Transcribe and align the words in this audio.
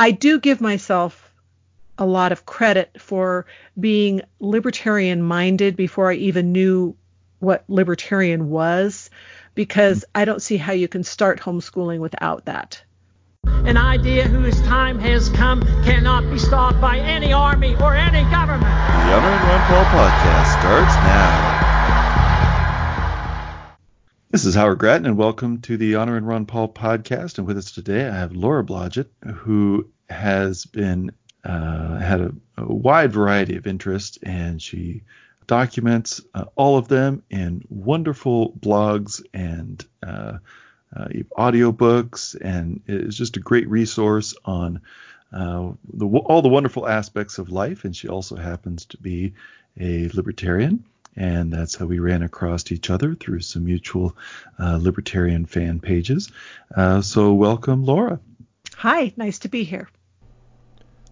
I 0.00 0.12
do 0.12 0.40
give 0.40 0.62
myself 0.62 1.30
a 1.98 2.06
lot 2.06 2.32
of 2.32 2.46
credit 2.46 2.98
for 2.98 3.44
being 3.78 4.22
libertarian 4.38 5.22
minded 5.22 5.76
before 5.76 6.10
I 6.10 6.14
even 6.14 6.52
knew 6.52 6.96
what 7.38 7.64
libertarian 7.68 8.48
was, 8.48 9.10
because 9.54 10.06
I 10.14 10.24
don't 10.24 10.40
see 10.40 10.56
how 10.56 10.72
you 10.72 10.88
can 10.88 11.04
start 11.04 11.38
homeschooling 11.38 11.98
without 11.98 12.46
that. 12.46 12.82
An 13.44 13.76
idea 13.76 14.26
whose 14.26 14.58
time 14.62 14.98
has 15.00 15.28
come 15.28 15.60
cannot 15.84 16.30
be 16.30 16.38
stopped 16.38 16.80
by 16.80 16.96
any 16.96 17.34
army 17.34 17.76
or 17.76 17.94
any 17.94 18.22
government. 18.30 19.04
The 19.04 19.14
Honor 19.14 19.32
and 19.32 19.44
Ron 19.44 19.60
Paul 19.66 19.84
podcast 19.84 20.46
starts 20.46 20.96
now. 20.96 21.59
This 24.32 24.44
is 24.44 24.54
Howard 24.54 24.78
Grattan, 24.78 25.06
and 25.06 25.16
welcome 25.16 25.60
to 25.62 25.76
the 25.76 25.96
Honor 25.96 26.16
and 26.16 26.24
Ron 26.24 26.46
Paul 26.46 26.72
podcast. 26.72 27.38
And 27.38 27.48
with 27.48 27.58
us 27.58 27.72
today, 27.72 28.06
I 28.06 28.14
have 28.14 28.30
Laura 28.30 28.62
Blodgett, 28.62 29.08
who 29.26 29.88
has 30.08 30.66
been 30.66 31.10
uh, 31.42 31.98
had 31.98 32.20
a, 32.20 32.32
a, 32.56 32.72
wide 32.72 33.12
variety 33.12 33.56
of 33.56 33.66
interests, 33.66 34.20
and 34.22 34.62
she 34.62 35.02
documents 35.48 36.20
uh, 36.32 36.44
all 36.54 36.78
of 36.78 36.86
them 36.86 37.24
in 37.28 37.64
wonderful 37.68 38.52
blogs 38.52 39.20
and 39.34 39.84
uh, 40.00 40.38
uh, 40.96 41.08
audiobooks, 41.36 42.36
and 42.40 42.82
is 42.86 43.16
just 43.16 43.36
a 43.36 43.40
great 43.40 43.68
resource 43.68 44.36
on 44.44 44.80
uh, 45.32 45.72
the, 45.92 46.06
all 46.06 46.40
the 46.40 46.48
wonderful 46.48 46.86
aspects 46.86 47.38
of 47.38 47.50
life. 47.50 47.84
And 47.84 47.96
she 47.96 48.06
also 48.06 48.36
happens 48.36 48.84
to 48.86 48.96
be 48.96 49.34
a 49.76 50.08
libertarian 50.10 50.84
and 51.16 51.52
that's 51.52 51.74
how 51.74 51.86
we 51.86 51.98
ran 51.98 52.22
across 52.22 52.70
each 52.72 52.90
other 52.90 53.14
through 53.14 53.40
some 53.40 53.64
mutual 53.64 54.16
uh, 54.58 54.78
libertarian 54.80 55.46
fan 55.46 55.80
pages. 55.80 56.30
Uh, 56.74 57.02
so, 57.02 57.34
welcome, 57.34 57.84
Laura. 57.84 58.20
Hi, 58.76 59.12
nice 59.16 59.40
to 59.40 59.48
be 59.48 59.64
here. 59.64 59.88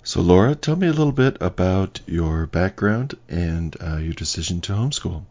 So, 0.02 0.22
Laura, 0.22 0.54
tell 0.54 0.76
me 0.76 0.86
a 0.86 0.92
little 0.92 1.12
bit 1.12 1.36
about 1.40 2.00
your 2.06 2.46
background 2.46 3.14
and 3.28 3.76
uh, 3.80 3.96
your 3.96 4.14
decision 4.14 4.60
to 4.62 4.72
homeschool. 4.72 5.24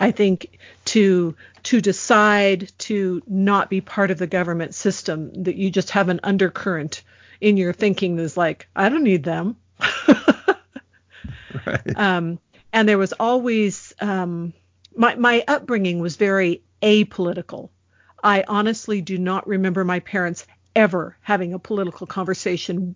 I 0.00 0.12
think 0.12 0.58
to 0.86 1.36
to 1.64 1.80
decide 1.82 2.72
to 2.78 3.22
not 3.26 3.68
be 3.68 3.82
part 3.82 4.10
of 4.10 4.18
the 4.18 4.26
government 4.26 4.74
system, 4.74 5.44
that 5.44 5.56
you 5.56 5.70
just 5.70 5.90
have 5.90 6.08
an 6.08 6.20
undercurrent 6.22 7.02
in 7.40 7.58
your 7.58 7.74
thinking 7.74 8.16
that's 8.16 8.36
like, 8.36 8.66
I 8.74 8.88
don't 8.88 9.04
need 9.04 9.24
them. 9.24 9.56
right. 11.66 11.96
Um, 11.96 12.38
and 12.72 12.88
there 12.88 12.98
was 12.98 13.12
always 13.14 13.94
um, 14.00 14.52
my 14.96 15.14
my 15.16 15.44
upbringing 15.48 15.98
was 16.00 16.16
very 16.16 16.62
apolitical. 16.82 17.70
I 18.22 18.44
honestly 18.46 19.00
do 19.00 19.18
not 19.18 19.46
remember 19.46 19.84
my 19.84 20.00
parents 20.00 20.46
ever 20.76 21.16
having 21.22 21.52
a 21.52 21.58
political 21.58 22.06
conversation 22.06 22.94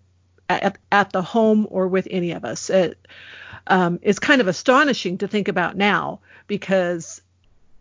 at, 0.49 0.77
at 0.91 1.11
the 1.11 1.21
home 1.21 1.67
or 1.69 1.87
with 1.87 2.07
any 2.11 2.31
of 2.31 2.45
us. 2.45 2.69
It, 2.69 3.07
um, 3.67 3.99
it's 4.03 4.19
kind 4.19 4.41
of 4.41 4.47
astonishing 4.47 5.17
to 5.19 5.27
think 5.27 5.47
about 5.47 5.75
now 5.75 6.19
because 6.47 7.21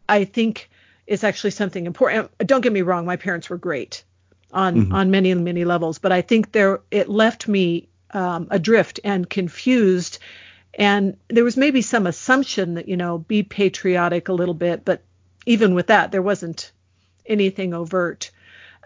I 0.08 0.24
think 0.24 0.70
it's 1.06 1.24
actually 1.24 1.50
something 1.50 1.86
important. 1.86 2.30
Don't 2.38 2.62
get 2.62 2.72
me 2.72 2.82
wrong, 2.82 3.04
my 3.04 3.16
parents 3.16 3.50
were 3.50 3.58
great 3.58 4.04
on 4.52 4.76
mm-hmm. 4.76 4.94
on 4.94 5.10
many 5.10 5.34
many 5.34 5.64
levels, 5.64 5.98
but 5.98 6.12
I 6.12 6.22
think 6.22 6.52
there 6.52 6.80
it 6.90 7.08
left 7.08 7.48
me 7.48 7.88
um, 8.12 8.48
adrift 8.50 9.00
and 9.04 9.28
confused 9.28 10.18
and 10.78 11.16
there 11.28 11.44
was 11.44 11.56
maybe 11.56 11.82
some 11.82 12.06
assumption 12.06 12.74
that, 12.74 12.88
you 12.88 12.96
know, 12.96 13.18
be 13.18 13.42
patriotic 13.42 14.28
a 14.28 14.32
little 14.32 14.54
bit, 14.54 14.84
but 14.84 15.02
even 15.46 15.74
with 15.74 15.88
that, 15.88 16.10
there 16.12 16.22
wasn't 16.22 16.72
anything 17.26 17.74
overt. 17.74 18.30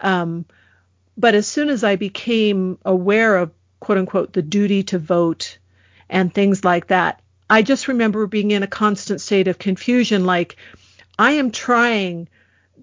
Um, 0.01 0.45
but 1.17 1.35
as 1.35 1.47
soon 1.47 1.69
as 1.69 1.83
I 1.83 1.95
became 1.95 2.77
aware 2.85 3.37
of, 3.37 3.51
quote 3.79 3.97
unquote, 3.97 4.33
the 4.33 4.41
duty 4.41 4.83
to 4.83 4.99
vote 4.99 5.57
and 6.09 6.33
things 6.33 6.63
like 6.63 6.87
that, 6.87 7.21
I 7.49 7.61
just 7.61 7.87
remember 7.87 8.27
being 8.27 8.51
in 8.51 8.63
a 8.63 8.67
constant 8.67 9.21
state 9.21 9.47
of 9.47 9.57
confusion 9.57 10.25
like, 10.25 10.57
I 11.17 11.31
am 11.31 11.51
trying. 11.51 12.29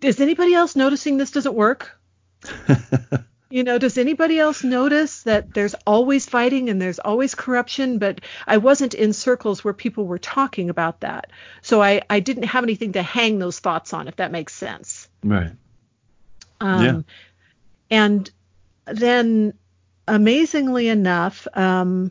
Is 0.02 0.20
anybody 0.20 0.54
else 0.54 0.76
noticing 0.76 1.16
this 1.16 1.30
doesn't 1.30 1.54
work? 1.54 1.98
You 3.48 3.62
know, 3.62 3.78
does 3.78 3.96
anybody 3.96 4.40
else 4.40 4.64
notice 4.64 5.22
that 5.22 5.54
there's 5.54 5.74
always 5.86 6.26
fighting 6.26 6.68
and 6.68 6.82
there's 6.82 6.98
always 6.98 7.36
corruption? 7.36 7.98
But 7.98 8.20
I 8.46 8.56
wasn't 8.56 8.94
in 8.94 9.12
circles 9.12 9.62
where 9.62 9.72
people 9.72 10.04
were 10.04 10.18
talking 10.18 10.68
about 10.68 11.00
that. 11.00 11.30
So 11.62 11.80
I, 11.80 12.02
I 12.10 12.18
didn't 12.18 12.44
have 12.44 12.64
anything 12.64 12.92
to 12.92 13.02
hang 13.02 13.38
those 13.38 13.60
thoughts 13.60 13.92
on, 13.92 14.08
if 14.08 14.16
that 14.16 14.32
makes 14.32 14.52
sense. 14.52 15.08
Right. 15.22 15.52
Um, 16.60 16.84
yeah. 16.84 17.00
And 17.88 18.30
then, 18.86 19.54
amazingly 20.08 20.88
enough, 20.88 21.46
um, 21.54 22.10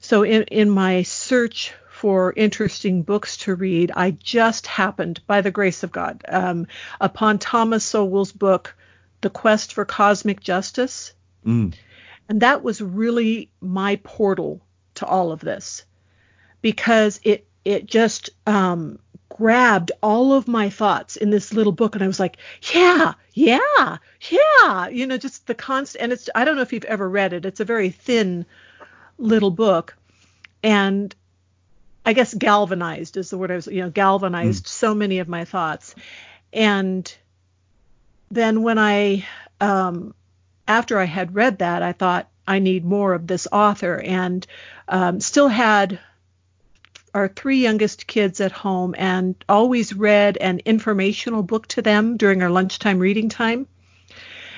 so 0.00 0.22
in, 0.22 0.42
in 0.44 0.68
my 0.68 1.02
search 1.02 1.72
for 1.88 2.34
interesting 2.36 3.02
books 3.02 3.38
to 3.38 3.54
read, 3.54 3.90
I 3.96 4.10
just 4.10 4.66
happened, 4.66 5.20
by 5.26 5.40
the 5.40 5.50
grace 5.50 5.82
of 5.82 5.92
God, 5.92 6.22
um, 6.28 6.66
upon 7.00 7.38
Thomas 7.38 7.84
Sowell's 7.84 8.32
book, 8.32 8.76
the 9.20 9.30
Quest 9.30 9.72
for 9.72 9.84
Cosmic 9.84 10.40
Justice. 10.40 11.12
Mm. 11.44 11.74
And 12.28 12.40
that 12.40 12.62
was 12.62 12.80
really 12.80 13.50
my 13.60 13.96
portal 13.96 14.60
to 14.94 15.06
all 15.06 15.32
of 15.32 15.40
this 15.40 15.84
because 16.62 17.20
it 17.22 17.46
it 17.64 17.86
just 17.86 18.30
um, 18.46 18.98
grabbed 19.28 19.92
all 20.02 20.32
of 20.32 20.48
my 20.48 20.70
thoughts 20.70 21.16
in 21.16 21.30
this 21.30 21.52
little 21.52 21.72
book 21.72 21.94
and 21.94 22.02
I 22.02 22.06
was 22.06 22.20
like, 22.20 22.38
yeah, 22.72 23.14
yeah, 23.34 23.98
yeah, 24.30 24.88
you 24.88 25.06
know, 25.06 25.18
just 25.18 25.46
the 25.46 25.54
constant 25.54 26.02
and 26.02 26.12
it's 26.12 26.28
I 26.34 26.44
don't 26.44 26.56
know 26.56 26.62
if 26.62 26.72
you've 26.72 26.84
ever 26.84 27.08
read 27.08 27.32
it. 27.32 27.44
It's 27.44 27.60
a 27.60 27.64
very 27.64 27.90
thin 27.90 28.46
little 29.18 29.50
book 29.50 29.96
and 30.62 31.14
I 32.04 32.12
guess 32.12 32.32
galvanized 32.34 33.16
is 33.16 33.30
the 33.30 33.38
word 33.38 33.50
I 33.50 33.56
was, 33.56 33.66
you 33.66 33.82
know, 33.82 33.90
galvanized 33.90 34.64
mm. 34.64 34.68
so 34.68 34.94
many 34.94 35.18
of 35.18 35.28
my 35.28 35.44
thoughts. 35.44 35.94
And 36.52 37.12
then 38.30 38.62
when 38.62 38.78
I, 38.78 39.26
um, 39.60 40.14
after 40.66 40.98
I 40.98 41.04
had 41.04 41.34
read 41.34 41.58
that, 41.58 41.82
I 41.82 41.92
thought 41.92 42.28
I 42.46 42.58
need 42.58 42.84
more 42.84 43.14
of 43.14 43.26
this 43.26 43.48
author, 43.50 44.00
and 44.00 44.46
um, 44.88 45.20
still 45.20 45.48
had 45.48 45.98
our 47.14 47.28
three 47.28 47.62
youngest 47.62 48.06
kids 48.06 48.40
at 48.40 48.52
home, 48.52 48.94
and 48.96 49.34
always 49.48 49.94
read 49.94 50.36
an 50.36 50.60
informational 50.64 51.42
book 51.42 51.66
to 51.68 51.82
them 51.82 52.16
during 52.16 52.42
our 52.42 52.50
lunchtime 52.50 52.98
reading 52.98 53.28
time. 53.28 53.66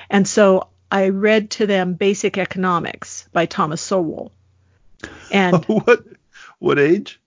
And 0.09 0.27
so 0.27 0.67
I 0.91 1.09
read 1.09 1.51
to 1.51 1.67
them 1.67 1.93
Basic 1.93 2.37
Economics 2.37 3.27
by 3.31 3.45
Thomas 3.45 3.81
Sowell. 3.81 4.31
And 5.31 5.63
what 5.65 6.03
what 6.59 6.79
age? 6.79 7.19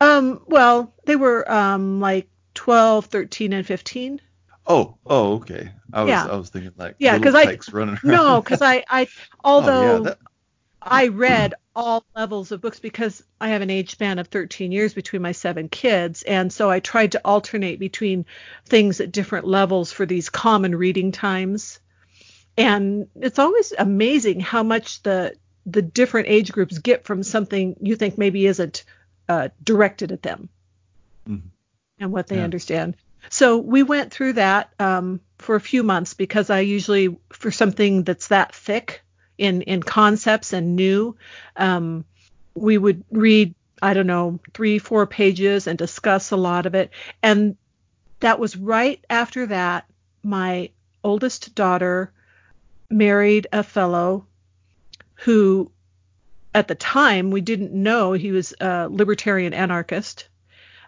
Um, 0.00 0.42
well, 0.46 0.92
they 1.04 1.16
were 1.16 1.50
um, 1.50 2.00
like 2.00 2.28
12, 2.54 3.06
13, 3.06 3.52
and 3.52 3.66
15. 3.66 4.20
Oh, 4.66 4.96
oh, 5.06 5.34
okay. 5.34 5.70
I 5.92 6.02
was 6.02 6.08
yeah. 6.10 6.26
I 6.26 6.36
was 6.36 6.48
thinking 6.48 6.72
like 6.76 6.96
yeah, 6.98 7.18
because 7.18 7.34
I 7.34 7.58
running 7.72 7.98
around. 8.04 8.16
no, 8.16 8.40
because 8.40 8.62
I 8.62 8.84
I 8.88 9.08
although 9.42 9.82
oh, 9.82 9.96
yeah, 9.96 10.02
that... 10.10 10.18
I 10.80 11.08
read 11.08 11.54
all 11.76 12.04
levels 12.14 12.52
of 12.52 12.60
books 12.60 12.80
because 12.80 13.22
I 13.40 13.48
have 13.48 13.62
an 13.62 13.70
age 13.70 13.90
span 13.90 14.18
of 14.18 14.28
13 14.28 14.72
years 14.72 14.94
between 14.94 15.22
my 15.22 15.32
seven 15.32 15.68
kids, 15.68 16.22
and 16.22 16.52
so 16.52 16.70
I 16.70 16.80
tried 16.80 17.12
to 17.12 17.20
alternate 17.24 17.78
between 17.78 18.24
things 18.66 19.00
at 19.00 19.12
different 19.12 19.46
levels 19.46 19.92
for 19.92 20.06
these 20.06 20.30
common 20.30 20.74
reading 20.74 21.12
times. 21.12 21.80
And 22.56 23.08
it's 23.16 23.38
always 23.38 23.72
amazing 23.78 24.40
how 24.40 24.62
much 24.62 25.02
the 25.02 25.34
the 25.66 25.82
different 25.82 26.28
age 26.28 26.52
groups 26.52 26.78
get 26.78 27.04
from 27.04 27.22
something 27.22 27.76
you 27.80 27.96
think 27.96 28.18
maybe 28.18 28.46
isn't 28.46 28.84
uh, 29.28 29.48
directed 29.62 30.12
at 30.12 30.22
them 30.22 30.48
mm-hmm. 31.28 31.46
and 31.98 32.12
what 32.12 32.26
they 32.26 32.36
yeah. 32.36 32.44
understand. 32.44 32.96
So 33.30 33.58
we 33.58 33.82
went 33.82 34.12
through 34.12 34.34
that 34.34 34.70
um, 34.78 35.20
for 35.38 35.54
a 35.54 35.60
few 35.60 35.82
months 35.82 36.14
because 36.14 36.50
I 36.50 36.60
usually, 36.60 37.16
for 37.30 37.50
something 37.50 38.04
that's 38.04 38.28
that 38.28 38.54
thick 38.54 39.02
in 39.36 39.62
in 39.62 39.82
concepts 39.82 40.52
and 40.52 40.76
new, 40.76 41.16
um, 41.56 42.04
we 42.54 42.78
would 42.78 43.04
read 43.10 43.54
I 43.82 43.94
don't 43.94 44.06
know 44.06 44.40
three 44.52 44.78
four 44.78 45.06
pages 45.06 45.66
and 45.66 45.76
discuss 45.76 46.30
a 46.30 46.36
lot 46.36 46.66
of 46.66 46.74
it. 46.74 46.90
And 47.22 47.56
that 48.20 48.38
was 48.38 48.56
right 48.56 49.04
after 49.10 49.46
that 49.46 49.86
my 50.22 50.70
oldest 51.02 51.54
daughter 51.54 52.10
married 52.90 53.46
a 53.52 53.62
fellow 53.62 54.26
who 55.16 55.70
at 56.54 56.68
the 56.68 56.74
time 56.74 57.30
we 57.30 57.40
didn't 57.40 57.72
know 57.72 58.12
he 58.12 58.32
was 58.32 58.54
a 58.60 58.88
libertarian 58.88 59.52
anarchist 59.52 60.28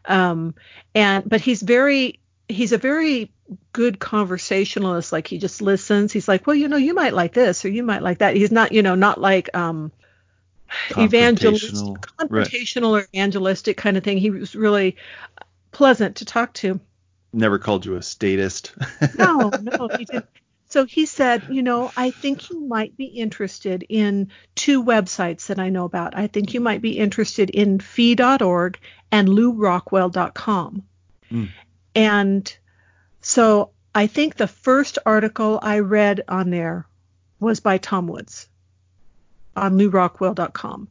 um, 0.06 0.54
and 0.94 1.28
but 1.28 1.40
he's 1.40 1.62
very 1.62 2.18
he's 2.48 2.72
a 2.72 2.78
very 2.78 3.30
good 3.72 3.98
conversationalist. 3.98 5.12
Like 5.12 5.26
he 5.26 5.38
just 5.38 5.62
listens. 5.62 6.12
He's 6.12 6.28
like, 6.28 6.46
well, 6.46 6.56
you 6.56 6.68
know, 6.68 6.76
you 6.76 6.94
might 6.94 7.14
like 7.14 7.32
this 7.32 7.64
or 7.64 7.68
you 7.68 7.82
might 7.82 8.02
like 8.02 8.18
that. 8.18 8.36
He's 8.36 8.52
not, 8.52 8.72
you 8.72 8.82
know, 8.82 8.94
not 8.94 9.20
like 9.20 9.54
um 9.54 9.92
evangelist, 10.96 11.84
confrontational 12.18 12.94
right. 12.94 13.04
or 13.04 13.08
evangelistic 13.14 13.76
kind 13.76 13.96
of 13.96 14.04
thing. 14.04 14.18
He 14.18 14.30
was 14.30 14.54
really 14.54 14.96
pleasant 15.70 16.16
to 16.16 16.24
talk 16.24 16.52
to. 16.54 16.80
Never 17.32 17.58
called 17.58 17.84
you 17.84 17.96
a 17.96 18.02
statist. 18.02 18.72
no, 19.18 19.50
no, 19.60 19.88
he 19.98 20.04
didn't. 20.04 20.26
So 20.68 20.84
he 20.84 21.06
said, 21.06 21.44
you 21.48 21.62
know, 21.62 21.92
I 21.96 22.10
think 22.10 22.50
you 22.50 22.60
might 22.60 22.96
be 22.96 23.04
interested 23.04 23.84
in 23.88 24.32
two 24.56 24.82
websites 24.82 25.46
that 25.46 25.60
I 25.60 25.68
know 25.68 25.84
about. 25.84 26.16
I 26.16 26.26
think 26.26 26.54
you 26.54 26.60
might 26.60 26.82
be 26.82 26.98
interested 26.98 27.50
in 27.50 27.78
fee.org 27.78 28.78
and 29.12 29.28
lewrockwell.com. 29.28 30.82
Mm. 31.30 31.48
And 31.96 32.56
so 33.22 33.70
I 33.94 34.06
think 34.06 34.36
the 34.36 34.46
first 34.46 34.98
article 35.06 35.58
I 35.62 35.80
read 35.80 36.22
on 36.28 36.50
there 36.50 36.86
was 37.40 37.60
by 37.60 37.78
Tom 37.78 38.06
Woods 38.06 38.48
on 39.56 39.78
lewrockwell.com. 39.78 40.88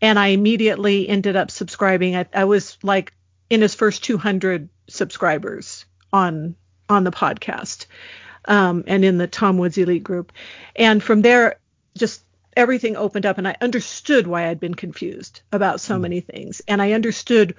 And 0.00 0.18
I 0.18 0.28
immediately 0.28 1.08
ended 1.08 1.34
up 1.34 1.50
subscribing. 1.50 2.16
I, 2.16 2.26
I 2.32 2.44
was 2.44 2.78
like 2.82 3.12
in 3.50 3.60
his 3.60 3.74
first 3.74 4.04
200 4.04 4.68
subscribers 4.88 5.84
on 6.12 6.54
on 6.88 7.02
the 7.02 7.10
podcast 7.10 7.86
um, 8.44 8.84
and 8.86 9.04
in 9.04 9.18
the 9.18 9.26
Tom 9.26 9.58
Woods 9.58 9.76
Elite 9.76 10.04
group. 10.04 10.32
And 10.76 11.02
from 11.02 11.22
there, 11.22 11.58
just 11.98 12.22
everything 12.56 12.96
opened 12.96 13.26
up, 13.26 13.38
and 13.38 13.48
I 13.48 13.56
understood 13.60 14.28
why 14.28 14.48
I'd 14.48 14.60
been 14.60 14.74
confused 14.74 15.40
about 15.50 15.80
so 15.80 15.96
mm. 15.96 16.02
many 16.02 16.20
things. 16.20 16.62
And 16.68 16.80
I 16.80 16.92
understood 16.92 17.56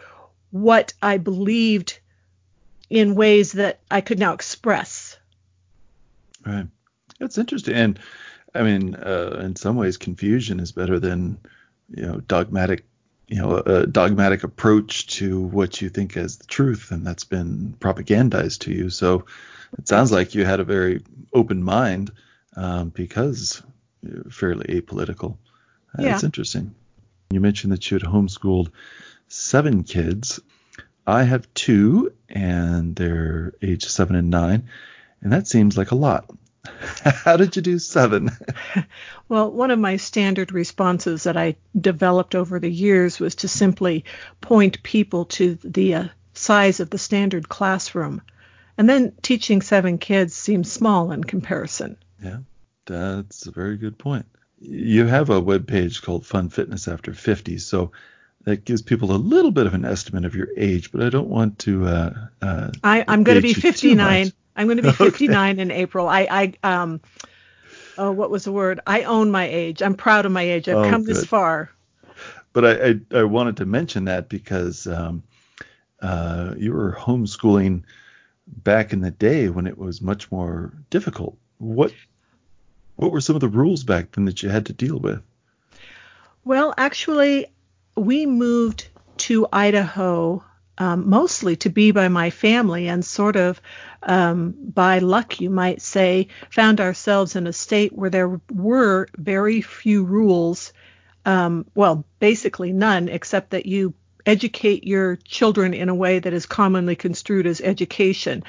what 0.52 0.94
I 1.02 1.18
believed 1.18 2.00
in 2.90 3.16
ways 3.16 3.54
that 3.54 3.80
I 3.92 4.02
could 4.02 4.20
now 4.20 4.34
express. 4.34 5.18
Right. 6.46 6.68
That's 7.20 7.38
interesting. 7.38 7.74
And 7.74 8.00
I 8.56 8.64
mean, 8.64 8.96
uh, 8.96 9.42
in 9.44 9.56
some 9.56 9.76
ways, 9.76 9.98
confusion 9.98 10.60
is 10.60 10.72
better 10.72 11.00
than, 11.00 11.38
you 11.90 12.06
know, 12.06 12.20
dogmatic, 12.20 12.86
you 13.28 13.38
know, 13.38 13.58
a 13.58 13.86
dogmatic 13.86 14.44
approach 14.44 15.08
to 15.18 15.42
what 15.42 15.82
you 15.82 15.90
think 15.90 16.16
is 16.16 16.38
the 16.38 16.48
truth, 16.48 16.92
and 16.92 17.06
that's 17.06 17.26
been 17.26 17.76
propagandized 17.80 18.60
to 18.60 18.72
you. 18.72 18.90
So, 18.90 19.26
it 19.78 19.88
sounds 19.88 20.12
like 20.12 20.34
you 20.34 20.46
had 20.46 20.62
a 20.62 20.64
very 20.64 21.04
open 21.34 21.62
mind 21.62 22.12
um, 22.56 22.90
because 22.90 23.62
you're 24.02 24.24
fairly 24.32 24.66
apolitical. 24.82 25.38
Uh, 25.98 26.04
yeah. 26.04 26.12
That's 26.12 26.24
interesting. 26.24 26.74
You 27.30 27.42
mentioned 27.42 27.74
that 27.74 27.92
you 27.92 27.96
had 27.96 28.08
homeschooled 28.08 28.72
seven 29.28 29.84
kids. 29.84 30.40
I 31.08 31.24
have 31.24 31.52
two, 31.54 32.14
and 32.30 32.96
they're 32.96 33.54
age 33.62 33.86
seven 33.86 34.16
and 34.16 34.30
nine, 34.30 34.68
and 35.22 35.32
that 35.32 35.48
seems 35.48 35.78
like 35.78 35.92
a 35.92 35.96
lot. 35.96 36.30
How 37.04 37.38
did 37.38 37.56
you 37.56 37.62
do 37.62 37.80
seven? 37.80 38.30
well, 39.30 39.50
one 39.50 39.72
of 39.72 39.80
my 39.80 39.96
standard 39.98 40.52
responses 40.52 41.24
that 41.24 41.38
I 41.38 41.56
developed 41.80 42.36
over 42.36 42.60
the 42.60 42.70
years 42.70 43.20
was 43.20 43.36
to 43.36 43.48
simply 43.48 44.04
point 44.42 44.84
people 44.84 45.26
to 45.26 45.58
the 45.64 45.96
uh, 45.96 46.08
size 46.34 46.82
of 46.82 46.90
the 46.90 46.98
standard 46.98 47.48
classroom 47.48 48.22
and 48.78 48.88
then 48.88 49.14
teaching 49.22 49.62
seven 49.62 49.98
kids 49.98 50.36
seems 50.36 50.72
small 50.72 51.12
in 51.12 51.24
comparison. 51.24 51.98
Yeah, 52.24 52.40
that's 52.86 53.48
a 53.48 53.52
very 53.52 53.78
good 53.78 53.98
point. 53.98 54.26
You 54.60 55.06
have 55.06 55.30
a 55.30 55.40
web 55.40 55.68
page 55.68 56.02
called 56.02 56.26
Fun 56.26 56.50
Fitness 56.50 56.88
After 56.88 57.14
50, 57.14 57.58
so 57.58 57.92
that 58.48 58.64
gives 58.64 58.82
people 58.82 59.12
a 59.12 59.18
little 59.18 59.52
bit 59.52 59.68
of 59.68 59.74
an 59.74 59.84
estimate 59.84 60.24
of 60.24 60.34
your 60.34 60.48
age, 60.56 60.94
but 60.94 61.04
I 61.04 61.10
don't 61.10 61.28
want 61.28 61.60
to. 61.60 61.86
Uh, 61.86 62.14
uh, 62.42 62.72
I, 62.82 63.04
am 63.06 63.24
going 63.24 63.36
to 63.36 63.42
be 63.42 63.54
59. 63.54 64.32
I'm 64.56 64.68
going 64.68 64.78
to 64.78 64.84
be 64.84 64.92
59 64.94 65.52
okay. 65.52 65.62
in 65.62 65.70
April. 65.70 66.08
I, 66.08 66.54
I 66.64 66.82
um, 66.82 67.02
oh, 67.98 68.14
what 68.14 68.32
was 68.32 68.46
the 68.46 68.54
word? 68.54 68.80
I 68.88 69.04
own 69.04 69.32
my 69.32 69.44
age. 69.44 69.82
I'm 69.82 69.96
proud 69.96 70.26
of 70.26 70.32
my 70.32 70.44
age. 70.44 70.70
I've 70.70 70.78
oh, 70.78 70.90
come 70.90 71.04
good. 71.04 71.18
this 71.18 71.26
far. 71.26 71.72
But 72.54 72.64
I, 72.64 72.72
I, 72.72 73.20
I, 73.20 73.24
wanted 73.26 73.58
to 73.58 73.66
mention 73.66 74.06
that 74.06 74.30
because 74.30 74.88
um, 74.88 75.24
uh, 76.02 76.54
you 76.58 76.72
were 76.72 76.96
homeschooling 76.98 77.84
back 78.48 78.94
in 78.94 79.02
the 79.02 79.12
day 79.12 79.50
when 79.50 79.68
it 79.68 79.78
was 79.78 80.02
much 80.02 80.32
more 80.32 80.72
difficult. 80.90 81.38
What 81.58 81.92
what 82.96 83.12
were 83.12 83.20
some 83.20 83.36
of 83.36 83.42
the 83.42 83.50
rules 83.50 83.84
back 83.84 84.14
then 84.14 84.24
that 84.24 84.42
you 84.42 84.48
had 84.48 84.68
to 84.68 84.74
deal 84.74 85.00
with? 85.00 85.22
Well, 86.46 86.74
actually, 86.78 87.48
we 87.98 88.26
moved 88.26 88.88
to 89.18 89.48
Idaho 89.52 90.44
um, 90.78 91.10
mostly 91.10 91.56
to 91.58 91.70
be 91.70 91.92
by 91.92 92.08
my 92.08 92.30
family 92.30 92.88
and 92.88 93.04
sort 93.04 93.36
of 93.36 93.60
um, 94.04 94.56
by 94.60 95.00
luck, 95.00 95.42
you 95.42 95.50
might 95.50 95.82
say, 95.82 96.28
found 96.52 96.80
ourselves 96.80 97.36
in 97.36 97.48
a 97.48 97.54
state 97.54 97.94
where 97.94 98.12
there 98.12 98.40
were 98.52 99.08
very 99.18 99.62
few 99.62 100.04
rules. 100.04 100.72
Um, 101.26 101.66
well, 101.74 102.06
basically 102.20 102.72
none, 102.74 103.10
except 103.10 103.50
that 103.50 103.66
you 103.66 103.96
educate 104.28 104.86
your 104.86 105.16
children 105.16 105.74
in 105.74 105.90
a 105.90 105.96
way 105.96 106.20
that 106.20 106.34
is 106.34 106.46
commonly 106.46 106.96
construed 106.96 107.48
as 107.48 107.62
education. 107.62 108.44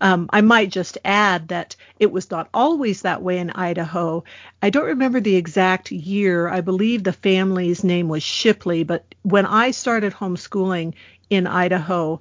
Um, 0.00 0.28
I 0.32 0.40
might 0.40 0.70
just 0.70 0.98
add 1.04 1.48
that 1.48 1.76
it 1.98 2.10
was 2.10 2.30
not 2.30 2.48
always 2.52 3.02
that 3.02 3.22
way 3.22 3.38
in 3.38 3.50
Idaho. 3.50 4.24
I 4.62 4.70
don't 4.70 4.86
remember 4.86 5.20
the 5.20 5.36
exact 5.36 5.92
year. 5.92 6.48
I 6.48 6.62
believe 6.62 7.04
the 7.04 7.12
family's 7.12 7.84
name 7.84 8.08
was 8.08 8.22
Shipley, 8.22 8.82
but 8.82 9.14
when 9.22 9.46
I 9.46 9.70
started 9.70 10.14
homeschooling 10.14 10.94
in 11.28 11.46
Idaho, 11.46 12.20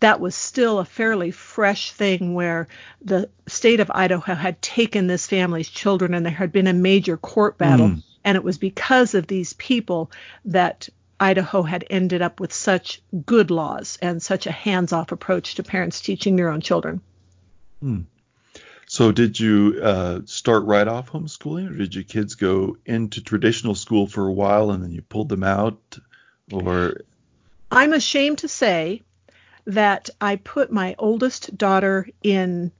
that 0.00 0.20
was 0.20 0.34
still 0.34 0.78
a 0.78 0.84
fairly 0.84 1.30
fresh 1.30 1.92
thing 1.92 2.34
where 2.34 2.68
the 3.02 3.30
state 3.46 3.80
of 3.80 3.90
Idaho 3.90 4.34
had 4.34 4.60
taken 4.60 5.06
this 5.06 5.26
family's 5.26 5.68
children 5.68 6.12
and 6.12 6.26
there 6.26 6.32
had 6.32 6.52
been 6.52 6.66
a 6.66 6.74
major 6.74 7.16
court 7.16 7.56
battle. 7.56 7.88
Mm. 7.88 8.02
And 8.22 8.36
it 8.36 8.44
was 8.44 8.58
because 8.58 9.14
of 9.14 9.26
these 9.26 9.54
people 9.54 10.10
that 10.44 10.88
Idaho 11.20 11.62
had 11.62 11.84
ended 11.90 12.22
up 12.22 12.40
with 12.40 12.52
such 12.52 13.02
good 13.24 13.50
laws 13.50 13.98
and 14.02 14.22
such 14.22 14.46
a 14.46 14.52
hands 14.52 14.92
off 14.92 15.12
approach 15.12 15.54
to 15.54 15.62
parents 15.62 16.00
teaching 16.00 16.36
their 16.36 16.50
own 16.50 16.60
children. 16.60 17.00
Hmm. 17.80 18.00
So, 18.86 19.12
did 19.12 19.40
you 19.40 19.80
uh, 19.82 20.20
start 20.26 20.64
right 20.64 20.86
off 20.86 21.10
homeschooling, 21.10 21.70
or 21.70 21.74
did 21.74 21.94
your 21.94 22.04
kids 22.04 22.34
go 22.34 22.76
into 22.84 23.22
traditional 23.22 23.74
school 23.74 24.06
for 24.06 24.26
a 24.26 24.32
while 24.32 24.70
and 24.70 24.82
then 24.82 24.92
you 24.92 25.02
pulled 25.02 25.30
them 25.30 25.42
out? 25.42 25.98
Or 26.52 27.00
I'm 27.70 27.92
ashamed 27.92 28.38
to 28.38 28.48
say 28.48 29.02
that 29.66 30.10
I 30.20 30.36
put 30.36 30.70
my 30.70 30.94
oldest 30.98 31.56
daughter 31.56 32.08
in 32.22 32.72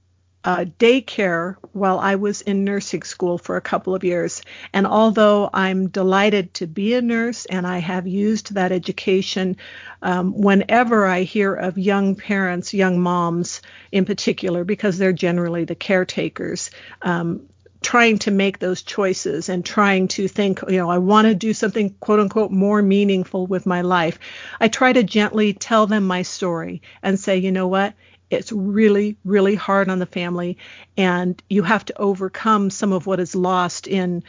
uh, 0.45 0.63
daycare 0.77 1.55
while 1.73 1.97
I 1.97 2.15
was 2.15 2.41
in 2.41 2.63
nursing 2.63 3.01
school 3.01 3.39
for 3.39 3.57
a 3.57 3.61
couple 3.61 3.95
of 3.95 4.03
years. 4.03 4.43
And 4.73 4.85
although 4.85 5.49
I'm 5.51 5.87
delighted 5.89 6.53
to 6.55 6.67
be 6.67 6.93
a 6.93 7.01
nurse 7.01 7.45
and 7.45 7.65
I 7.65 7.79
have 7.79 8.05
used 8.07 8.53
that 8.53 8.71
education, 8.71 9.57
um, 10.03 10.39
whenever 10.39 11.07
I 11.07 11.23
hear 11.23 11.55
of 11.55 11.79
young 11.79 12.15
parents, 12.15 12.75
young 12.75 13.01
moms 13.01 13.63
in 13.91 14.05
particular, 14.05 14.63
because 14.63 14.99
they're 14.99 15.11
generally 15.11 15.65
the 15.65 15.73
caretakers, 15.73 16.69
um, 17.01 17.49
trying 17.81 18.17
to 18.19 18.31
make 18.31 18.59
those 18.59 18.83
choices 18.83 19.49
and 19.49 19.65
trying 19.65 20.07
to 20.07 20.27
think, 20.27 20.59
you 20.67 20.77
know, 20.77 20.89
I 20.89 20.99
want 20.99 21.27
to 21.27 21.35
do 21.35 21.53
something 21.53 21.91
quote 21.99 22.19
unquote 22.19 22.51
more 22.51 22.81
meaningful 22.81 23.47
with 23.47 23.65
my 23.65 23.81
life. 23.81 24.19
I 24.59 24.67
try 24.67 24.93
to 24.93 25.03
gently 25.03 25.53
tell 25.53 25.87
them 25.87 26.05
my 26.05 26.21
story 26.21 26.81
and 27.01 27.19
say, 27.19 27.37
you 27.37 27.51
know 27.51 27.67
what? 27.67 27.93
It's 28.29 28.51
really, 28.51 29.17
really 29.23 29.55
hard 29.55 29.89
on 29.89 29.99
the 29.99 30.05
family, 30.05 30.57
and 30.97 31.41
you 31.49 31.63
have 31.63 31.85
to 31.85 31.97
overcome 31.97 32.69
some 32.69 32.93
of 32.93 33.05
what 33.05 33.19
is 33.19 33.35
lost 33.35 33.87
in 33.87 34.23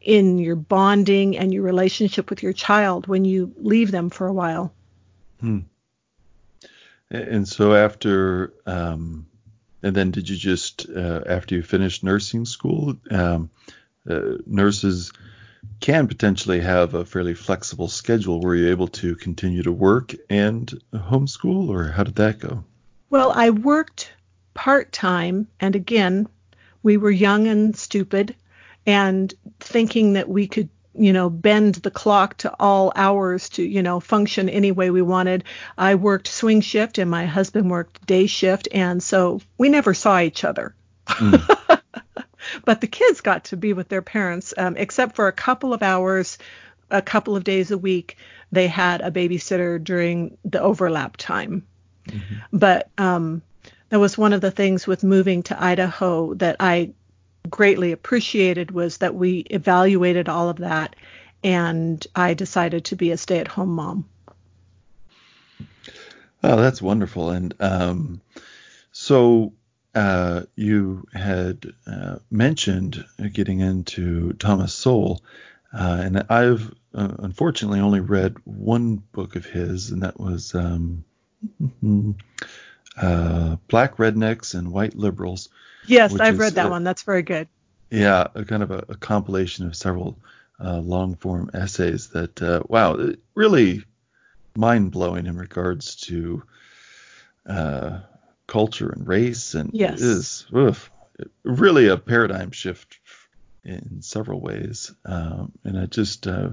in 0.00 0.38
your 0.38 0.56
bonding 0.56 1.38
and 1.38 1.54
your 1.54 1.62
relationship 1.62 2.28
with 2.28 2.42
your 2.42 2.52
child 2.52 3.06
when 3.06 3.24
you 3.24 3.52
leave 3.56 3.92
them 3.92 4.10
for 4.10 4.26
a 4.26 4.32
while. 4.32 4.72
Hmm. 5.40 5.60
And 7.08 7.46
so 7.46 7.74
after, 7.74 8.52
um, 8.66 9.26
and 9.82 9.94
then 9.94 10.10
did 10.10 10.28
you 10.28 10.36
just 10.36 10.88
uh, 10.88 11.22
after 11.26 11.54
you 11.54 11.62
finished 11.62 12.02
nursing 12.02 12.44
school, 12.46 12.96
um, 13.10 13.50
uh, 14.08 14.38
nurses 14.46 15.12
can 15.80 16.08
potentially 16.08 16.60
have 16.60 16.94
a 16.94 17.04
fairly 17.04 17.34
flexible 17.34 17.88
schedule. 17.88 18.40
Were 18.40 18.54
you 18.54 18.70
able 18.70 18.88
to 18.88 19.14
continue 19.14 19.62
to 19.62 19.72
work 19.72 20.14
and 20.30 20.72
homeschool, 20.92 21.68
or 21.68 21.84
how 21.88 22.02
did 22.02 22.16
that 22.16 22.38
go? 22.38 22.64
Well, 23.12 23.30
I 23.30 23.50
worked 23.50 24.10
part 24.54 24.90
time, 24.90 25.46
and 25.60 25.76
again, 25.76 26.28
we 26.82 26.96
were 26.96 27.10
young 27.10 27.46
and 27.46 27.76
stupid, 27.76 28.34
and 28.86 29.34
thinking 29.60 30.14
that 30.14 30.30
we 30.30 30.46
could, 30.46 30.70
you 30.94 31.12
know, 31.12 31.28
bend 31.28 31.74
the 31.74 31.90
clock 31.90 32.38
to 32.38 32.54
all 32.58 32.90
hours 32.96 33.50
to, 33.50 33.62
you 33.62 33.82
know, 33.82 34.00
function 34.00 34.48
any 34.48 34.72
way 34.72 34.90
we 34.90 35.02
wanted. 35.02 35.44
I 35.76 35.96
worked 35.96 36.26
swing 36.26 36.62
shift, 36.62 36.96
and 36.96 37.10
my 37.10 37.26
husband 37.26 37.70
worked 37.70 38.06
day 38.06 38.26
shift, 38.26 38.66
and 38.72 39.02
so 39.02 39.42
we 39.58 39.68
never 39.68 39.92
saw 39.92 40.18
each 40.18 40.42
other. 40.42 40.74
Mm. 41.06 41.82
but 42.64 42.80
the 42.80 42.86
kids 42.86 43.20
got 43.20 43.44
to 43.44 43.58
be 43.58 43.74
with 43.74 43.90
their 43.90 44.00
parents, 44.00 44.54
um, 44.56 44.74
except 44.78 45.16
for 45.16 45.28
a 45.28 45.32
couple 45.32 45.74
of 45.74 45.82
hours, 45.82 46.38
a 46.90 47.02
couple 47.02 47.36
of 47.36 47.44
days 47.44 47.72
a 47.72 47.76
week. 47.76 48.16
They 48.52 48.68
had 48.68 49.02
a 49.02 49.10
babysitter 49.10 49.84
during 49.84 50.38
the 50.46 50.62
overlap 50.62 51.18
time. 51.18 51.66
Mm-hmm. 52.06 52.34
But 52.52 52.90
um, 52.98 53.42
that 53.88 54.00
was 54.00 54.18
one 54.18 54.32
of 54.32 54.40
the 54.40 54.50
things 54.50 54.86
with 54.86 55.04
moving 55.04 55.42
to 55.44 55.62
Idaho 55.62 56.34
that 56.34 56.56
I 56.60 56.92
greatly 57.48 57.92
appreciated 57.92 58.70
was 58.70 58.98
that 58.98 59.14
we 59.14 59.38
evaluated 59.38 60.28
all 60.28 60.48
of 60.48 60.58
that, 60.58 60.96
and 61.42 62.04
I 62.14 62.34
decided 62.34 62.86
to 62.86 62.96
be 62.96 63.10
a 63.10 63.16
stay-at-home 63.16 63.70
mom. 63.70 64.08
Oh, 66.42 66.56
that's 66.56 66.82
wonderful. 66.82 67.30
And 67.30 67.54
um, 67.60 68.20
so 68.90 69.52
uh, 69.94 70.42
you 70.56 71.06
had 71.12 71.72
uh, 71.86 72.16
mentioned 72.30 73.04
getting 73.32 73.60
into 73.60 74.32
Thomas 74.34 74.74
Sowell, 74.74 75.22
uh, 75.72 76.00
and 76.02 76.24
I've 76.28 76.72
uh, 76.94 77.14
unfortunately 77.18 77.80
only 77.80 78.00
read 78.00 78.36
one 78.44 78.96
book 78.96 79.36
of 79.36 79.46
his, 79.46 79.90
and 79.90 80.02
that 80.02 80.18
was 80.18 80.54
um, 80.54 81.04
uh, 82.96 83.56
Black 83.68 83.96
Rednecks 83.96 84.54
and 84.54 84.72
White 84.72 84.94
Liberals. 84.96 85.48
Yes, 85.86 86.18
I've 86.18 86.38
read 86.38 86.54
that 86.54 86.70
one. 86.70 86.84
That's 86.84 87.02
very 87.02 87.22
good. 87.22 87.48
Yeah, 87.90 88.26
a 88.34 88.44
kind 88.44 88.62
of 88.62 88.70
a, 88.70 88.84
a 88.88 88.96
compilation 88.96 89.66
of 89.66 89.76
several 89.76 90.16
uh, 90.62 90.78
long 90.78 91.16
form 91.16 91.50
essays 91.54 92.08
that, 92.10 92.40
uh, 92.40 92.62
wow, 92.68 93.12
really 93.34 93.84
mind 94.56 94.92
blowing 94.92 95.26
in 95.26 95.36
regards 95.36 95.96
to 95.96 96.42
uh, 97.46 98.00
culture 98.46 98.90
and 98.90 99.06
race, 99.06 99.54
and 99.54 99.70
yes. 99.72 100.00
is 100.00 100.46
oof, 100.54 100.90
really 101.42 101.88
a 101.88 101.96
paradigm 101.96 102.50
shift 102.50 102.98
in 103.64 104.02
several 104.02 104.40
ways. 104.40 104.92
Um, 105.04 105.52
and 105.64 105.78
I 105.78 105.86
just 105.86 106.26
uh, 106.26 106.50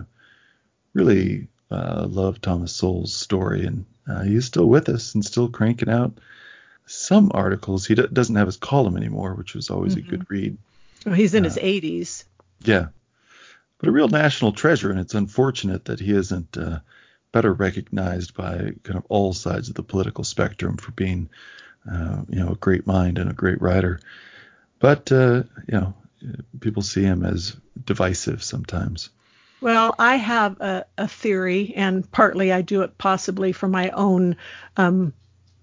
really 0.94 1.48
uh, 1.70 2.06
love 2.10 2.42
Thomas 2.42 2.74
Sowell's 2.74 3.14
story, 3.14 3.66
and 3.66 3.86
uh, 4.10 4.24
he's 4.24 4.46
still 4.46 4.66
with 4.66 4.90
us 4.90 5.14
and 5.14 5.24
still 5.24 5.50
cranking 5.50 5.90
out 5.90 6.18
some 6.86 7.32
articles. 7.34 7.86
He 7.86 7.96
d- 7.96 8.08
doesn't 8.12 8.36
have 8.36 8.48
his 8.48 8.58
column 8.58 8.98
anymore, 8.98 9.36
which 9.36 9.54
was 9.54 9.70
always 9.70 9.96
mm-hmm. 9.96 10.08
a 10.08 10.10
good 10.10 10.30
read. 10.30 10.58
Well, 11.06 11.16
he's 11.16 11.34
in 11.34 11.44
his 11.44 11.58
80s. 11.58 12.26
Yeah, 12.64 12.88
but 13.78 13.90
a 13.90 13.92
real 13.92 14.10
national 14.10 14.52
treasure, 14.52 14.90
and 14.90 15.00
it's 15.00 15.14
unfortunate 15.14 15.86
that 15.86 16.00
he 16.00 16.12
isn't 16.12 16.58
uh, 16.58 16.80
better 17.32 17.54
recognized 17.54 18.34
by 18.34 18.74
kind 18.84 18.98
of 18.98 19.06
all 19.08 19.34
sides 19.34 19.70
of 19.70 19.76
the 19.76 19.84
political 19.84 20.24
spectrum 20.24 20.78
for 20.78 20.92
being, 20.92 21.30
uh, 21.90 22.22
you 22.28 22.40
know, 22.40 22.50
a 22.50 22.56
great 22.56 22.86
mind 22.86 23.18
and 23.18 23.30
a 23.30 23.34
great 23.34 23.62
writer. 23.62 24.00
But 24.80 25.12
uh, 25.12 25.44
you 25.68 25.80
know, 25.80 25.94
people 26.60 26.82
see 26.82 27.04
him 27.04 27.24
as 27.24 27.56
divisive 27.86 28.44
sometimes. 28.44 29.10
Well, 29.62 29.94
I 30.00 30.16
have 30.16 30.60
a, 30.62 30.86
a, 30.98 31.08
theory, 31.08 31.74
and 31.76 32.10
partly 32.12 32.52
I 32.52 32.62
do 32.62 32.82
it 32.84 32.98
possibly 32.98 33.52
for 33.52 33.68
my 33.68 33.90
own 33.90 34.38
um, 34.78 35.14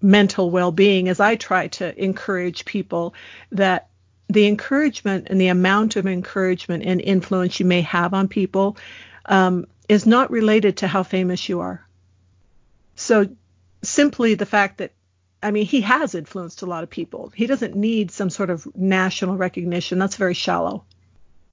mental 0.01 0.51
well-being, 0.51 1.09
as 1.09 1.19
I 1.19 1.35
try 1.35 1.67
to 1.67 2.03
encourage 2.03 2.65
people 2.65 3.15
that 3.51 3.89
the 4.29 4.47
encouragement 4.47 5.27
and 5.29 5.41
the 5.41 5.47
amount 5.47 5.95
of 5.95 6.05
encouragement 6.05 6.83
and 6.83 7.01
influence 7.01 7.59
you 7.59 7.65
may 7.65 7.81
have 7.81 8.13
on 8.13 8.27
people 8.27 8.77
um, 9.25 9.65
is 9.89 10.05
not 10.05 10.29
related 10.29 10.77
to 10.77 10.87
how 10.87 11.01
famous 11.03 11.49
you 11.49 11.61
are. 11.61 11.85
So 12.95 13.29
simply 13.81 14.35
the 14.35 14.45
fact 14.45 14.79
that 14.79 14.91
I 15.41 15.51
mean, 15.51 15.65
he 15.65 15.81
has 15.81 16.15
influenced 16.15 16.63
a 16.63 16.65
lot 16.65 16.83
of 16.83 16.89
people. 16.89 17.31
He 17.35 17.45
doesn't 17.45 17.75
need 17.75 18.09
some 18.09 18.31
sort 18.31 18.49
of 18.49 18.67
national 18.75 19.37
recognition. 19.37 19.99
That's 19.99 20.15
very 20.15 20.33
shallow. 20.33 20.83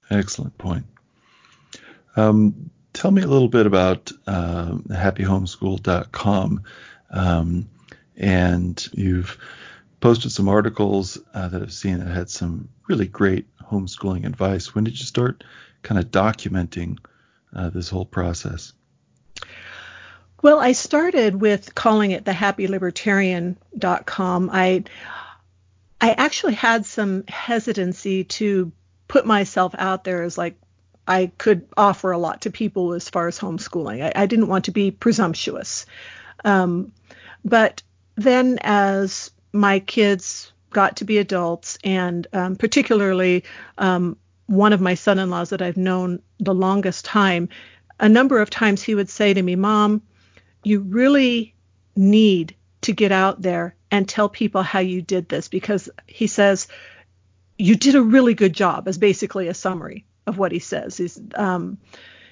Excellent 0.09 0.57
point. 0.57 0.85
Um, 2.15 2.69
tell 2.93 3.11
me 3.11 3.21
a 3.21 3.27
little 3.27 3.49
bit 3.49 3.65
about 3.65 4.11
uh, 4.25 4.77
happyhomeschool.com. 4.89 6.63
Um, 7.11 7.69
and 8.17 8.87
you've 8.93 9.37
posted 9.99 10.31
some 10.31 10.47
articles 10.47 11.17
uh, 11.33 11.49
that 11.49 11.61
I've 11.61 11.73
seen 11.73 11.99
that 11.99 12.07
had 12.07 12.29
some 12.29 12.69
really 12.87 13.07
great 13.07 13.45
homeschooling 13.61 14.25
advice. 14.25 14.73
When 14.73 14.83
did 14.83 14.99
you 14.99 15.05
start 15.05 15.43
kind 15.81 15.99
of 15.99 16.11
documenting 16.11 16.99
uh, 17.53 17.69
this 17.69 17.89
whole 17.89 18.05
process? 18.05 18.73
Well, 20.41 20.59
I 20.59 20.73
started 20.73 21.39
with 21.41 21.73
calling 21.73 22.11
it 22.11 22.25
the 22.25 22.31
happylibertarian.com. 22.31 24.49
I 24.53 24.83
I 26.01 26.11
actually 26.11 26.53
had 26.53 26.85
some 26.85 27.23
hesitancy 27.27 28.25
to 28.25 28.71
put 29.07 29.25
myself 29.25 29.73
out 29.77 30.03
there 30.03 30.23
as 30.23 30.37
like 30.37 30.59
I 31.07 31.31
could 31.37 31.67
offer 31.77 32.11
a 32.11 32.17
lot 32.17 32.41
to 32.41 32.51
people 32.51 32.93
as 32.93 33.09
far 33.09 33.27
as 33.27 33.39
homeschooling. 33.39 34.03
I, 34.03 34.23
I 34.23 34.25
didn't 34.25 34.47
want 34.47 34.65
to 34.65 34.71
be 34.71 34.91
presumptuous. 34.91 35.85
Um, 36.43 36.91
but 37.43 37.83
then 38.15 38.59
as 38.61 39.31
my 39.53 39.79
kids 39.79 40.51
got 40.71 40.97
to 40.97 41.05
be 41.05 41.17
adults, 41.17 41.77
and 41.83 42.27
um, 42.33 42.55
particularly 42.55 43.43
um, 43.77 44.17
one 44.47 44.73
of 44.73 44.81
my 44.81 44.95
son 44.95 45.19
in 45.19 45.29
laws 45.29 45.49
that 45.49 45.61
I've 45.61 45.77
known 45.77 46.21
the 46.39 46.53
longest 46.53 47.05
time, 47.05 47.49
a 47.99 48.09
number 48.09 48.41
of 48.41 48.49
times 48.49 48.83
he 48.83 48.95
would 48.95 49.09
say 49.09 49.33
to 49.33 49.41
me, 49.41 49.55
Mom, 49.55 50.01
you 50.63 50.81
really 50.81 51.53
need 51.95 52.55
to 52.81 52.91
get 52.91 53.11
out 53.11 53.41
there 53.41 53.75
and 53.89 54.07
tell 54.07 54.27
people 54.27 54.63
how 54.63 54.79
you 54.79 55.01
did 55.01 55.29
this 55.29 55.47
because 55.47 55.89
he 56.07 56.27
says, 56.27 56.67
you 57.57 57.75
did 57.75 57.95
a 57.95 58.01
really 58.01 58.33
good 58.33 58.53
job, 58.53 58.87
as 58.87 58.97
basically 58.97 59.47
a 59.47 59.53
summary 59.53 60.05
of 60.27 60.37
what 60.37 60.51
he 60.51 60.59
says. 60.59 60.97
He's, 60.97 61.19
um, 61.35 61.77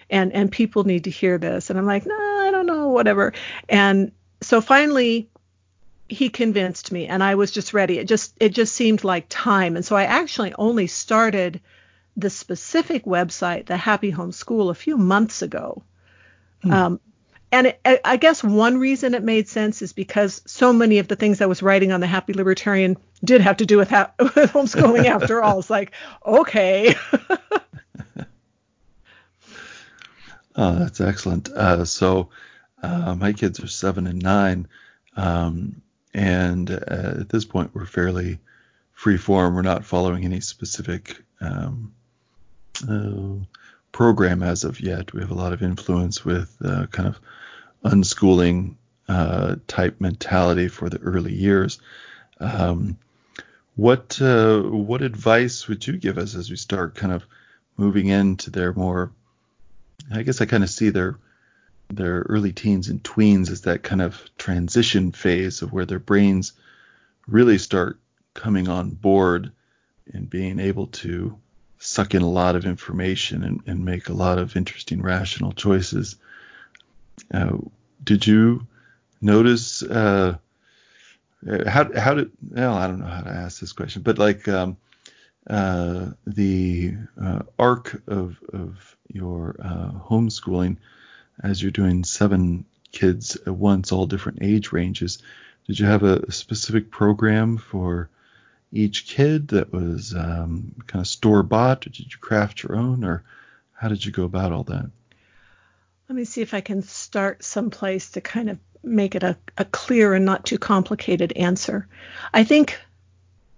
and 0.09 0.33
and 0.33 0.51
people 0.51 0.83
need 0.83 1.05
to 1.05 1.09
hear 1.09 1.37
this. 1.37 1.69
And 1.69 1.79
I'm 1.79 1.85
like, 1.85 2.05
no, 2.05 2.15
nah, 2.15 2.47
I 2.47 2.51
don't 2.51 2.65
know, 2.65 2.89
whatever. 2.89 3.33
And 3.69 4.11
so 4.41 4.61
finally, 4.61 5.29
he 6.09 6.29
convinced 6.29 6.91
me 6.91 7.07
and 7.07 7.23
I 7.23 7.35
was 7.35 7.51
just 7.51 7.73
ready. 7.73 7.97
It 7.97 8.07
just 8.07 8.35
it 8.39 8.49
just 8.49 8.75
seemed 8.75 9.03
like 9.03 9.25
time. 9.29 9.75
And 9.75 9.85
so 9.85 9.95
I 9.95 10.03
actually 10.03 10.53
only 10.57 10.87
started 10.87 11.61
the 12.15 12.29
specific 12.29 13.05
website, 13.05 13.65
the 13.65 13.77
Happy 13.77 14.11
Home 14.11 14.31
School, 14.31 14.69
a 14.69 14.75
few 14.75 14.97
months 14.97 15.41
ago. 15.41 15.83
Hmm. 16.61 16.71
Um, 16.71 16.99
and 17.51 17.67
it, 17.67 18.01
I 18.03 18.17
guess 18.17 18.43
one 18.43 18.79
reason 18.79 19.13
it 19.13 19.23
made 19.23 19.47
sense 19.47 19.81
is 19.83 19.93
because 19.93 20.41
so 20.45 20.73
many 20.73 20.97
of 20.97 21.07
the 21.07 21.15
things 21.15 21.39
I 21.39 21.45
was 21.45 21.61
writing 21.61 21.91
on 21.91 21.99
the 21.99 22.07
Happy 22.07 22.33
Libertarian 22.33 22.97
did 23.23 23.41
have 23.41 23.57
to 23.57 23.65
do 23.65 23.77
with, 23.77 23.89
ha- 23.89 24.11
with 24.19 24.51
homeschooling 24.51 25.05
after 25.05 25.41
all. 25.41 25.59
It's 25.59 25.69
like, 25.69 25.91
okay. 26.25 26.95
oh, 30.55 30.75
that's 30.75 31.01
excellent. 31.01 31.49
Uh, 31.49 31.85
so 31.85 32.29
uh, 32.81 33.15
my 33.15 33.33
kids 33.33 33.59
are 33.59 33.67
seven 33.67 34.07
and 34.07 34.21
nine. 34.21 34.67
Um, 35.15 35.81
and 36.13 36.69
uh, 36.69 37.19
at 37.21 37.29
this 37.29 37.45
point 37.45 37.71
we're 37.73 37.85
fairly 37.85 38.39
free 38.93 39.17
form. 39.17 39.55
We're 39.55 39.61
not 39.61 39.85
following 39.85 40.25
any 40.25 40.39
specific 40.41 41.21
um, 41.41 41.93
uh, 42.87 43.45
program 43.91 44.43
as 44.43 44.63
of 44.63 44.79
yet. 44.79 45.13
We 45.13 45.21
have 45.21 45.31
a 45.31 45.35
lot 45.35 45.53
of 45.53 45.63
influence 45.63 46.23
with 46.23 46.55
uh, 46.63 46.87
kind 46.87 47.09
of 47.09 47.19
unschooling 47.83 48.75
type 49.67 49.99
mentality 49.99 50.67
for 50.67 50.89
the 50.89 50.99
early 50.99 51.33
years. 51.33 51.79
Um, 52.39 52.97
what 53.75 54.17
what 54.19 55.01
advice 55.01 55.67
would 55.67 55.85
you 55.85 55.97
give 55.97 56.17
us 56.17 56.35
as 56.35 56.49
we 56.49 56.55
start 56.55 56.95
kind 56.95 57.11
of 57.11 57.25
moving 57.77 58.07
into 58.07 58.49
their 58.49 58.73
more? 58.73 59.11
I 60.11 60.23
guess 60.23 60.41
I 60.41 60.45
kind 60.45 60.63
of 60.63 60.69
see 60.69 60.89
their 60.89 61.17
their 61.89 62.21
early 62.21 62.53
teens 62.53 62.89
and 62.89 63.03
tweens 63.03 63.51
as 63.51 63.61
that 63.61 63.83
kind 63.83 64.01
of 64.01 64.19
transition 64.37 65.11
phase 65.11 65.61
of 65.61 65.71
where 65.71 65.85
their 65.85 65.99
brains 65.99 66.53
really 67.27 67.57
start 67.57 67.99
coming 68.33 68.67
on 68.67 68.89
board 68.89 69.51
and 70.11 70.29
being 70.29 70.59
able 70.59 70.87
to 70.87 71.37
suck 71.77 72.15
in 72.15 72.21
a 72.21 72.29
lot 72.29 72.55
of 72.55 72.65
information 72.65 73.43
and, 73.43 73.61
and 73.67 73.85
make 73.85 74.09
a 74.09 74.13
lot 74.13 74.39
of 74.39 74.55
interesting 74.55 75.01
rational 75.01 75.51
choices. 75.51 76.15
Uh, 77.31 77.57
did 78.03 78.25
you 78.25 78.65
notice 79.21 79.83
uh, 79.83 80.37
how 81.67 81.91
how 81.99 82.13
did 82.13 82.31
well 82.49 82.73
I 82.73 82.87
don't 82.87 82.99
know 82.99 83.05
how 83.05 83.21
to 83.21 83.29
ask 83.29 83.59
this 83.59 83.73
question, 83.73 84.01
but 84.01 84.17
like 84.17 84.47
um, 84.47 84.77
uh, 85.47 86.11
the 86.25 86.95
uh, 87.21 87.39
arc 87.59 88.01
of 88.07 88.41
of 88.51 88.97
your 89.13 89.55
uh, 89.63 89.91
homeschooling 90.09 90.77
as 91.41 91.61
you're 91.61 91.71
doing 91.71 92.03
seven 92.03 92.65
kids 92.91 93.35
at 93.35 93.53
once, 93.53 93.91
all 93.91 94.05
different 94.05 94.39
age 94.41 94.71
ranges, 94.71 95.19
did 95.67 95.79
you 95.79 95.85
have 95.85 96.03
a 96.03 96.31
specific 96.31 96.91
program 96.91 97.57
for 97.57 98.09
each 98.71 99.07
kid 99.07 99.49
that 99.49 99.71
was 99.71 100.13
um, 100.13 100.75
kind 100.87 101.01
of 101.01 101.07
store 101.07 101.43
bought, 101.43 101.87
or 101.87 101.89
did 101.89 102.11
you 102.11 102.19
craft 102.19 102.63
your 102.63 102.75
own, 102.75 103.03
or 103.03 103.23
how 103.73 103.87
did 103.87 104.03
you 104.03 104.11
go 104.11 104.23
about 104.23 104.51
all 104.51 104.63
that? 104.63 104.89
Let 106.09 106.15
me 106.15 106.25
see 106.25 106.41
if 106.41 106.53
I 106.53 106.61
can 106.61 106.81
start 106.81 107.43
someplace 107.43 108.11
to 108.11 108.21
kind 108.21 108.49
of 108.49 108.57
make 108.83 109.15
it 109.15 109.23
a, 109.23 109.37
a 109.57 109.65
clear 109.65 110.13
and 110.13 110.25
not 110.25 110.45
too 110.45 110.57
complicated 110.57 111.31
answer. 111.33 111.87
I 112.33 112.43
think, 112.43 112.77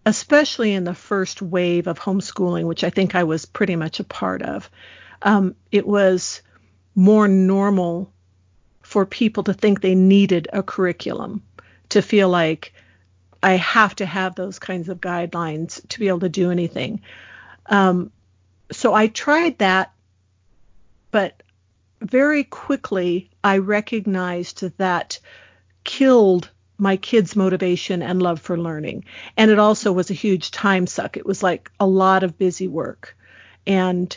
especially 0.06 0.74
in 0.74 0.84
the 0.84 0.94
first 0.94 1.42
wave 1.42 1.88
of 1.88 2.00
homeschooling, 2.00 2.66
which 2.66 2.84
I 2.84 2.92
think 2.92 3.16
I 3.16 3.24
was 3.24 3.46
pretty 3.46 3.76
much 3.76 4.00
a 4.00 4.04
part 4.04 4.44
of, 4.44 4.70
um, 5.22 5.56
it 5.72 5.88
was 5.88 6.42
more 6.96 7.28
normal 7.28 8.12
for 8.82 9.06
people 9.06 9.44
to 9.44 9.54
think 9.54 9.82
they 9.82 9.96
needed 9.96 10.48
a 10.54 10.64
curriculum, 10.64 11.44
to 11.90 12.02
feel 12.02 12.30
like 12.30 12.74
I 13.42 13.54
have 13.54 13.96
to 13.98 14.06
have 14.06 14.36
those 14.36 14.60
kinds 14.60 14.90
of 14.90 15.02
guidelines 15.02 15.88
to 15.90 16.00
be 16.00 16.08
able 16.08 16.22
to 16.22 16.30
do 16.30 16.52
anything. 16.52 17.02
Um, 17.66 18.12
so 18.72 18.94
I 18.94 19.08
tried 19.08 19.58
that, 19.60 19.94
but 21.12 21.44
very 22.02 22.44
quickly 22.44 23.30
I 23.44 23.58
recognized 23.60 24.62
that 24.78 25.20
killed 25.84 26.50
my 26.78 26.98
kids' 26.98 27.36
motivation 27.36 28.02
and 28.02 28.22
love 28.22 28.42
for 28.42 28.58
learning. 28.58 29.06
And 29.38 29.50
it 29.52 29.60
also 29.60 29.92
was 29.92 30.10
a 30.10 30.16
huge 30.16 30.52
time 30.52 30.88
suck. 30.88 31.18
It 31.18 31.26
was 31.26 31.42
like 31.42 31.72
a 31.80 31.88
lot 31.88 32.24
of 32.24 32.38
busy 32.38 32.68
work. 32.68 33.16
And 33.66 34.16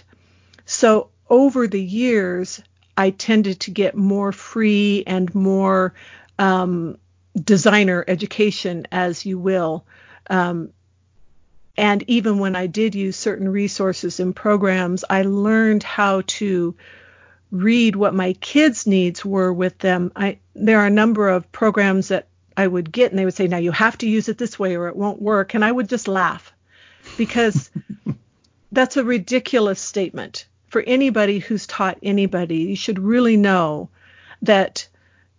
so 0.70 1.08
over 1.30 1.66
the 1.66 1.82
years, 1.82 2.62
I 2.94 3.08
tended 3.08 3.60
to 3.60 3.70
get 3.70 3.96
more 3.96 4.32
free 4.32 5.02
and 5.06 5.34
more 5.34 5.94
um, 6.38 6.98
designer 7.42 8.04
education, 8.06 8.86
as 8.92 9.24
you 9.24 9.38
will. 9.38 9.86
Um, 10.28 10.74
and 11.78 12.04
even 12.06 12.38
when 12.38 12.54
I 12.54 12.66
did 12.66 12.94
use 12.94 13.16
certain 13.16 13.48
resources 13.48 14.20
and 14.20 14.36
programs, 14.36 15.06
I 15.08 15.22
learned 15.22 15.84
how 15.84 16.20
to 16.26 16.76
read 17.50 17.96
what 17.96 18.12
my 18.12 18.34
kids' 18.34 18.86
needs 18.86 19.24
were 19.24 19.54
with 19.54 19.78
them. 19.78 20.12
I 20.14 20.38
there 20.54 20.80
are 20.80 20.86
a 20.86 20.90
number 20.90 21.30
of 21.30 21.50
programs 21.50 22.08
that 22.08 22.28
I 22.58 22.66
would 22.66 22.92
get 22.92 23.10
and 23.10 23.18
they 23.18 23.24
would 23.24 23.32
say, 23.32 23.48
"Now 23.48 23.56
you 23.56 23.72
have 23.72 23.96
to 23.98 24.08
use 24.08 24.28
it 24.28 24.36
this 24.36 24.58
way 24.58 24.76
or 24.76 24.88
it 24.88 24.96
won't 24.96 25.22
work." 25.22 25.54
And 25.54 25.64
I 25.64 25.72
would 25.72 25.88
just 25.88 26.08
laugh 26.08 26.52
because 27.16 27.70
that's 28.72 28.98
a 28.98 29.04
ridiculous 29.04 29.80
statement 29.80 30.44
for 30.68 30.82
anybody 30.82 31.38
who's 31.38 31.66
taught 31.66 31.98
anybody. 32.02 32.56
You 32.56 32.76
should 32.76 32.98
really 32.98 33.36
know 33.36 33.88
that 34.42 34.88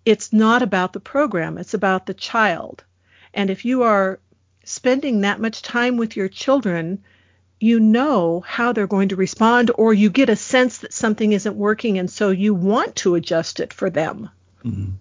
it's 0.05 0.33
not 0.33 0.61
about 0.61 0.93
the 0.93 0.99
program, 0.99 1.57
it's 1.57 1.73
about 1.73 2.05
the 2.05 2.13
child. 2.13 2.83
And 3.33 3.49
if 3.49 3.65
you 3.65 3.83
are 3.83 4.19
spending 4.63 5.21
that 5.21 5.39
much 5.39 5.61
time 5.61 5.97
with 5.97 6.15
your 6.15 6.27
children, 6.27 7.03
you 7.59 7.79
know 7.79 8.39
how 8.41 8.71
they're 8.71 8.87
going 8.87 9.09
to 9.09 9.15
respond, 9.15 9.71
or 9.75 9.93
you 9.93 10.09
get 10.09 10.29
a 10.29 10.35
sense 10.35 10.79
that 10.79 10.93
something 10.93 11.33
isn't 11.33 11.55
working, 11.55 11.99
and 11.99 12.09
so 12.09 12.29
you 12.29 12.53
want 12.53 12.95
to 12.97 13.15
adjust 13.15 13.59
it 13.59 13.73
for 13.73 13.89
them. 13.89 14.29
Mm-hmm. 14.63 14.91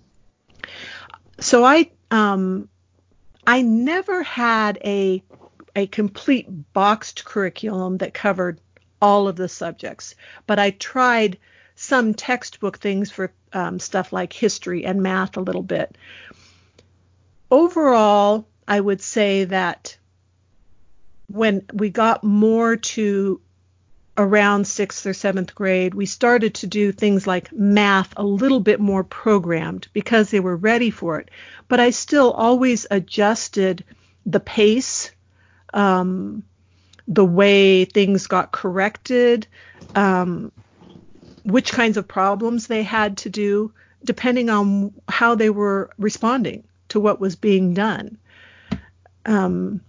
So 1.40 1.64
I 1.64 1.90
um, 2.10 2.68
I 3.46 3.62
never 3.62 4.22
had 4.22 4.78
a 4.84 5.22
a 5.76 5.86
complete 5.86 6.48
boxed 6.72 7.24
curriculum 7.24 7.98
that 7.98 8.12
covered 8.12 8.60
all 9.00 9.28
of 9.28 9.36
the 9.36 9.48
subjects, 9.48 10.14
but 10.46 10.58
I 10.58 10.70
tried 10.70 11.38
some 11.74 12.14
textbook 12.14 12.78
things 12.78 13.10
for 13.10 13.32
um, 13.52 13.78
stuff 13.78 14.12
like 14.12 14.32
history 14.32 14.84
and 14.84 15.02
math 15.02 15.36
a 15.36 15.40
little 15.40 15.62
bit. 15.62 15.96
Overall, 17.50 18.46
I 18.66 18.80
would 18.80 19.00
say 19.00 19.44
that 19.44 19.96
when 21.28 21.62
we 21.72 21.90
got 21.90 22.24
more 22.24 22.76
to 22.76 23.40
around 24.18 24.66
sixth 24.66 25.06
or 25.06 25.14
seventh 25.14 25.54
grade, 25.54 25.94
we 25.94 26.04
started 26.04 26.54
to 26.54 26.66
do 26.66 26.90
things 26.90 27.26
like 27.26 27.52
math 27.52 28.12
a 28.16 28.24
little 28.24 28.60
bit 28.60 28.80
more 28.80 29.04
programmed 29.04 29.86
because 29.92 30.30
they 30.30 30.40
were 30.40 30.56
ready 30.56 30.90
for 30.90 31.20
it. 31.20 31.30
But 31.68 31.78
I 31.78 31.90
still 31.90 32.32
always 32.32 32.86
adjusted 32.90 33.84
the 34.26 34.40
pace, 34.40 35.12
um, 35.72 36.42
the 37.08 37.24
way 37.24 37.86
things 37.86 38.26
got 38.26 38.52
corrected, 38.52 39.46
um, 39.94 40.52
which 41.42 41.72
kinds 41.72 41.96
of 41.96 42.06
problems 42.06 42.66
they 42.66 42.82
had 42.82 43.16
to 43.16 43.30
do, 43.30 43.72
depending 44.04 44.50
on 44.50 44.92
how 45.08 45.34
they 45.34 45.48
were 45.48 45.90
responding 45.98 46.64
to 46.88 47.00
what 47.00 47.18
was 47.18 47.34
being 47.34 47.72
done. 47.72 48.18
Um, 49.24 49.80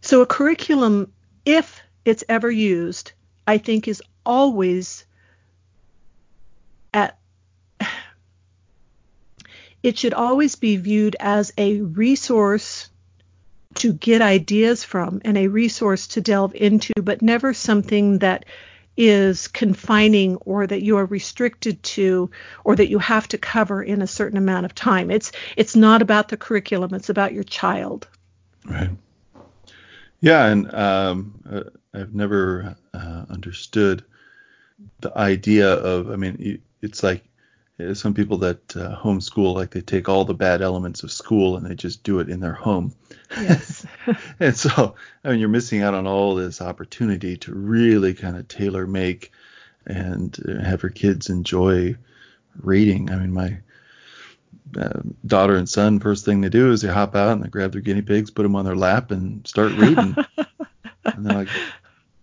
so 0.00 0.20
a 0.20 0.26
curriculum, 0.26 1.12
if 1.44 1.80
it's 2.04 2.24
ever 2.28 2.50
used, 2.50 3.12
I 3.46 3.58
think 3.58 3.86
is 3.86 4.02
always 4.26 5.04
at 6.92 7.18
it 9.82 9.96
should 9.96 10.14
always 10.14 10.56
be 10.56 10.76
viewed 10.76 11.16
as 11.20 11.52
a 11.56 11.80
resource 11.80 12.88
to 13.82 13.92
get 13.92 14.22
ideas 14.22 14.84
from 14.84 15.20
and 15.24 15.36
a 15.36 15.48
resource 15.48 16.06
to 16.06 16.20
delve 16.20 16.54
into, 16.54 16.92
but 17.02 17.20
never 17.20 17.52
something 17.52 18.20
that 18.20 18.44
is 18.96 19.48
confining 19.48 20.36
or 20.36 20.68
that 20.68 20.82
you 20.82 20.98
are 20.98 21.06
restricted 21.06 21.82
to 21.82 22.30
or 22.62 22.76
that 22.76 22.88
you 22.88 23.00
have 23.00 23.26
to 23.26 23.38
cover 23.38 23.82
in 23.82 24.00
a 24.00 24.06
certain 24.06 24.38
amount 24.38 24.66
of 24.66 24.72
time. 24.72 25.10
It's 25.10 25.32
it's 25.56 25.74
not 25.74 26.00
about 26.00 26.28
the 26.28 26.36
curriculum, 26.36 26.94
it's 26.94 27.08
about 27.08 27.32
your 27.32 27.42
child. 27.42 28.06
Right. 28.64 28.90
Yeah, 30.20 30.46
and 30.46 30.72
um, 30.72 31.34
uh, 31.50 31.62
I've 31.92 32.14
never 32.14 32.76
uh, 32.94 33.24
understood 33.28 34.04
the 35.00 35.18
idea 35.18 35.72
of. 35.72 36.08
I 36.12 36.14
mean, 36.14 36.62
it's 36.82 37.02
like 37.02 37.24
some 37.94 38.14
people 38.14 38.38
that 38.38 38.76
uh, 38.76 38.96
homeschool, 38.96 39.54
like 39.54 39.70
they 39.70 39.80
take 39.80 40.08
all 40.08 40.24
the 40.24 40.34
bad 40.34 40.62
elements 40.62 41.02
of 41.02 41.12
school 41.12 41.56
and 41.56 41.66
they 41.66 41.74
just 41.74 42.02
do 42.02 42.20
it 42.20 42.28
in 42.28 42.40
their 42.40 42.52
home. 42.52 42.94
Yes. 43.36 43.86
and 44.40 44.56
so, 44.56 44.94
I 45.24 45.30
mean, 45.30 45.40
you're 45.40 45.48
missing 45.48 45.82
out 45.82 45.94
on 45.94 46.06
all 46.06 46.34
this 46.34 46.60
opportunity 46.60 47.36
to 47.38 47.54
really 47.54 48.14
kind 48.14 48.36
of 48.36 48.48
tailor 48.48 48.86
make 48.86 49.32
and 49.86 50.36
have 50.62 50.82
your 50.82 50.90
kids 50.90 51.28
enjoy 51.28 51.96
reading. 52.60 53.10
I 53.10 53.16
mean, 53.16 53.32
my 53.32 53.58
uh, 54.76 55.00
daughter 55.26 55.56
and 55.56 55.68
son, 55.68 56.00
first 56.00 56.24
thing 56.24 56.40
they 56.40 56.48
do 56.48 56.72
is 56.72 56.82
they 56.82 56.88
hop 56.88 57.14
out 57.14 57.32
and 57.32 57.42
they 57.42 57.48
grab 57.48 57.72
their 57.72 57.80
guinea 57.80 58.02
pigs, 58.02 58.30
put 58.30 58.42
them 58.42 58.56
on 58.56 58.64
their 58.64 58.76
lap, 58.76 59.10
and 59.10 59.46
start 59.46 59.72
reading. 59.72 60.16
and 61.04 61.26
they're 61.26 61.38
like, 61.38 61.48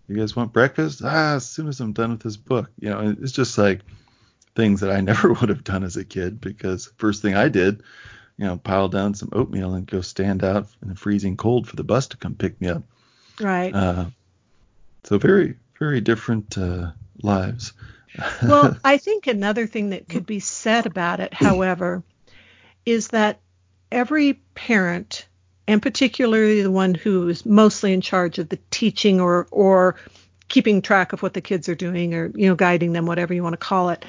"You 0.08 0.16
guys 0.16 0.34
want 0.34 0.52
breakfast?" 0.52 1.02
Ah, 1.04 1.36
as 1.36 1.48
soon 1.48 1.68
as 1.68 1.80
I'm 1.80 1.92
done 1.92 2.10
with 2.10 2.20
this 2.20 2.36
book, 2.36 2.70
you 2.80 2.90
know, 2.90 3.14
it's 3.20 3.32
just 3.32 3.56
like 3.58 3.80
things 4.54 4.80
that 4.80 4.90
I 4.90 5.00
never 5.00 5.32
would 5.34 5.48
have 5.48 5.64
done 5.64 5.84
as 5.84 5.96
a 5.96 6.04
kid 6.04 6.40
because 6.40 6.92
first 6.96 7.22
thing 7.22 7.34
I 7.34 7.48
did, 7.48 7.82
you 8.36 8.46
know, 8.46 8.56
pile 8.56 8.88
down 8.88 9.14
some 9.14 9.30
oatmeal 9.32 9.74
and 9.74 9.86
go 9.86 10.00
stand 10.00 10.44
out 10.44 10.68
in 10.82 10.88
the 10.88 10.96
freezing 10.96 11.36
cold 11.36 11.68
for 11.68 11.76
the 11.76 11.84
bus 11.84 12.08
to 12.08 12.16
come 12.16 12.34
pick 12.34 12.60
me 12.60 12.68
up. 12.68 12.82
Right. 13.40 13.74
Uh, 13.74 14.06
so 15.04 15.18
very, 15.18 15.56
very 15.78 16.00
different 16.00 16.56
uh, 16.58 16.92
lives. 17.22 17.72
well, 18.42 18.76
I 18.84 18.98
think 18.98 19.26
another 19.26 19.66
thing 19.66 19.90
that 19.90 20.08
could 20.08 20.26
be 20.26 20.40
said 20.40 20.86
about 20.86 21.20
it, 21.20 21.32
however, 21.32 22.02
is 22.84 23.08
that 23.08 23.40
every 23.92 24.34
parent, 24.54 25.26
and 25.68 25.80
particularly 25.80 26.62
the 26.62 26.70
one 26.70 26.94
who 26.94 27.28
is 27.28 27.46
mostly 27.46 27.92
in 27.92 28.00
charge 28.00 28.38
of 28.38 28.48
the 28.48 28.58
teaching 28.70 29.20
or 29.20 29.46
or 29.50 29.96
keeping 30.48 30.82
track 30.82 31.12
of 31.12 31.22
what 31.22 31.32
the 31.32 31.40
kids 31.40 31.68
are 31.68 31.76
doing 31.76 32.12
or 32.12 32.32
you 32.34 32.48
know 32.48 32.56
guiding 32.56 32.92
them 32.92 33.06
whatever 33.06 33.32
you 33.32 33.42
want 33.42 33.52
to 33.52 33.56
call 33.56 33.90
it 33.90 34.04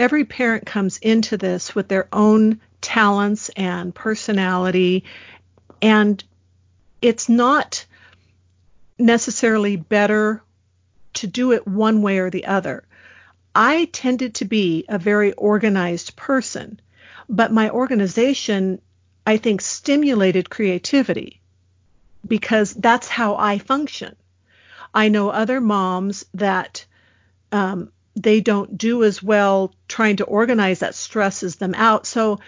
every 0.00 0.24
parent 0.24 0.66
comes 0.66 0.98
into 0.98 1.36
this 1.36 1.74
with 1.74 1.86
their 1.86 2.08
own 2.12 2.58
talents 2.80 3.50
and 3.50 3.94
personality 3.94 5.04
and 5.82 6.24
it's 7.02 7.28
not 7.28 7.86
necessarily 8.98 9.76
better 9.76 10.42
to 11.14 11.26
do 11.26 11.52
it 11.52 11.66
one 11.66 12.02
way 12.02 12.18
or 12.18 12.30
the 12.30 12.46
other. 12.46 12.84
I 13.54 13.86
tended 13.86 14.34
to 14.36 14.44
be 14.44 14.84
a 14.88 14.98
very 14.98 15.32
organized 15.32 16.16
person. 16.16 16.80
But 17.28 17.52
my 17.52 17.70
organization, 17.70 18.80
I 19.26 19.36
think, 19.36 19.60
stimulated 19.60 20.50
creativity 20.50 21.40
because 22.26 22.74
that's 22.74 23.08
how 23.08 23.36
I 23.36 23.58
function. 23.58 24.16
I 24.92 25.08
know 25.08 25.30
other 25.30 25.60
moms 25.60 26.24
that 26.34 26.84
um, 27.52 27.92
they 28.22 28.40
don't 28.40 28.76
do 28.76 29.04
as 29.04 29.22
well 29.22 29.74
trying 29.88 30.16
to 30.16 30.24
organize 30.24 30.80
that 30.80 30.94
stresses 30.94 31.56
them 31.56 31.74
out. 31.74 32.06
So 32.06 32.40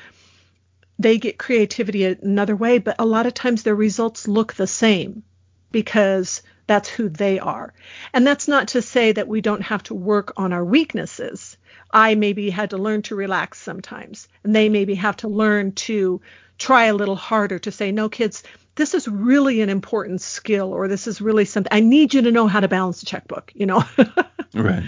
they 0.98 1.18
get 1.18 1.38
creativity 1.38 2.04
another 2.04 2.56
way, 2.56 2.78
but 2.78 2.96
a 2.98 3.06
lot 3.06 3.26
of 3.26 3.34
times 3.34 3.62
their 3.62 3.74
results 3.74 4.28
look 4.28 4.54
the 4.54 4.66
same 4.66 5.22
because 5.70 6.42
that's 6.66 6.88
who 6.88 7.08
they 7.08 7.38
are. 7.38 7.72
And 8.12 8.26
that's 8.26 8.48
not 8.48 8.68
to 8.68 8.82
say 8.82 9.12
that 9.12 9.28
we 9.28 9.40
don't 9.40 9.62
have 9.62 9.82
to 9.84 9.94
work 9.94 10.32
on 10.36 10.52
our 10.52 10.64
weaknesses. 10.64 11.56
I 11.90 12.14
maybe 12.14 12.50
had 12.50 12.70
to 12.70 12.78
learn 12.78 13.02
to 13.02 13.16
relax 13.16 13.60
sometimes, 13.60 14.28
and 14.44 14.54
they 14.54 14.68
maybe 14.68 14.94
have 14.94 15.16
to 15.18 15.28
learn 15.28 15.72
to 15.72 16.20
try 16.58 16.84
a 16.84 16.94
little 16.94 17.16
harder 17.16 17.58
to 17.58 17.72
say, 17.72 17.92
no, 17.92 18.08
kids, 18.08 18.44
this 18.74 18.94
is 18.94 19.06
really 19.06 19.60
an 19.60 19.68
important 19.68 20.20
skill, 20.20 20.72
or 20.72 20.88
this 20.88 21.06
is 21.06 21.20
really 21.20 21.44
something 21.44 21.72
I 21.72 21.80
need 21.80 22.14
you 22.14 22.22
to 22.22 22.32
know 22.32 22.46
how 22.46 22.60
to 22.60 22.68
balance 22.68 23.02
a 23.02 23.06
checkbook, 23.06 23.52
you 23.54 23.66
know? 23.66 23.84
right. 24.54 24.84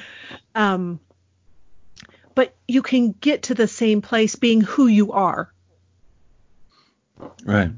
Um, 0.55 1.01
but 2.35 2.55
you 2.67 2.83
can 2.83 3.13
get 3.13 3.45
to 3.45 3.55
the 3.55 3.69
same 3.69 4.03
place 4.03 4.37
being 4.37 4.61
who 4.61 4.87
you 4.87 5.13
are. 5.13 5.53
Right. 7.45 7.71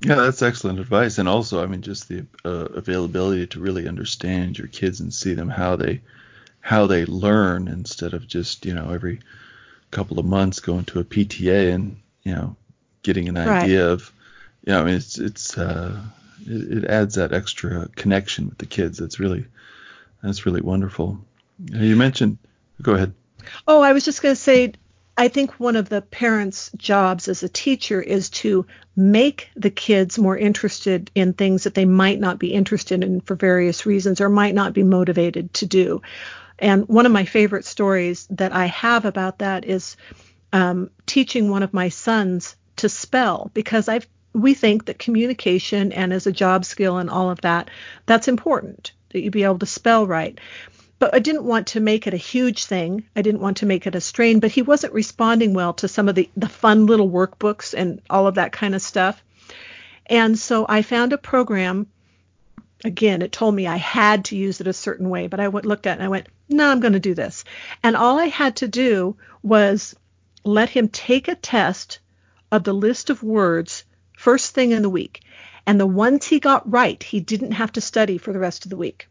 Yeah, 0.00 0.16
that's 0.16 0.42
excellent 0.42 0.80
advice. 0.80 1.18
And 1.18 1.28
also, 1.28 1.62
I 1.62 1.66
mean, 1.66 1.82
just 1.82 2.08
the 2.08 2.26
uh, 2.44 2.66
availability 2.74 3.46
to 3.48 3.60
really 3.60 3.86
understand 3.86 4.58
your 4.58 4.66
kids 4.66 5.00
and 5.00 5.14
see 5.14 5.34
them 5.34 5.48
how 5.48 5.76
they 5.76 6.00
how 6.60 6.86
they 6.86 7.04
learn 7.04 7.68
instead 7.68 8.14
of 8.14 8.26
just 8.26 8.66
you 8.66 8.74
know 8.74 8.90
every 8.90 9.20
couple 9.90 10.18
of 10.18 10.24
months 10.24 10.60
going 10.60 10.84
to 10.86 11.00
a 11.00 11.04
PTA 11.04 11.72
and 11.72 11.96
you 12.24 12.34
know 12.34 12.56
getting 13.02 13.28
an 13.28 13.36
right. 13.36 13.62
idea 13.62 13.90
of 13.90 14.12
know 14.66 14.80
I 14.80 14.84
mean 14.84 14.94
it's 14.94 15.18
it's 15.18 15.58
uh, 15.58 16.00
it, 16.46 16.78
it, 16.78 16.84
adds 16.84 17.16
that 17.16 17.32
extra 17.32 17.88
connection 17.96 18.48
with 18.48 18.58
the 18.58 18.66
kids 18.66 18.98
that's 18.98 19.18
really 19.18 19.46
that's 20.22 20.46
really 20.46 20.60
wonderful. 20.60 21.18
You 21.58 21.96
mentioned 21.96 22.38
go 22.80 22.94
ahead. 22.94 23.14
Oh, 23.66 23.80
I 23.80 23.92
was 23.92 24.04
just 24.04 24.22
going 24.22 24.34
to 24.34 24.40
say 24.40 24.72
I 25.16 25.28
think 25.28 25.60
one 25.60 25.76
of 25.76 25.88
the 25.88 26.00
parents' 26.00 26.70
jobs 26.76 27.28
as 27.28 27.42
a 27.42 27.48
teacher 27.48 28.00
is 28.00 28.30
to 28.30 28.66
make 28.96 29.50
the 29.54 29.70
kids 29.70 30.18
more 30.18 30.36
interested 30.36 31.10
in 31.14 31.34
things 31.34 31.64
that 31.64 31.74
they 31.74 31.84
might 31.84 32.18
not 32.18 32.38
be 32.38 32.52
interested 32.52 33.04
in 33.04 33.20
for 33.20 33.34
various 33.34 33.84
reasons 33.84 34.20
or 34.20 34.28
might 34.28 34.54
not 34.54 34.72
be 34.72 34.82
motivated 34.82 35.52
to 35.54 35.66
do. 35.66 36.02
And 36.58 36.88
one 36.88 37.06
of 37.06 37.12
my 37.12 37.24
favorite 37.24 37.64
stories 37.64 38.26
that 38.30 38.52
I 38.52 38.66
have 38.66 39.04
about 39.04 39.38
that 39.38 39.64
is 39.64 39.96
um, 40.52 40.90
teaching 41.06 41.50
one 41.50 41.62
of 41.62 41.74
my 41.74 41.88
sons 41.88 42.56
to 42.76 42.88
spell 42.88 43.50
because 43.52 43.88
I've 43.88 44.06
we 44.32 44.54
think 44.54 44.86
that 44.86 44.98
communication 44.98 45.92
and 45.92 46.12
as 46.12 46.26
a 46.26 46.32
job 46.32 46.64
skill 46.64 46.98
and 46.98 47.10
all 47.10 47.30
of 47.30 47.40
that 47.42 47.70
that's 48.06 48.28
important 48.28 48.92
that 49.10 49.20
you 49.20 49.30
be 49.30 49.44
able 49.44 49.58
to 49.58 49.66
spell 49.66 50.06
right 50.06 50.38
but 51.02 51.16
I 51.16 51.18
didn't 51.18 51.42
want 51.42 51.66
to 51.66 51.80
make 51.80 52.06
it 52.06 52.14
a 52.14 52.16
huge 52.16 52.66
thing. 52.66 53.02
I 53.16 53.22
didn't 53.22 53.40
want 53.40 53.56
to 53.56 53.66
make 53.66 53.88
it 53.88 53.96
a 53.96 54.00
strain, 54.00 54.38
but 54.38 54.52
he 54.52 54.62
wasn't 54.62 54.92
responding 54.92 55.52
well 55.52 55.72
to 55.74 55.88
some 55.88 56.08
of 56.08 56.14
the, 56.14 56.30
the 56.36 56.48
fun 56.48 56.86
little 56.86 57.10
workbooks 57.10 57.74
and 57.74 58.00
all 58.08 58.28
of 58.28 58.36
that 58.36 58.52
kind 58.52 58.72
of 58.72 58.82
stuff. 58.82 59.20
And 60.06 60.38
so 60.38 60.64
I 60.68 60.82
found 60.82 61.12
a 61.12 61.18
program. 61.18 61.88
Again, 62.84 63.20
it 63.20 63.32
told 63.32 63.52
me 63.52 63.66
I 63.66 63.78
had 63.78 64.26
to 64.26 64.36
use 64.36 64.60
it 64.60 64.68
a 64.68 64.72
certain 64.72 65.08
way, 65.08 65.26
but 65.26 65.40
I 65.40 65.48
went, 65.48 65.66
looked 65.66 65.88
at 65.88 65.94
it 65.94 65.94
and 65.94 66.04
I 66.04 66.08
went, 66.08 66.28
no, 66.48 66.70
I'm 66.70 66.78
going 66.78 66.92
to 66.92 67.00
do 67.00 67.14
this. 67.14 67.42
And 67.82 67.96
all 67.96 68.20
I 68.20 68.26
had 68.26 68.54
to 68.58 68.68
do 68.68 69.16
was 69.42 69.96
let 70.44 70.68
him 70.68 70.86
take 70.86 71.26
a 71.26 71.34
test 71.34 71.98
of 72.52 72.62
the 72.62 72.74
list 72.74 73.10
of 73.10 73.24
words 73.24 73.82
first 74.22 74.54
thing 74.54 74.72
in 74.72 74.82
the 74.82 74.90
week. 74.90 75.22
And 75.66 75.78
the 75.78 75.86
ones 75.86 76.26
he 76.26 76.40
got 76.40 76.70
right, 76.70 77.00
he 77.02 77.20
didn't 77.20 77.52
have 77.52 77.72
to 77.72 77.80
study 77.80 78.18
for 78.18 78.32
the 78.32 78.38
rest 78.40 78.64
of 78.64 78.70
the 78.70 78.76
week 78.76 79.08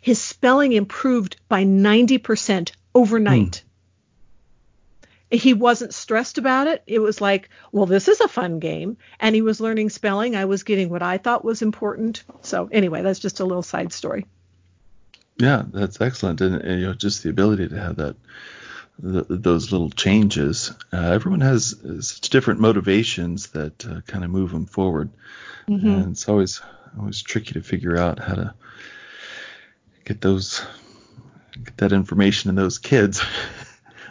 his 0.00 0.20
spelling 0.20 0.72
improved 0.72 1.36
by 1.48 1.64
90% 1.64 2.72
overnight. 2.94 3.62
Hmm. 3.62 3.66
He 5.32 5.54
wasn't 5.54 5.94
stressed 5.94 6.38
about 6.38 6.66
it. 6.66 6.82
It 6.88 6.98
was 6.98 7.20
like, 7.20 7.50
well, 7.70 7.86
this 7.86 8.08
is 8.08 8.20
a 8.20 8.26
fun 8.26 8.58
game. 8.58 8.96
And 9.20 9.34
he 9.34 9.42
was 9.42 9.60
learning 9.60 9.90
spelling. 9.90 10.34
I 10.34 10.46
was 10.46 10.64
getting 10.64 10.88
what 10.88 11.02
I 11.02 11.18
thought 11.18 11.44
was 11.44 11.62
important. 11.62 12.24
So, 12.42 12.68
anyway, 12.72 13.02
that's 13.02 13.20
just 13.20 13.38
a 13.38 13.44
little 13.44 13.62
side 13.62 13.92
story. 13.92 14.26
Yeah, 15.38 15.62
that's 15.68 16.00
excellent. 16.00 16.40
And, 16.40 16.56
and 16.56 16.80
you 16.80 16.86
know, 16.86 16.94
just 16.94 17.22
the 17.22 17.30
ability 17.30 17.68
to 17.68 17.78
have 17.78 17.96
that. 17.96 18.16
The, 19.02 19.24
those 19.28 19.72
little 19.72 19.90
changes. 19.90 20.72
Uh, 20.92 21.10
everyone 21.12 21.40
has 21.40 21.74
such 22.00 22.28
different 22.28 22.60
motivations 22.60 23.48
that 23.48 23.86
uh, 23.86 24.00
kind 24.06 24.24
of 24.24 24.30
move 24.30 24.50
them 24.50 24.66
forward, 24.66 25.10
mm-hmm. 25.66 25.88
and 25.88 26.12
it's 26.12 26.28
always 26.28 26.60
always 26.98 27.22
tricky 27.22 27.54
to 27.54 27.62
figure 27.62 27.96
out 27.96 28.18
how 28.18 28.34
to 28.34 28.54
get 30.04 30.20
those 30.20 30.62
get 31.64 31.76
that 31.78 31.92
information 31.92 32.50
in 32.50 32.56
those 32.56 32.78
kids. 32.78 33.22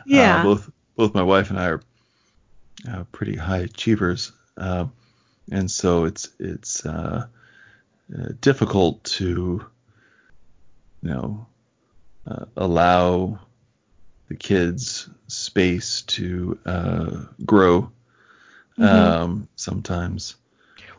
Yeah. 0.06 0.40
Uh, 0.40 0.44
both 0.44 0.72
both 0.96 1.14
my 1.14 1.22
wife 1.22 1.52
and 1.52 1.60
I 1.60 1.68
are 1.68 1.82
uh, 2.90 3.04
pretty 3.12 3.36
high 3.36 3.60
achievers, 3.60 4.32
uh, 4.58 4.86
and 5.52 5.70
so 5.70 6.06
it's 6.06 6.30
it's 6.40 6.84
uh, 6.84 7.28
uh, 8.18 8.30
difficult 8.42 9.04
to 9.04 9.64
you 11.04 11.10
know 11.10 11.46
uh, 12.26 12.46
allow 12.58 13.40
the 14.30 14.36
kids 14.36 15.10
space 15.28 16.04
to 16.04 16.58
grow 17.46 17.92
mm-hmm. 18.80 18.84
um, 18.84 19.48
sometimes. 19.56 20.36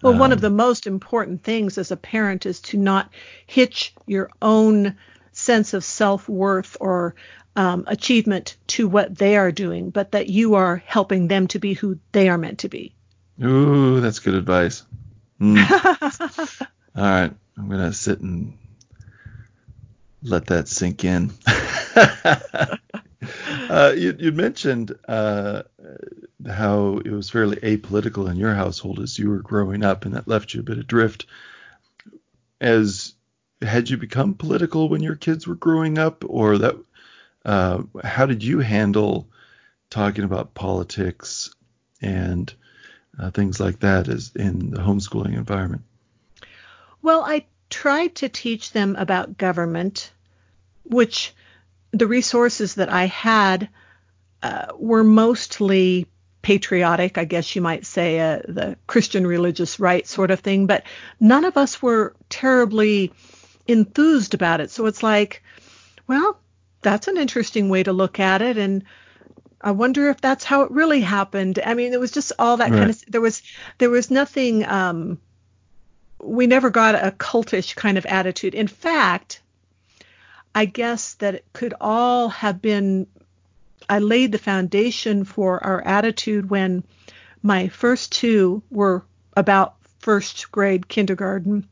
Well, 0.03 0.15
um, 0.15 0.19
one 0.19 0.33
of 0.33 0.39
um, 0.39 0.43
the 0.43 0.51
most 0.51 0.87
important 0.87 1.43
things 1.43 1.79
as 1.79 1.91
a 1.91 1.97
parent 1.97 2.47
is 2.47 2.61
to 2.63 2.77
not 2.77 3.11
hitch 3.47 3.95
your 4.07 4.31
own 4.41 4.97
sense 5.33 5.75
of 5.75 5.85
self 5.85 6.29
worth 6.29 6.77
or 6.81 7.15
um, 7.57 7.85
achievement 7.87 8.57
to 8.69 8.89
what 8.89 9.17
they 9.17 9.37
are 9.37 9.53
doing, 9.53 9.91
but 9.91 10.13
that 10.13 10.29
you 10.29 10.55
are 10.55 10.83
helping 10.87 11.29
them 11.29 11.49
to 11.49 11.59
be 11.59 11.75
who 11.75 11.99
they 12.13 12.29
are 12.29 12.39
meant 12.39 12.61
to 12.61 12.69
be. 12.69 12.95
Ooh, 13.43 14.01
that's 14.01 14.19
good 14.19 14.35
advice. 14.35 14.85
Mm. 15.41 16.67
All 16.97 17.03
right, 17.05 17.33
I'm 17.57 17.69
gonna 17.69 17.93
sit 17.93 18.21
and 18.21 18.57
let 20.23 20.47
that 20.47 20.69
sink 20.69 21.05
in. 21.05 21.33
uh, 23.69 23.93
you, 23.97 24.17
you 24.19 24.33
mentioned 24.33 24.97
uh, 25.07 25.63
how 26.49 26.99
it 27.05 27.11
was 27.11 27.31
fairly 27.31 27.57
apolitical 27.57 28.31
in 28.31 28.37
your 28.37 28.55
household 28.55 28.99
as 29.01 29.19
you 29.19 29.29
were 29.29 29.41
growing 29.41 29.85
up, 29.85 30.05
and 30.05 30.15
that 30.15 30.29
left 30.29 30.55
you 30.55 30.61
a 30.61 30.65
bit 30.65 30.79
adrift. 30.79 31.27
As 32.61 33.15
had 33.63 33.91
you 33.91 33.97
become 33.97 34.35
political 34.35 34.89
when 34.89 35.03
your 35.03 35.17
kids 35.17 35.47
were 35.47 35.55
growing 35.55 35.99
up, 35.99 36.25
or 36.27 36.59
that? 36.59 36.77
Uh, 37.45 37.83
how 38.05 38.27
did 38.27 38.43
you 38.43 38.59
handle 38.59 39.27
talking 39.89 40.25
about 40.25 40.53
politics 40.53 41.55
and 42.03 42.53
uh, 43.19 43.31
things 43.31 43.59
like 43.59 43.81
that 43.81 44.09
as 44.09 44.33
in 44.37 44.71
the 44.71 44.81
homeschooling 44.81 45.35
environment? 45.35 45.83
Well, 47.03 47.23
I 47.23 47.47
tried 47.71 48.15
to 48.17 48.29
teach 48.29 48.73
them 48.73 48.95
about 48.97 49.39
government, 49.39 50.13
which 50.85 51.35
the 51.93 52.07
resources 52.07 52.75
that 52.75 52.89
I 52.89 53.07
had 53.07 53.69
uh, 54.43 54.67
were 54.79 55.05
mostly 55.05 56.07
patriotic, 56.43 57.19
I 57.19 57.25
guess 57.25 57.55
you 57.55 57.63
might 57.63 57.85
say, 57.85 58.19
uh, 58.19 58.41
the 58.49 58.77
Christian 58.87 59.27
religious 59.27 59.79
right 59.79 60.07
sort 60.07 60.31
of 60.31 60.41
thing, 60.41 60.67
but 60.67 60.85
none 61.19 61.45
of 61.45 61.57
us 61.57 61.83
were 61.83 62.15
terribly 62.29 63.13
enthused 63.69 64.35
about 64.35 64.61
it. 64.61 64.71
So 64.71 64.87
it's 64.87 65.03
like, 65.03 65.43
well, 66.07 66.39
that's 66.83 67.09
an 67.09 67.19
interesting 67.19 67.69
way 67.69 67.83
to 67.83 67.93
look 67.93 68.19
at 68.19 68.41
it. 68.41 68.57
And 68.57 68.85
I 69.61 69.73
wonder 69.73 70.09
if 70.09 70.21
that's 70.21 70.45
how 70.45 70.63
it 70.63 70.71
really 70.71 71.03
happened. 71.03 71.59
I 71.65 71.75
mean, 71.75 71.93
it 71.93 72.01
was 72.01 72.11
just 72.11 72.33
all 72.39 72.57
that 72.57 72.71
right. 72.71 72.79
kind 72.79 72.91
of, 72.91 73.05
there 73.07 73.21
was, 73.21 73.43
there 73.77 73.91
was 73.91 74.11
nothing, 74.11 74.65
um, 74.65 75.21
we 76.23 76.47
never 76.47 76.71
got 76.71 76.95
a 76.95 77.11
cultish 77.11 77.77
kind 77.77 77.99
of 77.99 78.07
attitude. 78.07 78.55
In 78.55 78.69
fact, 78.69 79.43
I 80.55 80.65
guess 80.65 81.15
that 81.15 81.35
it 81.35 81.45
could 81.53 81.75
all 81.81 82.29
have 82.29 82.61
been, 82.61 83.07
I 83.89 83.99
laid 84.01 84.33
the 84.33 84.39
foundation 84.39 85.25
for 85.25 85.63
our 85.63 85.81
attitude 85.83 86.51
when 86.51 86.85
my 87.43 87.69
first 87.69 88.13
two 88.13 88.63
were 88.71 89.05
about 89.37 89.77
first 90.01 90.51
grade 90.51 90.89
kindergarten. 90.89 91.69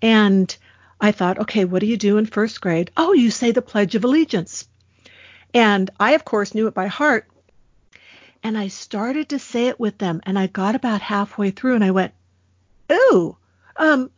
And 0.00 0.56
I 1.00 1.12
thought, 1.12 1.38
okay, 1.38 1.64
what 1.64 1.80
do 1.80 1.86
you 1.86 1.96
do 1.96 2.18
in 2.18 2.26
first 2.26 2.60
grade? 2.60 2.90
Oh, 2.96 3.12
you 3.12 3.30
say 3.30 3.52
the 3.52 3.62
Pledge 3.62 3.94
of 3.94 4.04
Allegiance. 4.04 4.66
And 5.52 5.90
I, 6.00 6.12
of 6.12 6.24
course, 6.24 6.54
knew 6.54 6.66
it 6.66 6.74
by 6.74 6.86
heart. 6.86 7.28
And 8.42 8.58
I 8.58 8.68
started 8.68 9.30
to 9.30 9.38
say 9.38 9.68
it 9.68 9.78
with 9.78 9.98
them. 9.98 10.20
And 10.24 10.38
I 10.38 10.46
got 10.46 10.74
about 10.74 11.00
halfway 11.00 11.50
through 11.50 11.76
and 11.76 11.84
I 11.84 11.90
went, 11.90 12.12
ooh, 12.90 13.36
um, 13.76 14.10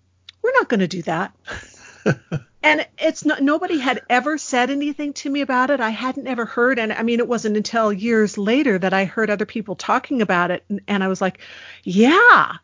we're 0.42 0.52
not 0.52 0.68
going 0.68 0.80
to 0.80 0.88
do 0.88 1.02
that. 1.02 1.32
and 2.62 2.86
it's 2.98 3.24
not 3.24 3.42
nobody 3.42 3.78
had 3.78 4.02
ever 4.08 4.38
said 4.38 4.70
anything 4.70 5.12
to 5.12 5.30
me 5.30 5.40
about 5.40 5.70
it. 5.70 5.80
I 5.80 5.90
hadn't 5.90 6.26
ever 6.26 6.44
heard 6.44 6.78
and 6.78 6.92
i 6.92 7.02
mean 7.02 7.20
it 7.20 7.28
wasn't 7.28 7.56
until 7.56 7.92
years 7.92 8.38
later 8.38 8.78
that 8.78 8.92
i 8.92 9.04
heard 9.04 9.30
other 9.30 9.46
people 9.46 9.76
talking 9.76 10.22
about 10.22 10.50
it 10.50 10.64
and, 10.68 10.80
and 10.88 11.04
i 11.04 11.08
was 11.08 11.20
like 11.20 11.38
yeah 11.84 12.56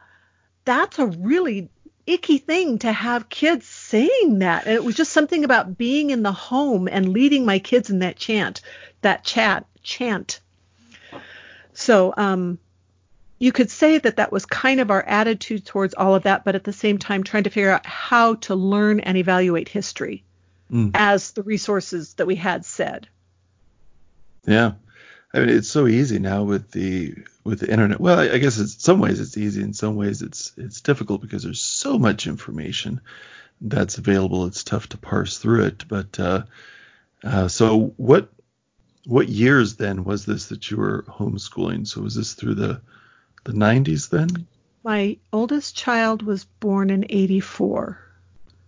that's 0.64 0.98
a 0.98 1.06
really 1.06 1.68
icky 2.06 2.38
thing 2.38 2.78
to 2.80 2.92
have 2.92 3.28
kids 3.28 3.66
saying 3.66 4.40
that. 4.40 4.66
And 4.66 4.74
it 4.74 4.84
was 4.84 4.94
just 4.94 5.12
something 5.12 5.44
about 5.44 5.78
being 5.78 6.10
in 6.10 6.22
the 6.22 6.32
home 6.32 6.88
and 6.90 7.12
leading 7.12 7.44
my 7.44 7.58
kids 7.58 7.90
in 7.90 8.00
that 8.00 8.16
chant 8.16 8.60
that 9.02 9.24
chat 9.24 9.66
chant. 9.82 10.40
So 11.72 12.12
um 12.16 12.58
you 13.42 13.50
could 13.50 13.72
say 13.72 13.98
that 13.98 14.16
that 14.16 14.30
was 14.30 14.46
kind 14.46 14.78
of 14.78 14.92
our 14.92 15.02
attitude 15.02 15.66
towards 15.66 15.94
all 15.94 16.14
of 16.14 16.22
that, 16.22 16.44
but 16.44 16.54
at 16.54 16.62
the 16.62 16.72
same 16.72 16.98
time 16.98 17.24
trying 17.24 17.42
to 17.42 17.50
figure 17.50 17.72
out 17.72 17.84
how 17.84 18.36
to 18.36 18.54
learn 18.54 19.00
and 19.00 19.18
evaluate 19.18 19.68
history 19.68 20.22
mm. 20.70 20.92
as 20.94 21.32
the 21.32 21.42
resources 21.42 22.14
that 22.14 22.28
we 22.28 22.36
had 22.36 22.64
said. 22.64 23.08
Yeah. 24.46 24.74
I 25.34 25.40
mean, 25.40 25.48
it's 25.48 25.68
so 25.68 25.88
easy 25.88 26.20
now 26.20 26.44
with 26.44 26.70
the 26.70 27.16
with 27.42 27.58
the 27.58 27.68
internet. 27.68 27.98
Well, 27.98 28.20
I, 28.20 28.34
I 28.34 28.38
guess 28.38 28.60
in 28.60 28.68
some 28.68 29.00
ways 29.00 29.18
it's 29.18 29.36
easy. 29.36 29.60
In 29.60 29.74
some 29.74 29.96
ways 29.96 30.22
it's 30.22 30.52
it's 30.56 30.80
difficult 30.80 31.20
because 31.20 31.42
there's 31.42 31.60
so 31.60 31.98
much 31.98 32.28
information 32.28 33.00
that's 33.60 33.98
available. 33.98 34.46
It's 34.46 34.62
tough 34.62 34.88
to 34.90 34.98
parse 34.98 35.38
through 35.38 35.64
it. 35.64 35.88
But 35.88 36.20
uh, 36.20 36.42
uh, 37.24 37.48
so 37.48 37.92
what 37.96 38.28
what 39.04 39.28
years 39.28 39.74
then 39.74 40.04
was 40.04 40.26
this 40.26 40.46
that 40.50 40.70
you 40.70 40.76
were 40.76 41.02
homeschooling? 41.08 41.88
So 41.88 42.02
was 42.02 42.14
this 42.14 42.34
through 42.34 42.54
the 42.54 42.80
the 43.44 43.52
90s 43.52 44.10
then? 44.10 44.46
My 44.84 45.18
oldest 45.32 45.76
child 45.76 46.22
was 46.22 46.44
born 46.44 46.90
in 46.90 47.06
84. 47.08 47.98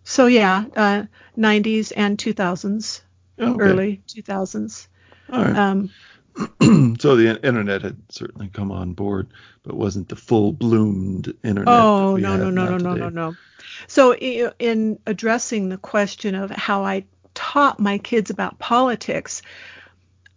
So 0.04 0.26
yeah, 0.26 0.64
uh, 0.76 1.04
90s 1.36 1.92
and 1.96 2.18
2000s, 2.18 3.00
okay. 3.38 3.62
early 3.62 4.02
2000s. 4.08 4.86
All 5.32 5.42
right. 5.42 5.56
Um, 5.56 5.90
so 6.98 7.16
the 7.16 7.40
internet 7.44 7.82
had 7.82 7.96
certainly 8.10 8.48
come 8.48 8.70
on 8.72 8.92
board, 8.92 9.28
but 9.62 9.74
wasn't 9.74 10.08
the 10.08 10.16
full 10.16 10.52
bloomed 10.52 11.32
internet. 11.42 11.72
Oh 11.72 12.16
no 12.16 12.36
no 12.36 12.50
no 12.50 12.64
no 12.64 12.76
no 12.76 12.94
no 12.94 13.08
no. 13.08 13.36
So 13.86 14.14
in 14.14 14.98
addressing 15.06 15.68
the 15.68 15.78
question 15.78 16.34
of 16.34 16.50
how 16.50 16.84
I 16.84 17.04
taught 17.34 17.80
my 17.80 17.98
kids 17.98 18.30
about 18.30 18.58
politics, 18.58 19.42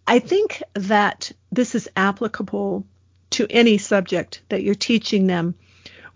I 0.05 0.19
think 0.19 0.61
that 0.73 1.31
this 1.51 1.75
is 1.75 1.89
applicable 1.95 2.85
to 3.31 3.47
any 3.49 3.77
subject 3.77 4.41
that 4.49 4.63
you're 4.63 4.75
teaching 4.75 5.27
them. 5.27 5.55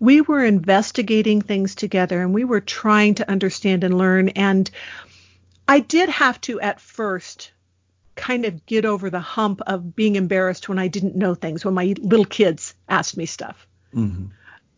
We 0.00 0.20
were 0.20 0.44
investigating 0.44 1.42
things 1.42 1.74
together 1.74 2.20
and 2.20 2.34
we 2.34 2.44
were 2.44 2.60
trying 2.60 3.14
to 3.16 3.30
understand 3.30 3.84
and 3.84 3.96
learn. 3.96 4.30
And 4.30 4.70
I 5.68 5.80
did 5.80 6.08
have 6.08 6.40
to 6.42 6.60
at 6.60 6.80
first 6.80 7.52
kind 8.14 8.44
of 8.44 8.66
get 8.66 8.84
over 8.84 9.10
the 9.10 9.20
hump 9.20 9.60
of 9.66 9.94
being 9.94 10.16
embarrassed 10.16 10.68
when 10.68 10.78
I 10.78 10.88
didn't 10.88 11.16
know 11.16 11.34
things, 11.34 11.64
when 11.64 11.74
my 11.74 11.94
little 12.00 12.24
kids 12.24 12.74
asked 12.88 13.16
me 13.16 13.26
stuff. 13.26 13.66
Mm-hmm. 13.94 14.26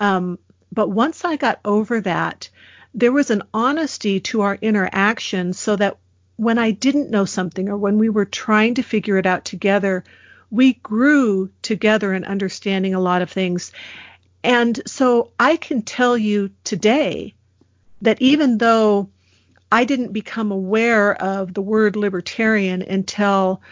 Um, 0.01 0.39
but 0.73 0.89
once 0.89 1.25
I 1.25 1.37
got 1.37 1.61
over 1.65 2.01
that, 2.03 2.51
there 2.95 3.13
was 3.13 3.31
an 3.31 3.43
honesty 3.53 4.21
to 4.21 4.43
our 4.43 4.57
interaction 4.61 5.53
so 5.53 5.77
that 5.77 5.99
when 6.37 6.59
I 6.59 6.73
didn't 6.73 7.11
know 7.11 7.25
something 7.25 7.69
or 7.69 7.77
when 7.77 7.99
we 7.99 8.09
were 8.09 8.25
trying 8.25 8.75
to 8.75 8.83
figure 8.83 9.19
it 9.19 9.27
out 9.27 9.45
together, 9.45 10.05
we 10.51 10.75
grew 10.75 11.51
together 11.63 12.13
in 12.15 12.25
understanding 12.25 12.95
a 12.95 13.01
lot 13.01 13.23
of 13.23 13.31
things. 13.31 13.73
And 14.43 14.81
so 14.87 15.31
I 15.39 15.57
can 15.57 15.83
tell 15.83 16.17
you 16.17 16.51
today 16.65 17.35
that 18.03 18.21
even 18.21 18.59
though 18.59 19.09
I 19.73 19.85
didn't 19.85 20.13
become 20.13 20.53
aware 20.53 21.15
of 21.15 21.55
the 21.55 21.63
word 21.63 21.97
libertarian 21.97 22.83
until 22.83 23.63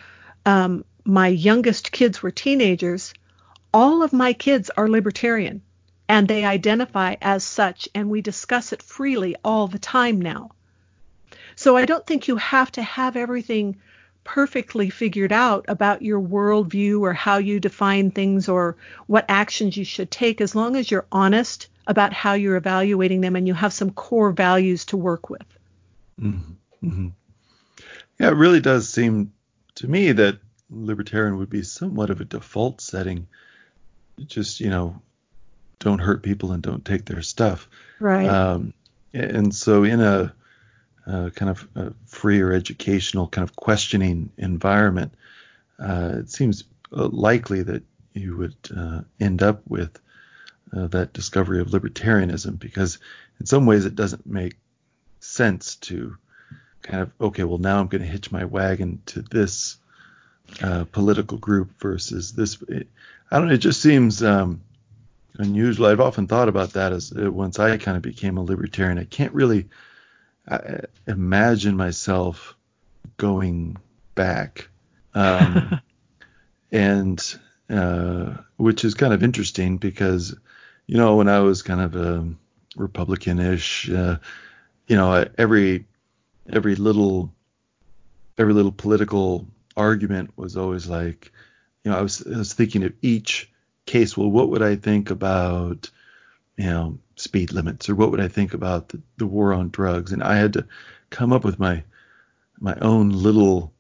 um, 0.46 0.84
my 1.04 1.28
youngest 1.28 1.92
kids 1.92 2.22
were 2.22 2.30
teenagers, 2.30 3.14
all 3.72 4.02
of 4.02 4.12
my 4.12 4.32
kids 4.32 4.70
are 4.76 4.88
libertarian 4.88 5.62
and 6.08 6.28
they 6.28 6.44
identify 6.44 7.16
as 7.22 7.44
such, 7.44 7.88
and 7.94 8.10
we 8.10 8.20
discuss 8.20 8.72
it 8.72 8.82
freely 8.82 9.36
all 9.44 9.66
the 9.66 9.78
time 9.78 10.20
now. 10.20 10.50
So 11.56 11.76
I 11.76 11.86
don't 11.86 12.06
think 12.06 12.28
you 12.28 12.36
have 12.36 12.72
to 12.72 12.82
have 12.82 13.16
everything 13.16 13.76
perfectly 14.24 14.90
figured 14.90 15.32
out 15.32 15.64
about 15.68 16.02
your 16.02 16.20
worldview 16.20 17.00
or 17.00 17.12
how 17.12 17.38
you 17.38 17.58
define 17.60 18.10
things 18.10 18.48
or 18.48 18.76
what 19.06 19.24
actions 19.28 19.76
you 19.76 19.84
should 19.84 20.10
take 20.10 20.40
as 20.40 20.54
long 20.54 20.76
as 20.76 20.90
you're 20.90 21.06
honest 21.10 21.68
about 21.86 22.12
how 22.12 22.34
you're 22.34 22.56
evaluating 22.56 23.20
them 23.20 23.36
and 23.36 23.46
you 23.48 23.54
have 23.54 23.72
some 23.72 23.90
core 23.90 24.30
values 24.30 24.84
to 24.86 24.96
work 24.96 25.28
with. 25.28 25.46
Mm-hmm. 26.20 26.86
mm-hmm. 26.86 27.08
Yeah, 28.18 28.28
it 28.28 28.36
really 28.36 28.60
does 28.60 28.88
seem 28.88 29.32
to 29.76 29.88
me 29.88 30.12
that 30.12 30.38
libertarian 30.70 31.38
would 31.38 31.50
be 31.50 31.62
somewhat 31.62 32.10
of 32.10 32.20
a 32.20 32.24
default 32.24 32.80
setting. 32.80 33.26
Just, 34.26 34.60
you 34.60 34.70
know, 34.70 35.00
don't 35.80 35.98
hurt 35.98 36.22
people 36.22 36.52
and 36.52 36.62
don't 36.62 36.84
take 36.84 37.04
their 37.04 37.22
stuff. 37.22 37.68
Right. 37.98 38.28
Um, 38.28 38.74
and 39.12 39.54
so 39.54 39.82
in 39.84 40.00
a 40.00 40.32
uh, 41.06 41.30
kind 41.34 41.50
of 41.50 41.68
a 41.74 41.92
free 42.06 42.40
or 42.40 42.52
educational 42.52 43.28
kind 43.28 43.48
of 43.48 43.56
questioning 43.56 44.30
environment, 44.38 45.12
uh, 45.78 46.12
it 46.18 46.30
seems 46.30 46.64
uh, 46.92 47.08
likely 47.08 47.62
that 47.62 47.82
you 48.14 48.36
would 48.36 48.56
uh, 48.76 49.00
end 49.20 49.42
up 49.42 49.62
with 49.68 49.98
uh, 50.76 50.86
that 50.88 51.12
discovery 51.12 51.60
of 51.60 51.68
libertarianism 51.68 52.58
because 52.58 52.98
in 53.40 53.46
some 53.46 53.66
ways 53.66 53.84
it 53.84 53.94
doesn't 53.94 54.26
make 54.26 54.56
sense 55.20 55.76
to 55.76 56.16
kind 56.82 57.02
of 57.02 57.12
okay 57.20 57.44
well 57.44 57.58
now 57.58 57.78
i'm 57.78 57.86
going 57.86 58.02
to 58.02 58.08
hitch 58.08 58.32
my 58.32 58.44
wagon 58.44 59.00
to 59.06 59.22
this 59.22 59.76
uh, 60.62 60.84
political 60.90 61.38
group 61.38 61.70
versus 61.80 62.32
this. 62.32 62.58
I 63.30 63.38
don't 63.38 63.48
know 63.48 63.54
it 63.54 63.58
just 63.58 63.80
seems 63.80 64.22
um, 64.22 64.60
unusual. 65.38 65.86
I've 65.86 66.00
often 66.00 66.26
thought 66.26 66.48
about 66.48 66.72
that 66.72 66.92
as 66.92 67.12
once 67.14 67.58
i 67.58 67.76
kind 67.78 67.96
of 67.96 68.02
became 68.02 68.36
a 68.36 68.42
libertarian 68.42 68.98
i 68.98 69.04
can't 69.04 69.32
really 69.32 69.68
I 70.48 70.80
imagine 71.06 71.76
myself 71.76 72.56
going 73.16 73.76
back, 74.14 74.68
um, 75.14 75.80
and 76.72 77.38
uh, 77.70 78.34
which 78.56 78.84
is 78.84 78.94
kind 78.94 79.12
of 79.12 79.22
interesting 79.22 79.76
because 79.76 80.34
you 80.86 80.96
know 80.96 81.16
when 81.16 81.28
I 81.28 81.40
was 81.40 81.62
kind 81.62 81.80
of 81.80 81.96
a 81.96 82.28
Republican-ish, 82.76 83.90
uh, 83.90 84.16
you 84.88 84.96
know 84.96 85.26
every 85.38 85.86
every 86.50 86.74
little 86.74 87.32
every 88.36 88.52
little 88.52 88.72
political 88.72 89.46
argument 89.76 90.32
was 90.36 90.56
always 90.56 90.88
like, 90.88 91.30
you 91.84 91.90
know 91.90 91.98
I 91.98 92.02
was 92.02 92.26
I 92.26 92.38
was 92.38 92.52
thinking 92.52 92.82
of 92.82 92.92
each 93.00 93.50
case. 93.86 94.16
Well, 94.16 94.30
what 94.30 94.50
would 94.50 94.62
I 94.62 94.76
think 94.76 95.10
about 95.10 95.88
you 96.56 96.66
know 96.66 96.98
speed 97.22 97.52
limits 97.52 97.88
or 97.88 97.94
what 97.94 98.10
would 98.10 98.20
I 98.20 98.28
think 98.28 98.54
about 98.54 98.88
the, 98.88 99.00
the 99.16 99.26
war 99.26 99.52
on 99.52 99.70
drugs? 99.70 100.12
And 100.12 100.22
I 100.22 100.36
had 100.36 100.52
to 100.54 100.66
come 101.10 101.32
up 101.32 101.44
with 101.44 101.58
my 101.58 101.82
my 102.60 102.76
own 102.80 103.10
little 103.10 103.72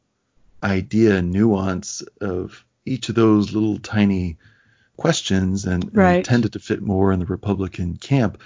idea 0.62 1.16
and 1.16 1.30
nuance 1.30 2.02
of 2.20 2.64
each 2.84 3.08
of 3.08 3.14
those 3.14 3.52
little 3.52 3.78
tiny 3.78 4.36
questions 4.96 5.64
and, 5.64 5.94
right. 5.96 6.16
and 6.16 6.24
tended 6.24 6.52
to 6.52 6.58
fit 6.58 6.82
more 6.82 7.12
in 7.12 7.20
the 7.20 7.26
Republican 7.26 7.96
camp. 7.96 8.40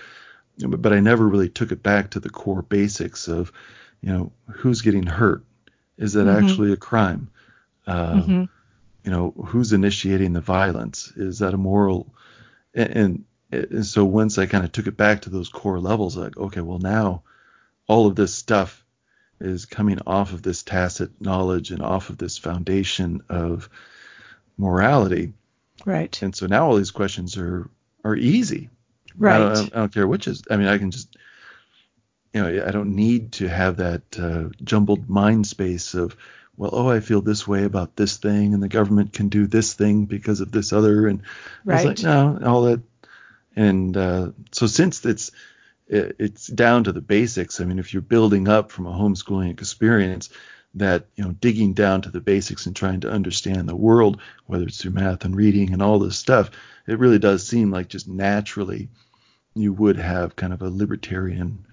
But 0.58 0.92
I 0.92 1.00
never 1.00 1.26
really 1.26 1.48
took 1.48 1.72
it 1.72 1.82
back 1.82 2.10
to 2.10 2.20
the 2.20 2.30
core 2.30 2.62
basics 2.62 3.28
of, 3.28 3.52
you 4.00 4.10
know, 4.10 4.32
who's 4.50 4.82
getting 4.82 5.06
hurt? 5.06 5.44
Is 5.98 6.14
that 6.14 6.26
mm-hmm. 6.26 6.44
actually 6.44 6.72
a 6.72 6.76
crime? 6.76 7.28
Uh, 7.86 8.14
mm-hmm. 8.14 8.44
You 9.04 9.10
know, 9.10 9.34
who's 9.44 9.72
initiating 9.72 10.32
the 10.32 10.40
violence? 10.40 11.12
Is 11.16 11.38
that 11.38 11.54
a 11.54 11.58
moral? 11.58 12.12
And, 12.74 12.90
and 12.90 13.24
and 13.50 13.86
so 13.86 14.04
once 14.04 14.38
I 14.38 14.46
kind 14.46 14.64
of 14.64 14.72
took 14.72 14.86
it 14.86 14.96
back 14.96 15.22
to 15.22 15.30
those 15.30 15.48
core 15.48 15.80
levels, 15.80 16.16
like, 16.16 16.36
okay, 16.36 16.60
well 16.60 16.78
now 16.78 17.22
all 17.86 18.06
of 18.06 18.16
this 18.16 18.34
stuff 18.34 18.84
is 19.40 19.66
coming 19.66 19.98
off 20.06 20.32
of 20.32 20.42
this 20.42 20.62
tacit 20.62 21.10
knowledge 21.20 21.70
and 21.70 21.82
off 21.82 22.10
of 22.10 22.18
this 22.18 22.38
foundation 22.38 23.22
of 23.28 23.68
morality. 24.56 25.34
Right. 25.84 26.20
And 26.22 26.34
so 26.34 26.46
now 26.46 26.66
all 26.66 26.76
these 26.76 26.90
questions 26.90 27.36
are 27.36 27.68
are 28.04 28.16
easy. 28.16 28.70
Right. 29.16 29.36
I 29.36 29.38
don't, 29.38 29.74
I 29.74 29.78
don't 29.78 29.94
care 29.94 30.06
which 30.06 30.26
is. 30.26 30.42
I 30.50 30.56
mean, 30.56 30.68
I 30.68 30.78
can 30.78 30.90
just, 30.90 31.16
you 32.32 32.42
know, 32.42 32.66
I 32.66 32.70
don't 32.70 32.94
need 32.94 33.32
to 33.32 33.48
have 33.48 33.78
that 33.78 34.02
uh, 34.18 34.50
jumbled 34.62 35.08
mind 35.08 35.46
space 35.46 35.94
of, 35.94 36.16
well, 36.56 36.70
oh, 36.72 36.88
I 36.88 37.00
feel 37.00 37.20
this 37.20 37.46
way 37.46 37.64
about 37.64 37.96
this 37.96 38.16
thing, 38.16 38.54
and 38.54 38.62
the 38.62 38.68
government 38.68 39.12
can 39.12 39.28
do 39.28 39.46
this 39.46 39.74
thing 39.74 40.04
because 40.04 40.40
of 40.40 40.52
this 40.52 40.72
other, 40.72 41.06
and 41.06 41.22
right. 41.64 41.86
Like, 41.86 42.02
no, 42.02 42.38
all 42.44 42.62
that 42.62 42.80
and 43.56 43.96
uh, 43.96 44.30
so 44.52 44.66
since 44.66 45.04
it's 45.04 45.32
it's 45.88 46.48
down 46.48 46.84
to 46.84 46.92
the 46.92 47.00
basics. 47.00 47.60
I 47.60 47.64
mean, 47.64 47.78
if 47.78 47.92
you're 47.92 48.02
building 48.02 48.48
up 48.48 48.72
from 48.72 48.86
a 48.86 48.92
homeschooling 48.92 49.50
experience, 49.50 50.30
that 50.74 51.06
you 51.16 51.24
know 51.24 51.32
digging 51.32 51.72
down 51.72 52.02
to 52.02 52.10
the 52.10 52.20
basics 52.20 52.66
and 52.66 52.76
trying 52.76 53.00
to 53.00 53.10
understand 53.10 53.68
the 53.68 53.76
world, 53.76 54.20
whether 54.46 54.64
it's 54.64 54.80
through 54.80 54.92
math 54.92 55.24
and 55.24 55.34
reading 55.34 55.72
and 55.72 55.82
all 55.82 55.98
this 55.98 56.18
stuff, 56.18 56.50
it 56.86 56.98
really 56.98 57.18
does 57.18 57.46
seem 57.46 57.70
like 57.70 57.88
just 57.88 58.08
naturally 58.08 58.88
you 59.54 59.72
would 59.72 59.96
have 59.96 60.36
kind 60.36 60.52
of 60.52 60.60
a 60.60 60.68
libertarian 60.68 61.64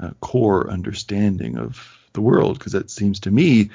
uh, 0.00 0.10
core 0.20 0.70
understanding 0.70 1.58
of 1.58 1.98
the 2.12 2.20
world 2.20 2.58
because 2.58 2.72
that 2.72 2.90
seems 2.90 3.20
to 3.20 3.30
me, 3.30 3.70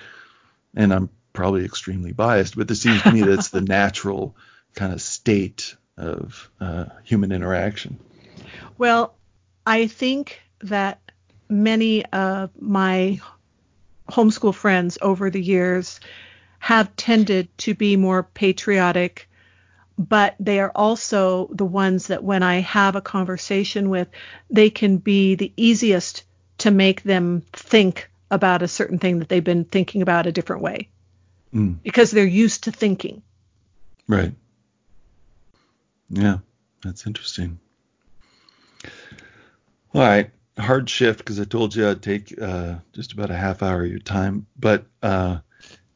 and 0.76 0.94
I'm 0.94 1.10
probably 1.34 1.66
extremely 1.66 2.14
biased, 2.14 2.56
but 2.56 2.68
this 2.68 2.82
seems 2.82 3.02
to 3.04 3.12
me 3.12 3.22
that's 3.22 3.50
the 3.50 3.62
natural 3.80 4.36
kind 4.76 4.94
of 4.94 5.02
state 5.02 5.76
of 5.98 6.50
uh, 6.60 6.86
human 7.04 7.32
interaction? 7.32 8.00
Well, 8.78 9.16
I 9.66 9.88
think 9.88 10.42
that 10.62 11.00
many 11.50 12.06
of 12.08 12.50
my 12.60 13.20
homeschool 14.10 14.54
friends 14.54 14.98
over 15.02 15.30
the 15.30 15.42
years 15.42 16.00
have 16.60 16.96
tended 16.96 17.56
to 17.58 17.74
be 17.74 17.96
more 17.96 18.24
patriotic, 18.24 19.28
but 19.98 20.36
they 20.40 20.60
are 20.60 20.72
also 20.76 21.50
the 21.54 21.66
ones 21.66 22.08
that 22.08 22.24
when 22.24 22.44
I 22.44 22.60
have 22.60 22.96
a 22.96 23.02
conversation 23.02 23.90
with, 23.90 24.08
they 24.50 24.70
can 24.70 24.98
be 24.98 25.36
the 25.36 25.52
easiest 25.58 26.24
to 26.60 26.72
make 26.72 27.04
them 27.04 27.44
think 27.54 28.10
about 28.30 28.62
a 28.62 28.68
certain 28.68 29.00
thing 29.00 29.20
that 29.20 29.30
they've 29.30 29.44
been 29.44 29.66
thinking 29.66 30.02
about 30.02 30.28
a 30.28 30.32
different 30.32 30.62
way 30.62 30.88
mm. 31.54 31.76
because 31.84 32.12
they're 32.12 32.26
used 32.26 32.66
to 32.66 32.72
thinking. 32.72 33.22
Right. 34.08 34.34
Yeah, 36.12 36.40
that's 36.84 37.08
interesting. 37.08 37.60
All 39.94 40.02
right, 40.02 40.30
hard 40.58 40.90
shift 40.90 41.20
because 41.20 41.40
I 41.40 41.46
told 41.46 41.74
you 41.74 41.88
I'd 41.88 42.02
take 42.02 42.40
uh, 42.40 42.76
just 42.94 43.14
about 43.14 43.30
a 43.30 43.36
half 43.36 43.64
hour 43.64 43.84
of 43.84 43.90
your 43.90 44.00
time. 44.00 44.46
But 44.60 44.86
uh, 45.02 45.40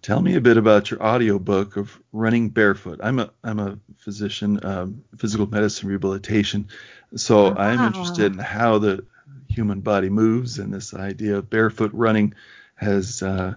tell 0.02 0.22
me 0.22 0.36
a 0.36 0.42
bit 0.42 0.58
about 0.58 0.90
your 0.90 1.04
audiobook 1.04 1.76
of 1.76 2.00
running 2.14 2.50
barefoot. 2.50 3.00
I'm 3.04 3.20
a 3.20 3.32
I'm 3.44 3.60
a 3.60 3.78
physician, 3.98 4.66
um, 4.66 5.04
physical 5.18 5.48
medicine 5.48 5.90
rehabilitation, 5.90 6.70
so 7.16 7.50
wow. 7.50 7.56
I'm 7.58 7.84
interested 7.86 8.32
in 8.32 8.40
how 8.40 8.80
the 8.80 9.06
human 9.50 9.82
body 9.82 10.10
moves, 10.10 10.60
and 10.60 10.74
this 10.74 10.94
idea 10.94 11.38
of 11.38 11.50
barefoot 11.50 11.92
running 11.94 12.34
has 12.76 13.22
uh, 13.22 13.56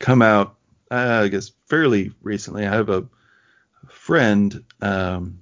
come 0.00 0.22
out, 0.22 0.56
uh, 0.90 1.22
I 1.24 1.28
guess, 1.28 1.52
fairly 1.66 2.12
recently. 2.20 2.66
I 2.66 2.74
have 2.74 2.88
a 2.88 3.06
friend. 3.88 4.64
Um, 4.80 5.40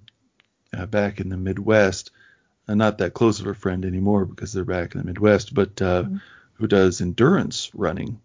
uh, 0.77 0.87
back 0.87 1.21
in 1.21 1.29
the 1.29 1.37
Midwest, 1.37 2.11
uh, 2.69 2.75
not 2.75 2.99
that 2.99 3.15
close 3.15 3.41
of 3.41 3.47
a 3.47 3.55
friend 3.55 3.85
anymore 3.85 4.25
because 4.25 4.53
they're 4.53 4.65
back 4.65 4.95
in 4.95 5.01
the 5.01 5.07
Midwest, 5.07 5.55
but 5.55 5.81
uh, 5.81 6.03
mm-hmm. 6.03 6.17
who 6.55 6.67
does 6.67 7.01
endurance 7.01 7.71
running. 7.75 8.21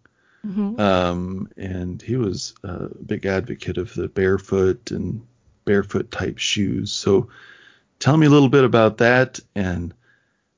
Mm-hmm. 0.46 0.80
Um, 0.80 1.48
and 1.56 2.02
he 2.02 2.16
was 2.16 2.54
a 2.64 2.88
big 2.88 3.26
advocate 3.26 3.78
of 3.78 3.94
the 3.94 4.08
barefoot 4.08 4.90
and 4.90 5.24
barefoot 5.64 6.10
type 6.10 6.38
shoes. 6.38 6.92
So 6.92 7.28
tell 8.00 8.16
me 8.16 8.26
a 8.26 8.30
little 8.30 8.48
bit 8.48 8.64
about 8.64 8.98
that 8.98 9.38
and 9.54 9.94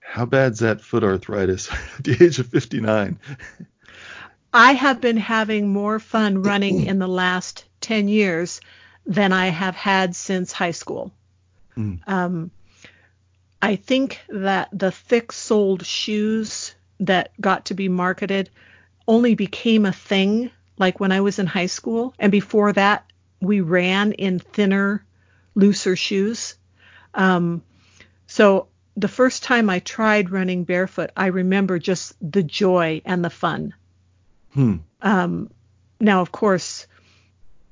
how 0.00 0.24
bad's 0.24 0.61
that 0.61 0.80
foot 0.80 1.04
arthritis 1.04 1.70
at 1.98 2.04
the 2.04 2.24
age 2.24 2.38
of 2.38 2.46
59? 2.46 3.18
I 4.54 4.72
have 4.72 5.00
been 5.00 5.16
having 5.16 5.72
more 5.72 5.98
fun 5.98 6.42
running 6.42 6.87
in 6.87 6.98
the 6.98 7.09
last 7.09 7.64
10 7.80 8.09
years 8.09 8.61
than 9.04 9.33
I 9.33 9.48
have 9.48 9.74
had 9.74 10.16
since 10.16 10.52
high 10.52 10.70
school. 10.70 11.12
Mm. 11.76 12.00
Um, 12.06 12.50
I 13.60 13.76
think 13.76 14.20
that 14.28 14.68
the 14.72 14.90
thick 14.90 15.32
soled 15.32 15.87
shoes 15.87 16.74
that 17.00 17.32
got 17.40 17.66
to 17.66 17.74
be 17.74 17.88
marketed 17.88 18.50
only 19.06 19.34
became 19.34 19.87
a 19.87 19.92
thing 19.92 20.50
like 20.78 21.00
when 21.00 21.12
I 21.12 21.20
was 21.20 21.38
in 21.38 21.46
high 21.46 21.66
school. 21.66 22.14
And 22.18 22.32
before 22.32 22.72
that, 22.72 23.10
we 23.40 23.60
ran 23.60 24.12
in 24.12 24.38
thinner, 24.38 25.04
looser 25.54 25.96
shoes. 25.96 26.56
Um, 27.14 27.62
so 28.26 28.68
the 28.96 29.08
first 29.08 29.42
time 29.42 29.70
I 29.70 29.80
tried 29.80 30.30
running 30.30 30.64
barefoot, 30.64 31.10
I 31.16 31.26
remember 31.26 31.78
just 31.78 32.14
the 32.20 32.42
joy 32.42 33.02
and 33.04 33.24
the 33.24 33.30
fun. 33.30 33.74
Hmm. 34.52 34.76
Um, 35.02 35.50
now, 36.00 36.20
of 36.20 36.32
course, 36.32 36.87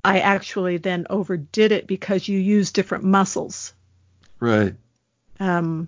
I 0.04 0.20
actually 0.20 0.78
then 0.78 1.06
overdid 1.10 1.72
it 1.72 1.86
because 1.86 2.28
you 2.28 2.38
use 2.38 2.72
different 2.72 3.04
muscles. 3.04 3.72
Right. 4.42 4.74
Um, 5.38 5.86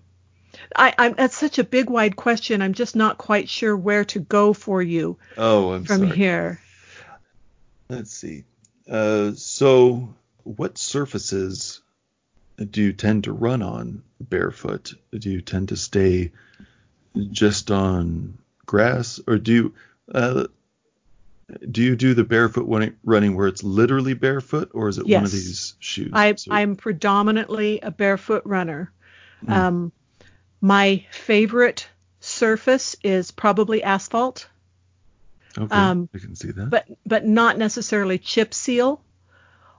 I, 0.76 0.94
I'm 0.96 1.14
that's 1.14 1.36
such 1.36 1.58
a 1.58 1.64
big, 1.64 1.90
wide 1.90 2.14
question. 2.14 2.62
I'm 2.62 2.72
just 2.72 2.94
not 2.94 3.18
quite 3.18 3.48
sure 3.48 3.76
where 3.76 4.04
to 4.04 4.20
go 4.20 4.52
for 4.52 4.80
you. 4.80 5.18
Oh, 5.36 5.72
I'm 5.72 5.84
from 5.84 6.02
sorry. 6.02 6.16
here. 6.16 6.60
Let's 7.88 8.12
see. 8.12 8.44
Uh, 8.88 9.32
so, 9.34 10.14
what 10.44 10.78
surfaces 10.78 11.80
do 12.70 12.80
you 12.80 12.92
tend 12.92 13.24
to 13.24 13.32
run 13.32 13.60
on 13.60 14.04
barefoot? 14.20 14.94
Do 15.10 15.30
you 15.30 15.40
tend 15.40 15.70
to 15.70 15.76
stay 15.76 16.30
just 17.32 17.72
on 17.72 18.38
grass, 18.66 19.18
or 19.26 19.38
do 19.38 19.52
you 19.52 19.74
uh, 20.14 20.46
do 21.70 21.82
you 21.82 21.96
do 21.96 22.14
the 22.14 22.24
barefoot 22.24 22.66
running 23.04 23.36
where 23.36 23.46
it's 23.46 23.62
literally 23.62 24.14
barefoot, 24.14 24.70
or 24.74 24.88
is 24.88 24.98
it 24.98 25.06
yes. 25.06 25.18
one 25.18 25.24
of 25.24 25.32
these 25.32 25.74
shoes? 25.78 26.10
I, 26.12 26.34
so, 26.34 26.52
I'm 26.52 26.76
predominantly 26.76 27.80
a 27.80 27.90
barefoot 27.90 28.42
runner. 28.44 28.92
Mm. 29.44 29.52
Um, 29.52 29.92
my 30.60 31.04
favorite 31.10 31.88
surface 32.20 32.96
is 33.02 33.30
probably 33.30 33.82
asphalt. 33.82 34.48
Okay, 35.56 35.74
um, 35.74 36.08
I 36.14 36.18
can 36.18 36.34
see 36.34 36.50
that. 36.50 36.70
But 36.70 36.86
but 37.06 37.26
not 37.26 37.58
necessarily 37.58 38.18
chip 38.18 38.54
seal. 38.54 39.02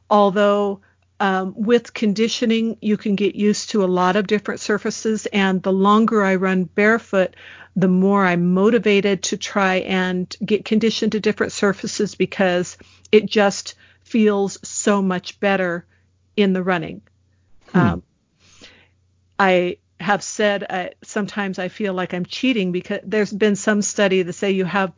Although 0.09 0.81
um, 1.19 1.53
with 1.55 1.93
conditioning, 1.93 2.77
you 2.81 2.97
can 2.97 3.15
get 3.15 3.35
used 3.35 3.69
to 3.69 3.83
a 3.83 3.87
lot 3.87 4.15
of 4.15 4.27
different 4.27 4.59
surfaces, 4.59 5.25
and 5.27 5.63
the 5.63 5.71
longer 5.71 6.23
I 6.23 6.35
run 6.35 6.65
barefoot, 6.65 7.35
the 7.75 7.87
more 7.87 8.25
I'm 8.25 8.53
motivated 8.53 9.23
to 9.23 9.37
try 9.37 9.75
and 9.75 10.33
get 10.43 10.65
conditioned 10.65 11.13
to 11.13 11.19
different 11.19 11.53
surfaces 11.53 12.15
because 12.15 12.77
it 13.11 13.25
just 13.25 13.75
feels 14.03 14.57
so 14.67 15.01
much 15.01 15.39
better 15.39 15.85
in 16.35 16.53
the 16.53 16.63
running. 16.63 17.01
Hmm. 17.69 17.77
Um, 17.77 18.03
I 19.39 19.77
have 19.99 20.23
said 20.23 20.65
uh, 20.69 20.89
sometimes 21.01 21.59
I 21.59 21.69
feel 21.69 21.93
like 21.93 22.13
I'm 22.13 22.25
cheating 22.25 22.73
because 22.73 22.99
there's 23.03 23.31
been 23.31 23.55
some 23.55 23.81
study 23.81 24.21
that 24.21 24.33
say 24.33 24.51
you 24.51 24.65
have 24.65 24.91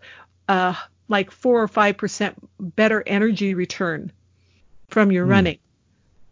uh, 0.47 0.73
like 1.07 1.29
four 1.29 1.61
or 1.61 1.67
five 1.67 1.97
percent 1.97 2.35
better 2.59 3.03
energy 3.05 3.53
return 3.53 4.11
from 4.89 5.11
your 5.11 5.25
hmm. 5.25 5.31
running 5.31 5.59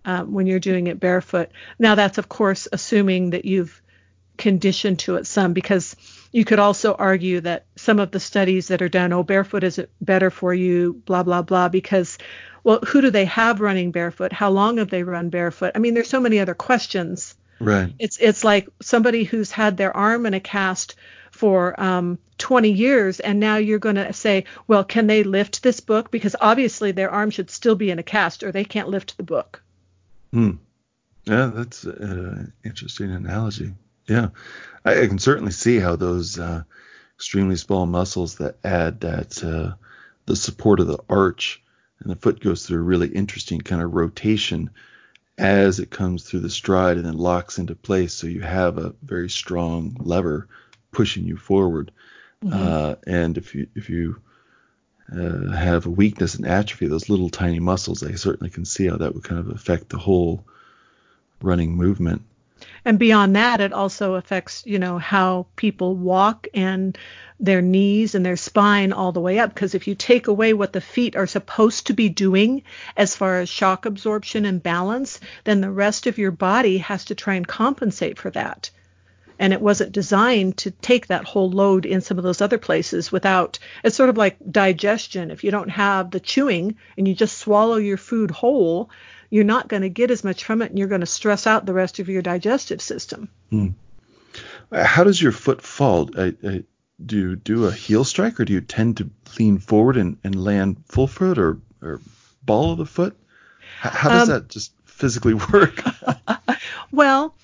um, 0.06 0.32
when 0.32 0.48
you're 0.48 0.60
doing 0.60 0.88
it 0.88 1.00
barefoot. 1.00 1.50
Now, 1.78 1.96
that's 1.96 2.18
of 2.18 2.30
course 2.30 2.68
assuming 2.72 3.32
that 3.32 3.46
you've 3.46 3.82
conditioned 4.38 5.00
to 5.00 5.16
it 5.16 5.28
some, 5.28 5.54
because 5.54 5.96
you 6.32 6.46
could 6.46 6.60
also 6.60 6.94
argue 6.94 7.42
that 7.42 7.66
some 7.76 8.00
of 8.00 8.12
the 8.12 8.20
studies 8.20 8.68
that 8.68 8.82
are 8.82 8.90
done, 8.90 9.14
oh, 9.14 9.24
barefoot 9.24 9.64
is 9.64 9.82
better 10.02 10.30
for 10.30 10.54
you, 10.54 11.02
blah, 11.06 11.24
blah, 11.24 11.42
blah, 11.42 11.70
because, 11.70 12.18
well, 12.64 12.80
who 12.86 13.02
do 13.02 13.10
they 13.10 13.26
have 13.26 13.62
running 13.62 13.92
barefoot? 13.92 14.34
How 14.34 14.50
long 14.50 14.78
have 14.78 14.90
they 14.90 15.04
run 15.04 15.30
barefoot? 15.30 15.72
I 15.76 15.80
mean, 15.80 15.94
there's 15.94 16.10
so 16.10 16.20
many 16.20 16.40
other 16.40 16.54
questions. 16.54 17.36
Right. 17.60 17.94
It's 18.00 18.18
it's 18.18 18.44
like 18.44 18.68
somebody 18.82 19.24
who's 19.24 19.50
had 19.50 19.78
their 19.78 19.96
arm 19.96 20.26
in 20.26 20.34
a 20.34 20.42
cast 20.42 20.96
for 21.32 21.80
um, 21.82 22.20
20 22.38 22.70
years, 22.72 23.20
and 23.20 23.40
now 23.40 23.58
you're 23.58 23.80
going 23.80 23.96
to 23.96 24.14
say, 24.14 24.46
well, 24.68 24.84
can 24.84 25.08
they 25.08 25.24
lift 25.24 25.64
this 25.64 25.80
book? 25.80 26.12
Because 26.12 26.36
obviously 26.40 26.92
their 26.92 27.12
arm 27.12 27.30
should 27.30 27.50
still 27.50 27.76
be 27.76 27.92
in 27.92 28.00
a 28.00 28.04
cast, 28.04 28.44
or 28.44 28.52
they 28.52 28.66
can't 28.66 28.90
lift 28.90 29.18
the 29.18 29.24
book. 29.24 29.62
Hmm. 30.36 30.52
Yeah, 31.24 31.50
that's 31.56 31.86
an 31.86 32.52
interesting 32.66 33.10
analogy. 33.10 33.74
Yeah, 34.06 34.32
I, 34.84 35.04
I, 35.04 35.08
can 35.08 35.18
certainly 35.18 35.54
see 35.54 35.80
how 35.80 35.96
those 35.96 36.38
uh, 36.38 36.64
extremely 37.16 37.56
small 37.56 37.86
muscles 37.86 38.36
that 38.36 38.58
add 38.62 39.00
that 39.00 39.42
uh, 39.42 39.76
the 40.26 40.36
support 40.36 40.82
of 40.82 40.88
the 40.88 41.00
arch 41.08 41.64
and 42.02 42.12
the 42.12 42.18
foot 42.18 42.42
goes 42.42 42.66
through 42.66 42.80
a 42.80 42.84
really 42.84 43.08
interesting 43.08 43.62
kind 43.62 43.82
of 43.82 43.94
rotation 43.94 44.72
as 45.38 45.80
it 45.80 45.90
comes 45.90 46.24
through 46.24 46.42
the 46.42 46.50
stride 46.50 46.98
and 46.98 47.06
then 47.06 47.18
locks 47.18 47.58
into 47.58 47.74
place. 47.74 48.14
So 48.14 48.28
you 48.28 48.42
have 48.42 48.78
a 48.78 48.94
very 49.04 49.30
strong 49.30 49.96
lever 50.02 50.50
pushing 50.92 51.24
you 51.24 51.38
forward. 51.38 51.94
Mm-hmm. 52.44 52.62
Uh, 52.62 52.96
and 53.08 53.38
if 53.38 53.56
you 53.56 53.68
if 53.74 53.90
you 53.90 54.22
uh, 55.12 55.52
have 55.52 55.86
a 55.86 55.90
weakness 55.90 56.36
and 56.36 56.48
atrophy, 56.48 56.88
those 56.88 57.10
little 57.10 57.30
tiny 57.30 57.60
muscles, 57.60 58.04
I 58.04 58.16
certainly 58.16 58.50
can 58.50 58.66
see 58.66 58.88
how 58.88 58.98
that 58.98 59.14
would 59.14 59.24
kind 59.24 59.40
of 59.40 59.50
affect 59.50 59.90
the 59.90 59.98
whole 59.98 60.46
running 61.42 61.76
movement. 61.76 62.24
And 62.84 62.98
beyond 62.98 63.36
that, 63.36 63.62
it 63.62 63.74
also 63.74 64.16
affects, 64.16 64.64
you 64.66 64.80
know, 64.80 64.98
how 64.98 65.48
people 65.56 65.96
walk 65.96 66.48
and 66.54 66.98
their 67.40 67.62
knees 67.62 68.16
and 68.16 68.26
their 68.26 68.38
spine 68.38 68.94
all 68.94 69.12
the 69.12 69.20
way 69.20 69.40
up. 69.40 69.54
Because 69.54 69.76
if 69.76 69.88
you 69.88 69.96
take 69.96 70.28
away 70.28 70.54
what 70.54 70.74
the 70.74 70.82
feet 70.82 71.16
are 71.16 71.28
supposed 71.28 71.88
to 71.88 71.94
be 71.94 72.10
doing 72.10 72.64
as 72.96 73.16
far 73.16 73.40
as 73.40 73.50
shock 73.50 73.86
absorption 73.86 74.46
and 74.46 74.64
balance, 74.64 75.20
then 75.44 75.62
the 75.62 75.72
rest 75.72 76.08
of 76.08 76.18
your 76.18 76.32
body 76.32 76.78
has 76.78 77.06
to 77.06 77.16
try 77.16 77.36
and 77.36 77.48
compensate 77.48 78.18
for 78.18 78.32
that 78.32 78.72
and 79.40 79.54
it 79.54 79.62
wasn't 79.62 79.92
designed 79.92 80.58
to 80.58 80.72
take 80.72 81.08
that 81.08 81.26
whole 81.26 81.50
load 81.50 81.86
in 81.86 82.02
some 82.02 82.18
of 82.18 82.24
those 82.24 82.42
other 82.42 82.58
places 82.58 83.12
without 83.12 83.60
it's 83.84 83.96
sort 83.96 84.10
of 84.10 84.18
like 84.18 84.38
digestion. 84.50 85.32
If 85.32 85.44
you 85.44 85.52
don't 85.52 85.70
have 85.70 86.12
the 86.12 86.20
chewing 86.20 86.78
and 86.98 87.08
you 87.08 87.14
just 87.14 87.38
swallow 87.38 87.78
your 87.78 87.98
food 87.98 88.32
whole 88.32 88.90
you're 89.30 89.44
not 89.44 89.68
going 89.68 89.82
to 89.82 89.90
get 89.90 90.12
as 90.12 90.24
much 90.24 90.44
from 90.44 90.62
it 90.62 90.70
and 90.70 90.80
you're 90.80 90.88
going 90.88 91.02
to 91.02 91.08
stress 91.08 91.48
out 91.48 91.66
the 91.66 91.74
rest 91.74 92.00
of 92.00 92.10
your 92.10 92.22
digestive 92.22 92.82
system. 92.82 93.30
Hmm. 93.50 93.70
how 94.72 95.04
does 95.04 95.22
your 95.22 95.32
foot 95.32 95.62
fall 95.62 96.10
I, 96.18 96.34
I, 96.44 96.64
do 97.06 97.18
you 97.18 97.36
do 97.36 97.66
a 97.66 97.72
heel 97.72 98.04
strike 98.04 98.40
or 98.40 98.46
do 98.46 98.54
you 98.54 98.62
tend 98.62 98.98
to 98.98 99.10
lean 99.38 99.58
forward 99.58 99.98
and, 99.98 100.18
and 100.24 100.42
land 100.42 100.84
full 100.88 101.08
foot 101.08 101.38
or, 101.38 101.60
or 101.82 102.00
ball 102.44 102.72
of 102.72 102.78
the 102.78 102.86
foot? 102.86 103.18
How, 103.80 103.90
how 103.90 104.10
does 104.10 104.30
um, 104.30 104.36
that 104.36 104.48
just 104.50 104.72
physically 104.86 105.34
work? 105.54 105.84
well 106.92 107.36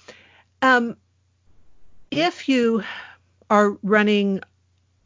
um, 0.62 0.96
if 2.12 2.48
you 2.50 2.84
are 3.50 3.78
running 3.82 4.42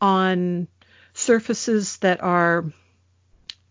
on 0.02 0.68
surfaces 1.14 1.98
that 1.98 2.22
are 2.22 2.66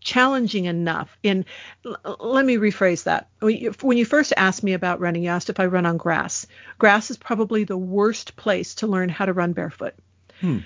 challenging 0.01 0.65
enough 0.65 1.17
in 1.23 1.45
let 1.83 2.45
me 2.45 2.57
rephrase 2.57 3.03
that. 3.03 3.27
When 3.39 3.97
you 3.97 4.05
first 4.05 4.33
asked 4.37 4.63
me 4.63 4.73
about 4.73 4.99
running 4.99 5.23
you 5.23 5.29
asked 5.29 5.49
if 5.49 5.59
i 5.59 5.65
run 5.65 5.85
on 5.85 5.97
grass. 5.97 6.45
Grass 6.77 7.09
is 7.09 7.17
probably 7.17 7.63
the 7.63 7.77
worst 7.77 8.35
place 8.35 8.75
to 8.75 8.87
learn 8.87 9.09
how 9.09 9.25
to 9.25 9.33
run 9.33 9.53
barefoot. 9.53 9.95
Hmm. 10.41 10.59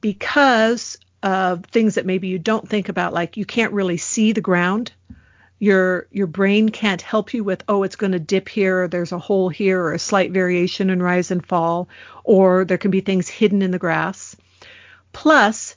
because 0.00 0.96
of 1.22 1.66
things 1.66 1.96
that 1.96 2.06
maybe 2.06 2.28
you 2.28 2.38
don't 2.38 2.66
think 2.66 2.88
about 2.88 3.12
like 3.12 3.36
you 3.36 3.44
can't 3.44 3.74
really 3.74 3.98
see 3.98 4.32
the 4.32 4.40
ground 4.40 4.92
your 5.60 6.08
your 6.10 6.26
brain 6.26 6.70
can't 6.70 7.02
help 7.02 7.34
you 7.34 7.44
with 7.44 7.62
oh 7.68 7.82
it's 7.82 7.94
going 7.94 8.12
to 8.12 8.18
dip 8.18 8.48
here 8.48 8.82
or 8.82 8.88
there's 8.88 9.12
a 9.12 9.18
hole 9.18 9.50
here 9.50 9.80
or 9.80 9.92
a 9.92 9.98
slight 9.98 10.32
variation 10.32 10.88
in 10.90 11.02
rise 11.02 11.30
and 11.30 11.46
fall 11.46 11.88
or 12.24 12.64
there 12.64 12.78
can 12.78 12.90
be 12.90 13.02
things 13.02 13.28
hidden 13.28 13.62
in 13.62 13.70
the 13.70 13.78
grass. 13.78 14.34
Plus 15.12 15.76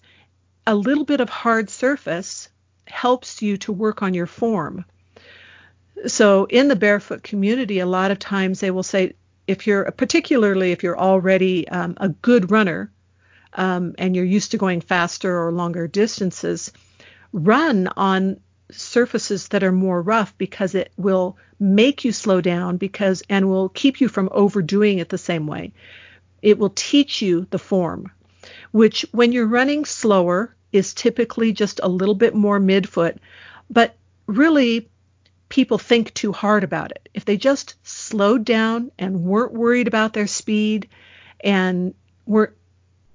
a 0.66 0.74
little 0.74 1.04
bit 1.04 1.20
of 1.20 1.30
hard 1.30 1.70
surface 1.70 2.48
helps 2.88 3.42
you 3.42 3.58
to 3.58 3.74
work 3.74 4.02
on 4.02 4.14
your 4.14 4.26
form. 4.26 4.86
So 6.08 6.46
in 6.46 6.70
the 6.70 6.78
barefoot 6.78 7.22
community 7.22 7.80
a 7.80 7.86
lot 7.86 8.10
of 8.10 8.20
times 8.20 8.62
they 8.62 8.72
will 8.72 8.84
say 8.84 9.14
if 9.48 9.68
you're 9.68 9.92
particularly 9.92 10.72
if 10.72 10.82
you're 10.82 10.98
already 10.98 11.68
um, 11.68 11.96
a 11.98 12.08
good 12.08 12.52
runner 12.52 12.90
um, 13.52 13.96
and 13.98 14.16
you're 14.16 14.24
used 14.24 14.52
to 14.52 14.58
going 14.58 14.80
faster 14.80 15.46
or 15.46 15.52
longer 15.52 15.88
distances 15.88 16.72
run 17.34 17.90
on 17.98 18.40
surfaces 18.72 19.50
that 19.50 19.64
are 19.64 19.72
more 19.72 20.02
rough 20.02 20.38
because 20.38 20.76
it 20.76 20.92
will 20.98 21.38
make 21.60 22.04
you 22.04 22.12
slow 22.12 22.42
down 22.42 22.78
because 22.78 23.24
and 23.30 23.48
will 23.48 23.70
keep 23.70 24.02
you 24.02 24.08
from 24.08 24.30
overdoing 24.32 25.00
it 25.00 25.10
the 25.10 25.18
same 25.18 25.48
way. 25.48 25.74
It 26.42 26.58
will 26.58 26.72
teach 26.76 27.22
you 27.22 27.48
the 27.50 27.60
form, 27.60 28.12
which 28.72 29.06
when 29.12 29.32
you're 29.32 29.48
running 29.48 29.86
slower 29.86 30.56
is 30.72 30.94
typically 30.94 31.54
just 31.54 31.80
a 31.84 31.88
little 31.88 32.16
bit 32.16 32.34
more 32.34 32.60
midfoot, 32.60 33.18
but 33.70 33.96
really 34.26 34.90
people 35.50 35.78
think 35.78 36.14
too 36.14 36.32
hard 36.32 36.64
about 36.64 36.92
it. 36.92 37.10
If 37.14 37.26
they 37.26 37.38
just 37.38 37.76
slowed 37.84 38.44
down 38.44 38.92
and 38.98 39.24
weren't 39.24 39.54
worried 39.54 39.88
about 39.88 40.14
their 40.14 40.28
speed 40.28 40.90
and 41.40 41.94
weren't 42.26 42.54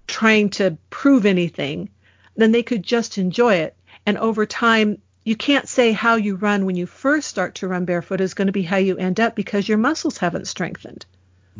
trying 0.06 0.50
to 0.50 0.78
prove 0.88 1.26
anything, 1.26 1.90
then 2.36 2.52
they 2.52 2.62
could 2.62 2.82
just 2.82 3.18
enjoy 3.18 3.56
it. 3.56 3.76
And 4.06 4.16
over 4.16 4.46
time, 4.46 5.02
you 5.28 5.36
can't 5.36 5.68
say 5.68 5.92
how 5.92 6.14
you 6.16 6.36
run 6.36 6.64
when 6.64 6.74
you 6.74 6.86
first 6.86 7.28
start 7.28 7.56
to 7.56 7.68
run 7.68 7.84
barefoot 7.84 8.22
is 8.22 8.32
going 8.32 8.46
to 8.46 8.52
be 8.52 8.62
how 8.62 8.78
you 8.78 8.96
end 8.96 9.20
up 9.20 9.36
because 9.36 9.68
your 9.68 9.76
muscles 9.76 10.16
haven't 10.16 10.48
strengthened. 10.48 11.04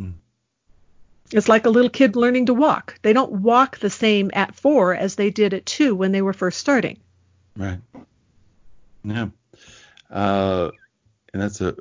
Mm. 0.00 0.14
It's 1.32 1.50
like 1.50 1.66
a 1.66 1.70
little 1.70 1.90
kid 1.90 2.16
learning 2.16 2.46
to 2.46 2.54
walk. 2.54 2.98
They 3.02 3.12
don't 3.12 3.42
walk 3.42 3.78
the 3.78 3.90
same 3.90 4.30
at 4.32 4.54
four 4.54 4.94
as 4.94 5.16
they 5.16 5.28
did 5.28 5.52
at 5.52 5.66
two 5.66 5.94
when 5.94 6.12
they 6.12 6.22
were 6.22 6.32
first 6.32 6.58
starting. 6.58 6.96
Right. 7.58 7.78
Yeah. 9.04 9.28
Uh, 10.10 10.70
and 11.34 11.42
that's 11.42 11.60
a, 11.60 11.76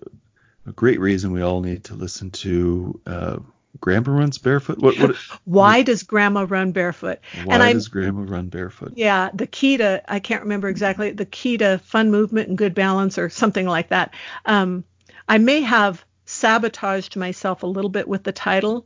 a, 0.66 0.74
great 0.74 1.00
reason 1.00 1.32
we 1.32 1.42
all 1.42 1.62
need 1.62 1.86
to 1.86 1.96
listen 1.96 2.32
to 2.32 3.00
uh, 3.06 3.38
Grandma 3.80 4.12
runs 4.12 4.38
barefoot. 4.38 4.80
What, 4.80 4.98
what, 5.00 5.16
why 5.46 5.82
does 5.82 6.04
Grandma 6.04 6.46
run 6.48 6.72
barefoot? 6.72 7.20
Why 7.44 7.56
and 7.56 7.74
does 7.74 7.88
Grandma 7.88 8.24
run 8.24 8.50
barefoot? 8.50 8.94
Yeah, 8.96 9.30
the 9.34 9.48
key 9.48 9.78
to 9.78 10.02
I 10.08 10.20
can't 10.20 10.44
remember 10.44 10.68
exactly 10.68 11.12
the 11.12 11.26
key 11.26 11.58
to 11.58 11.80
fun 11.80 12.12
movement 12.12 12.50
and 12.50 12.58
good 12.58 12.74
balance 12.74 13.18
or 13.18 13.30
something 13.30 13.66
like 13.66 13.90
that. 13.90 14.14
Um, 14.46 14.84
I 15.28 15.38
may 15.38 15.62
have 15.62 16.04
sabotaged 16.26 17.16
myself 17.16 17.64
a 17.64 17.68
little 17.68 17.90
bit 17.90 18.08
with 18.08 18.24
the 18.24 18.32
title. 18.32 18.86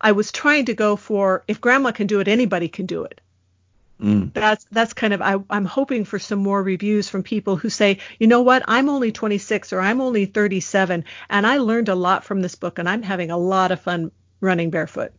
I 0.00 0.12
was 0.12 0.30
trying 0.30 0.66
to 0.66 0.74
go 0.74 0.96
for 0.96 1.44
if 1.48 1.60
Grandma 1.60 1.90
can 1.90 2.06
do 2.06 2.20
it, 2.20 2.28
anybody 2.28 2.68
can 2.68 2.86
do 2.86 3.04
it. 3.04 3.20
Mm. 4.00 4.32
That's 4.32 4.64
that's 4.70 4.92
kind 4.92 5.12
of 5.12 5.20
I, 5.20 5.36
I'm 5.50 5.64
hoping 5.64 6.04
for 6.04 6.18
some 6.18 6.38
more 6.38 6.62
reviews 6.62 7.08
from 7.08 7.22
people 7.22 7.56
who 7.56 7.68
say, 7.68 7.98
you 8.18 8.26
know 8.28 8.42
what, 8.42 8.62
I'm 8.68 8.88
only 8.88 9.10
26 9.10 9.72
or 9.72 9.80
I'm 9.80 10.00
only 10.00 10.24
37, 10.24 11.04
and 11.30 11.46
I 11.46 11.58
learned 11.58 11.88
a 11.88 11.96
lot 11.96 12.24
from 12.24 12.40
this 12.40 12.54
book, 12.54 12.78
and 12.78 12.88
I'm 12.88 13.02
having 13.02 13.30
a 13.30 13.38
lot 13.38 13.72
of 13.72 13.80
fun 13.80 14.12
running 14.40 14.70
barefoot. 14.70 15.12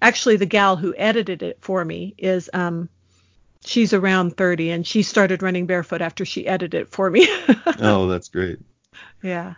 Actually, 0.00 0.36
the 0.36 0.46
gal 0.46 0.76
who 0.76 0.94
edited 0.96 1.42
it 1.42 1.58
for 1.60 1.84
me 1.84 2.14
is 2.16 2.48
um, 2.54 2.88
she's 3.64 3.92
around 3.92 4.36
30, 4.36 4.70
and 4.70 4.86
she 4.86 5.02
started 5.02 5.42
running 5.42 5.66
barefoot 5.66 6.00
after 6.00 6.24
she 6.24 6.46
edited 6.46 6.82
it 6.82 6.92
for 6.92 7.10
me. 7.10 7.26
oh, 7.80 8.06
that's 8.06 8.28
great. 8.28 8.60
Yeah. 9.22 9.54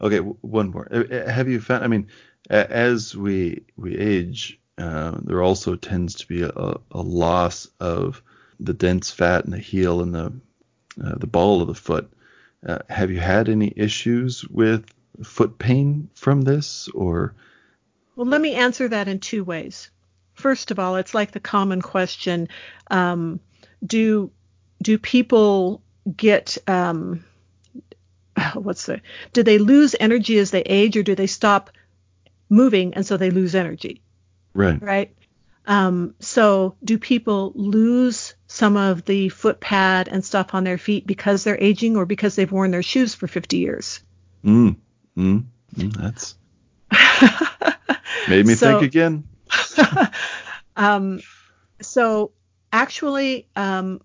Okay, 0.00 0.18
one 0.18 0.70
more. 0.70 0.88
Uh, 0.92 1.04
uh, 1.04 1.30
have 1.30 1.48
you 1.48 1.60
found? 1.60 1.84
I 1.84 1.88
mean, 1.88 2.08
as 2.50 3.16
we 3.16 3.64
we 3.76 3.96
age, 3.96 4.60
uh, 4.78 5.18
there 5.22 5.42
also 5.42 5.76
tends 5.76 6.14
to 6.14 6.26
be 6.26 6.42
a, 6.42 6.50
a, 6.90 7.02
loss 7.02 7.68
of 7.78 8.22
the 8.58 8.72
dense 8.72 9.10
fat 9.10 9.44
in 9.44 9.50
the 9.50 9.58
heel 9.58 10.00
and 10.00 10.14
the 10.14 10.32
uh, 11.02 11.14
the 11.16 11.26
ball 11.26 11.60
of 11.60 11.68
the 11.68 11.74
foot. 11.74 12.10
Uh, 12.66 12.78
have 12.88 13.10
you 13.10 13.18
had 13.18 13.48
any 13.48 13.72
issues 13.76 14.46
with 14.48 14.86
foot 15.22 15.58
pain 15.58 16.08
from 16.14 16.42
this, 16.42 16.88
or? 16.88 17.34
Well, 18.16 18.26
let 18.26 18.40
me 18.40 18.54
answer 18.54 18.88
that 18.88 19.08
in 19.08 19.20
two 19.20 19.44
ways. 19.44 19.90
First 20.34 20.70
of 20.70 20.78
all, 20.78 20.96
it's 20.96 21.14
like 21.14 21.32
the 21.32 21.40
common 21.40 21.82
question: 21.82 22.48
um, 22.90 23.40
Do 23.84 24.30
do 24.82 24.98
people 24.98 25.82
get 26.16 26.56
um, 26.66 27.24
what's 28.54 28.86
the? 28.86 29.00
Do 29.32 29.42
they 29.42 29.58
lose 29.58 29.94
energy 29.98 30.38
as 30.38 30.50
they 30.50 30.62
age, 30.62 30.96
or 30.96 31.02
do 31.02 31.14
they 31.14 31.26
stop 31.26 31.70
moving 32.48 32.94
and 32.94 33.06
so 33.06 33.16
they 33.16 33.30
lose 33.30 33.54
energy? 33.54 34.01
Right. 34.54 34.80
Right. 34.82 35.14
Um, 35.66 36.14
so 36.18 36.74
do 36.82 36.98
people 36.98 37.52
lose 37.54 38.34
some 38.48 38.76
of 38.76 39.04
the 39.04 39.28
foot 39.28 39.60
pad 39.60 40.08
and 40.08 40.24
stuff 40.24 40.54
on 40.54 40.64
their 40.64 40.78
feet 40.78 41.06
because 41.06 41.44
they're 41.44 41.60
aging 41.60 41.96
or 41.96 42.04
because 42.04 42.34
they've 42.34 42.50
worn 42.50 42.72
their 42.72 42.82
shoes 42.82 43.14
for 43.14 43.28
50 43.28 43.58
years? 43.58 44.00
Mm. 44.44 44.76
Mm. 45.16 45.44
mm 45.76 45.96
that's 45.96 46.34
made 48.28 48.46
me 48.46 48.54
so, 48.56 48.80
think 48.80 48.82
again. 48.82 49.24
um, 50.76 51.20
so 51.80 52.32
actually, 52.72 53.46
um, 53.56 54.00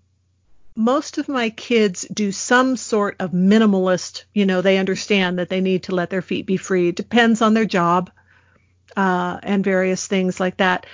most 0.76 1.18
of 1.18 1.28
my 1.28 1.50
kids 1.50 2.06
do 2.14 2.32
some 2.32 2.78
sort 2.78 3.16
of 3.20 3.32
minimalist, 3.32 4.26
you 4.34 4.46
know, 4.46 4.62
they 4.62 4.78
understand 4.78 5.40
that 5.40 5.50
they 5.50 5.62
need 5.62 5.84
to 5.84 5.96
let 5.96 6.10
their 6.10 6.22
feet 6.22 6.46
be 6.46 6.58
free. 6.58 6.90
It 6.90 6.96
depends 6.96 7.42
on 7.42 7.54
their 7.54 7.66
job 7.66 8.12
uh, 8.98 9.40
and 9.44 9.64
various 9.64 10.08
things 10.08 10.40
like 10.40 10.58
that. 10.58 10.86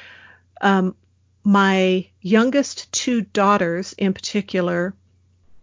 Um, 0.62 0.96
my 1.44 2.08
youngest 2.22 2.92
two 2.92 3.22
daughters, 3.22 3.94
in 3.98 4.14
particular, 4.14 4.94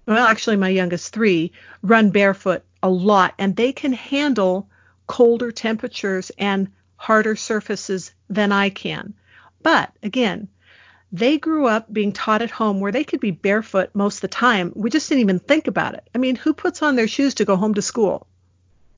well, 0.07 0.27
actually, 0.27 0.57
my 0.57 0.71
youngest 0.71 1.13
three, 1.13 1.53
run 1.83 2.11
barefoot 2.11 2.65
a 2.83 2.91
lot, 2.91 3.35
and 3.39 3.55
they 3.55 3.73
can 3.73 3.93
handle 3.93 4.69
colder 5.07 5.53
temperatures 5.53 6.33
and 6.39 6.69
harder 6.97 7.37
surfaces 7.37 8.13
than 8.29 8.51
I 8.51 8.71
can. 8.71 9.15
But 9.63 9.93
again, 10.03 10.49
they 11.13 11.39
grew 11.39 11.67
up 11.67 11.93
being 11.93 12.13
taught 12.13 12.43
at 12.43 12.51
home 12.51 12.81
where 12.81 12.93
they 12.93 13.05
could 13.05 13.21
be 13.21 13.31
barefoot 13.31 13.91
most 13.95 14.17
of 14.17 14.21
the 14.23 14.29
time. 14.29 14.73
We 14.75 14.91
just 14.91 15.09
didn't 15.09 15.23
even 15.23 15.39
think 15.39 15.67
about 15.67 15.95
it. 15.95 16.09
I 16.15 16.19
mean, 16.19 16.37
who 16.37 16.55
puts 16.55 16.83
on 16.83 16.97
their 16.97 17.09
shoes 17.09 17.35
to 17.35 17.45
go 17.45 17.57
home 17.57 17.75
to 17.75 17.83
school? 17.83 18.27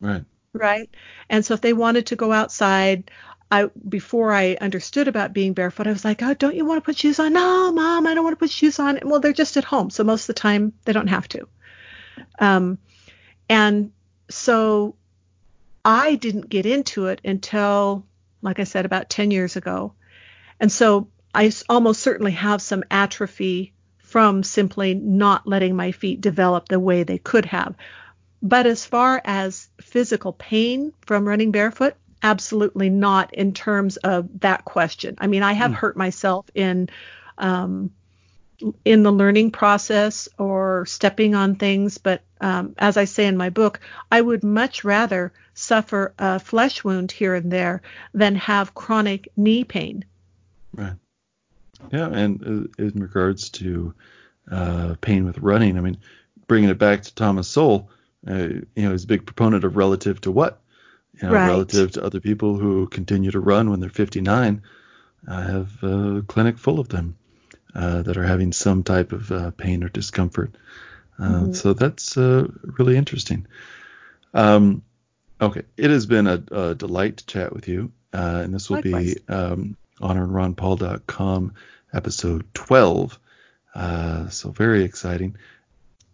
Right. 0.01 0.25
Right. 0.55 0.91
And 1.31 1.45
so 1.45 1.55
if 1.55 1.61
they 1.61 1.73
wanted 1.73 2.07
to 2.07 2.17
go 2.17 2.33
outside, 2.33 3.11
I 3.51 3.71
before 3.89 4.33
I 4.33 4.57
understood 4.61 5.09
about 5.09 5.33
being 5.33 5.55
barefoot, 5.55 5.87
I 5.87 5.93
was 5.93 6.05
like, 6.05 6.23
oh, 6.23 6.35
don't 6.35 6.55
you 6.55 6.65
want 6.65 6.79
to 6.83 6.85
put 6.85 6.99
shoes 6.99 7.19
on? 7.19 7.33
No, 7.33 7.73
mom, 7.73 8.07
I 8.07 8.15
don't 8.15 8.25
want 8.25 8.35
to 8.35 8.43
put 8.43 8.51
shoes 8.51 8.79
on. 8.79 8.99
Well, 9.03 9.21
they're 9.21 9.33
just 9.33 9.57
at 9.57 9.65
home, 9.65 9.91
so 9.91 10.05
most 10.05 10.23
of 10.23 10.27
the 10.29 10.41
time 10.41 10.73
they 10.85 10.93
don't 10.93 11.09
have 11.09 11.29
to. 11.29 11.49
Um, 12.39 12.79
and 13.49 13.93
so 14.31 14.97
I 15.85 16.15
didn't 16.17 16.49
get 16.49 16.67
into 16.67 17.07
it 17.07 17.21
until, 17.25 18.07
like 18.43 18.61
I 18.61 18.65
said, 18.65 18.85
about 18.87 19.11
10 19.11 19.31
years 19.31 19.57
ago. 19.57 19.95
And 20.61 20.71
so 20.71 21.09
I 21.35 21.51
almost 21.69 22.03
certainly 22.03 22.33
have 22.33 22.63
some 22.63 22.85
atrophy 22.91 23.73
from 23.99 24.43
simply 24.43 24.95
not 24.95 25.47
letting 25.47 25.77
my 25.77 25.93
feet 25.93 26.21
develop 26.21 26.69
the 26.69 26.81
way 26.81 27.03
they 27.03 27.19
could 27.19 27.47
have. 27.47 27.75
But 28.43 28.67
as 28.67 28.85
far 28.85 29.23
as 29.25 29.69
physical 29.81 30.33
pain 30.33 30.93
from 31.07 31.27
running 31.29 31.53
barefoot, 31.53 31.95
absolutely 32.23 32.91
not 32.91 33.33
in 33.35 33.53
terms 33.53 33.97
of 33.99 34.41
that 34.41 34.65
question. 34.65 35.17
I 35.19 35.27
mean, 35.29 35.43
I 35.43 35.53
have 35.53 35.73
mm. 35.73 35.77
hurt 35.77 35.97
myself 35.97 36.47
in 36.55 36.89
um, 37.39 37.91
in 38.85 39.03
the 39.03 39.11
learning 39.13 39.51
process 39.51 40.29
or 40.39 40.87
stepping 40.87 41.35
on 41.35 41.57
things, 41.57 41.99
but 41.99 42.23
um, 42.41 42.75
as 42.79 42.97
I 42.97 43.05
say 43.05 43.27
in 43.27 43.37
my 43.37 43.51
book, 43.51 43.81
I 44.11 44.21
would 44.21 44.45
much 44.45 44.85
rather 44.85 45.33
suffer 45.55 46.15
a 46.19 46.39
flesh 46.39 46.85
wound 46.85 47.11
here 47.11 47.35
and 47.35 47.51
there 47.51 47.83
than 48.15 48.37
have 48.37 48.75
chronic 48.75 49.29
knee 49.37 49.65
pain. 49.65 50.05
Right. 50.75 50.95
Yeah, 51.91 52.09
and 52.09 52.69
uh, 52.79 52.83
in 52.83 53.01
regards 53.01 53.51
to 53.51 53.95
uh, 54.51 54.95
pain 55.01 55.25
with 55.25 55.39
running, 55.39 55.77
I 55.77 55.81
mean, 55.81 55.99
bringing 56.47 56.71
it 56.71 56.79
back 56.79 57.03
to 57.03 57.15
Thomas 57.15 57.49
Sowell, 57.49 57.91
uh, 58.29 58.49
you 58.75 58.83
know, 58.83 58.93
he's 58.93 59.05
a 59.05 59.09
big 59.09 59.27
proponent 59.27 59.65
of 59.65 59.77
relative 59.77 60.21
to 60.23 60.31
what? 60.31 60.63
you 61.21 61.29
know, 61.29 61.35
right. 61.35 61.49
relative 61.49 61.93
to 61.93 62.05
other 62.05 62.21
people 62.21 62.57
who 62.57 62.87
continue 62.87 63.31
to 63.31 63.41
run 63.41 63.71
when 63.71 63.81
they're 63.81 63.91
59. 63.91 64.63
I 65.29 65.43
have 65.43 65.83
a 65.83 66.25
clinic 66.27 66.59
full 66.59 66.81
of 66.81 66.89
them 66.89 67.17
uh, 67.75 68.03
that 68.03 68.17
are 68.17 68.25
having 68.25 68.53
some 68.53 68.83
type 68.83 69.13
of 69.13 69.31
uh, 69.31 69.51
pain 69.53 69.85
or 69.85 69.89
discomfort. 69.89 70.55
Uh, 71.19 71.23
mm-hmm. 71.23 71.53
So 71.53 71.75
that's 71.75 72.17
uh, 72.17 72.49
really 72.79 72.97
interesting. 72.97 73.47
Um, 74.35 74.83
okay, 75.41 75.63
it 75.77 75.91
has 75.91 76.07
been 76.07 76.27
a, 76.27 76.43
a, 76.51 76.75
delight 76.75 77.19
to 77.19 77.27
chat 77.27 77.53
with 77.53 77.69
you, 77.69 77.93
uh, 78.13 78.41
and 78.45 78.55
this 78.55 78.71
will 78.71 78.77
Likewise. 78.77 79.15
be 79.15 79.33
um, 79.33 79.77
honoringronpaul.com 80.01 81.55
episode 81.93 82.47
12. 82.55 83.19
Uh, 83.75 84.29
so 84.31 84.51
very 84.51 84.85
exciting. 84.85 85.37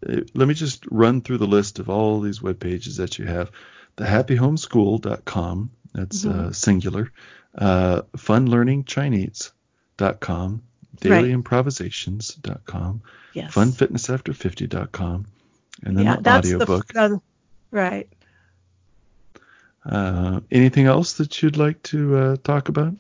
Let 0.03 0.49
me 0.49 0.55
just 0.55 0.85
run 0.91 1.23
through 1.23 1.39
the 1.39 1.47
list 1.47 1.79
of 1.79 1.91
all 1.91 2.21
these 2.21 2.41
web 2.41 2.61
pages 2.61 2.99
that 2.99 3.19
you 3.19 3.27
have 3.27 3.51
thehappyhomeschool.com. 3.99 5.71
That's 5.93 6.25
uh, 6.25 6.29
mm-hmm. 6.29 6.41
uh, 6.41 6.53
singular. 6.53 7.13
Uh, 7.55 8.03
funlearningchinese.com. 8.17 10.63
Dailyimprovisations.com. 11.01 13.03
Yes. 13.35 13.55
Funfitnessafter50.com. 13.55 15.27
And 15.85 15.97
then 15.97 16.05
yeah, 16.05 16.17
the 16.17 16.31
audiobook. 16.31 16.93
The, 16.93 17.01
uh, 17.01 17.19
right. 17.71 18.09
Uh, 19.85 20.41
anything 20.51 20.87
else 20.87 21.13
that 21.15 21.41
you'd 21.43 21.57
like 21.57 21.81
to 21.85 22.17
uh, 22.17 22.37
talk 22.43 22.69
about? 22.69 22.95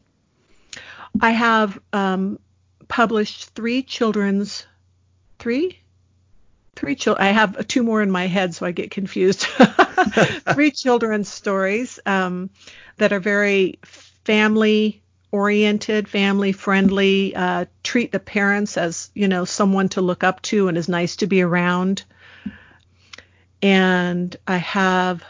I 1.20 1.30
have 1.30 1.80
um, 1.92 2.38
published 2.86 3.50
three 3.50 3.82
children's, 3.82 4.64
three? 5.38 5.80
Three 6.78 6.94
children. 6.94 7.26
I 7.26 7.32
have 7.32 7.66
two 7.66 7.82
more 7.82 8.00
in 8.02 8.10
my 8.12 8.28
head, 8.28 8.54
so 8.54 8.64
I 8.64 8.70
get 8.70 8.92
confused. 8.92 9.40
three 10.54 10.70
children's 10.70 11.28
stories 11.28 11.98
um, 12.06 12.50
that 12.98 13.12
are 13.12 13.18
very 13.18 13.80
family 13.82 15.02
oriented, 15.32 16.08
family 16.08 16.52
friendly, 16.52 17.34
uh, 17.34 17.64
treat 17.82 18.12
the 18.12 18.20
parents 18.20 18.76
as, 18.76 19.10
you 19.12 19.26
know, 19.26 19.44
someone 19.44 19.88
to 19.88 20.00
look 20.00 20.22
up 20.22 20.40
to 20.42 20.68
and 20.68 20.78
is 20.78 20.88
nice 20.88 21.16
to 21.16 21.26
be 21.26 21.42
around. 21.42 22.04
And 23.60 24.36
I 24.46 24.58
have 24.58 25.24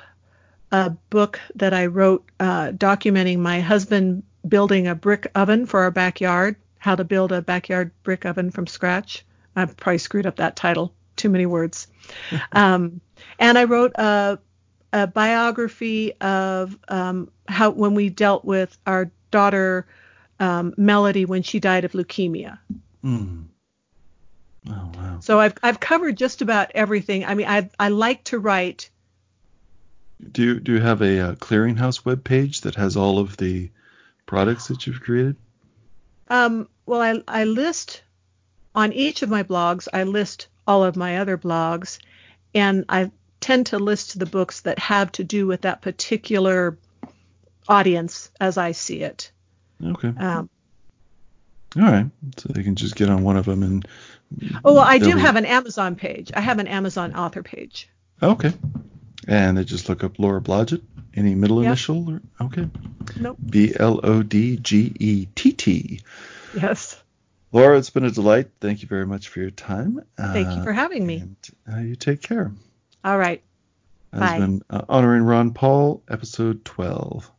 a 0.71 0.91
book 0.91 1.41
that 1.55 1.73
I 1.73 1.87
wrote 1.87 2.31
uh, 2.39 2.73
documenting 2.73 3.39
my 3.39 3.61
husband 3.61 4.23
building 4.47 4.87
a 4.87 4.95
brick 4.95 5.31
oven 5.35 5.65
for 5.65 5.81
our 5.81 5.91
backyard, 5.91 6.57
how 6.77 6.95
to 6.95 7.05
build 7.05 7.33
a 7.33 7.41
backyard 7.41 7.91
brick 8.03 8.27
oven 8.27 8.51
from 8.51 8.67
scratch. 8.67 9.25
I 9.57 9.65
probably 9.65 9.97
screwed 9.97 10.27
up 10.27 10.37
that 10.37 10.55
title, 10.55 10.93
too 11.19 11.29
many 11.29 11.47
words. 11.47 11.87
um, 12.53 13.01
and 13.39 13.59
I 13.59 13.65
wrote 13.65 13.93
a, 13.97 14.39
a 14.93 15.07
biography 15.07 16.15
of 16.21 16.79
um, 16.89 17.31
how 17.47 17.71
when 17.71 17.95
we 17.95 18.09
dealt 18.09 18.45
with 18.45 18.77
our 18.87 19.11
daughter 19.31 19.87
um, 20.41 20.75
Melody 20.77 21.25
when 21.25 21.43
she 21.43 21.61
died 21.61 21.85
of 21.85 21.93
leukemia. 21.93 22.59
Mm. 23.05 23.47
Oh 24.69 24.93
wow! 24.97 25.19
So 25.21 25.41
I've 25.41 25.55
I've 25.63 25.81
covered 25.81 26.17
just 26.17 26.43
about 26.43 26.73
everything. 26.75 27.25
I 27.25 27.35
mean, 27.35 27.47
I 27.47 27.71
I 27.79 27.89
like 27.89 28.25
to 28.25 28.39
write. 28.39 28.91
Do 30.33 30.43
you 30.43 30.61
do 30.61 30.73
you 30.73 30.81
have 30.81 31.01
a, 31.01 31.19
a 31.19 31.29
uh, 31.29 31.35
clearinghouse 31.37 32.05
web 32.05 32.25
page 32.25 32.63
that 32.63 32.75
has 32.75 32.97
all 32.97 33.19
of 33.19 33.37
the 33.37 33.71
products 34.27 34.69
that 34.69 34.87
you've 34.87 35.01
created? 35.01 35.37
Um, 36.29 36.69
well, 36.87 37.01
I 37.01 37.23
I 37.27 37.45
list 37.45 38.03
on 38.75 38.93
each 38.93 39.23
of 39.23 39.31
my 39.31 39.43
blogs. 39.43 39.89
I 39.93 40.03
list 40.05 40.49
all 40.69 40.85
of 40.85 40.95
my 40.95 41.17
other 41.17 41.39
blogs, 41.39 41.99
and 42.55 42.85
I 42.89 43.11
tend 43.41 43.67
to 43.67 43.79
list 43.79 44.19
the 44.19 44.27
books 44.27 44.61
that 44.61 44.79
have 44.79 45.11
to 45.13 45.25
do 45.25 45.47
with 45.47 45.63
that 45.63 45.81
particular 45.81 46.77
audience 47.67 48.31
as 48.39 48.59
I 48.59 48.73
see 48.73 49.03
it. 49.03 49.33
Okay. 49.83 50.09
Um, 50.09 50.51
All 51.77 51.83
right. 51.83 52.07
So 52.37 52.53
they 52.53 52.63
can 52.63 52.75
just 52.75 52.97
get 52.97 53.09
on 53.09 53.25
one 53.25 53.37
of 53.37 53.47
them 53.47 53.63
and. 53.63 53.89
Oh, 54.63 54.75
well, 54.75 54.85
I 54.85 54.99
do 54.99 55.15
be... 55.15 55.21
have 55.21 55.37
an 55.37 55.47
Amazon 55.47 55.97
page. 55.97 56.31
I 56.35 56.41
have 56.43 56.59
an 56.59 56.67
Amazon 56.69 57.15
author 57.15 57.43
page. 57.43 57.89
Okay. 58.23 58.53
And 59.27 59.57
they 59.57 59.65
just 59.65 59.89
look 59.89 60.05
up 60.05 60.19
Laura 60.19 60.41
Blodgett. 60.41 60.83
Any 61.15 61.35
middle 61.35 61.63
yep. 61.63 61.69
initial? 61.69 62.11
Or, 62.11 62.21
okay. 62.43 62.69
Nope. 63.19 63.39
B 63.49 63.73
L 63.75 64.01
O 64.05 64.23
D 64.23 64.59
G 64.59 64.93
E 65.01 65.27
T 65.35 65.53
T. 65.53 66.01
Yes. 66.55 67.03
Laura, 67.53 67.79
it's 67.79 67.91
been 67.91 68.05
a 68.05 68.11
delight. 68.11 68.51
Thank 68.61 68.83
you 68.83 68.89
very 68.89 69.07
much 69.07 69.29
for 69.29 69.41
your 69.41 69.51
time. 69.51 70.01
Thank 70.17 70.49
uh, 70.49 70.55
you 70.57 70.63
for 70.63 70.73
having 70.73 71.07
me. 71.07 71.17
And, 71.17 71.37
uh, 71.73 71.79
you 71.79 71.97
take 71.97 72.23
care. 72.23 72.53
All 73.05 73.19
right. 73.19 73.43
Has 74.13 74.21
Bye. 74.21 74.39
been 74.39 74.63
uh, 74.71 74.83
Honoring 74.89 75.23
Ron 75.23 75.53
Paul, 75.53 76.03
episode 76.09 76.65
12. 76.65 77.31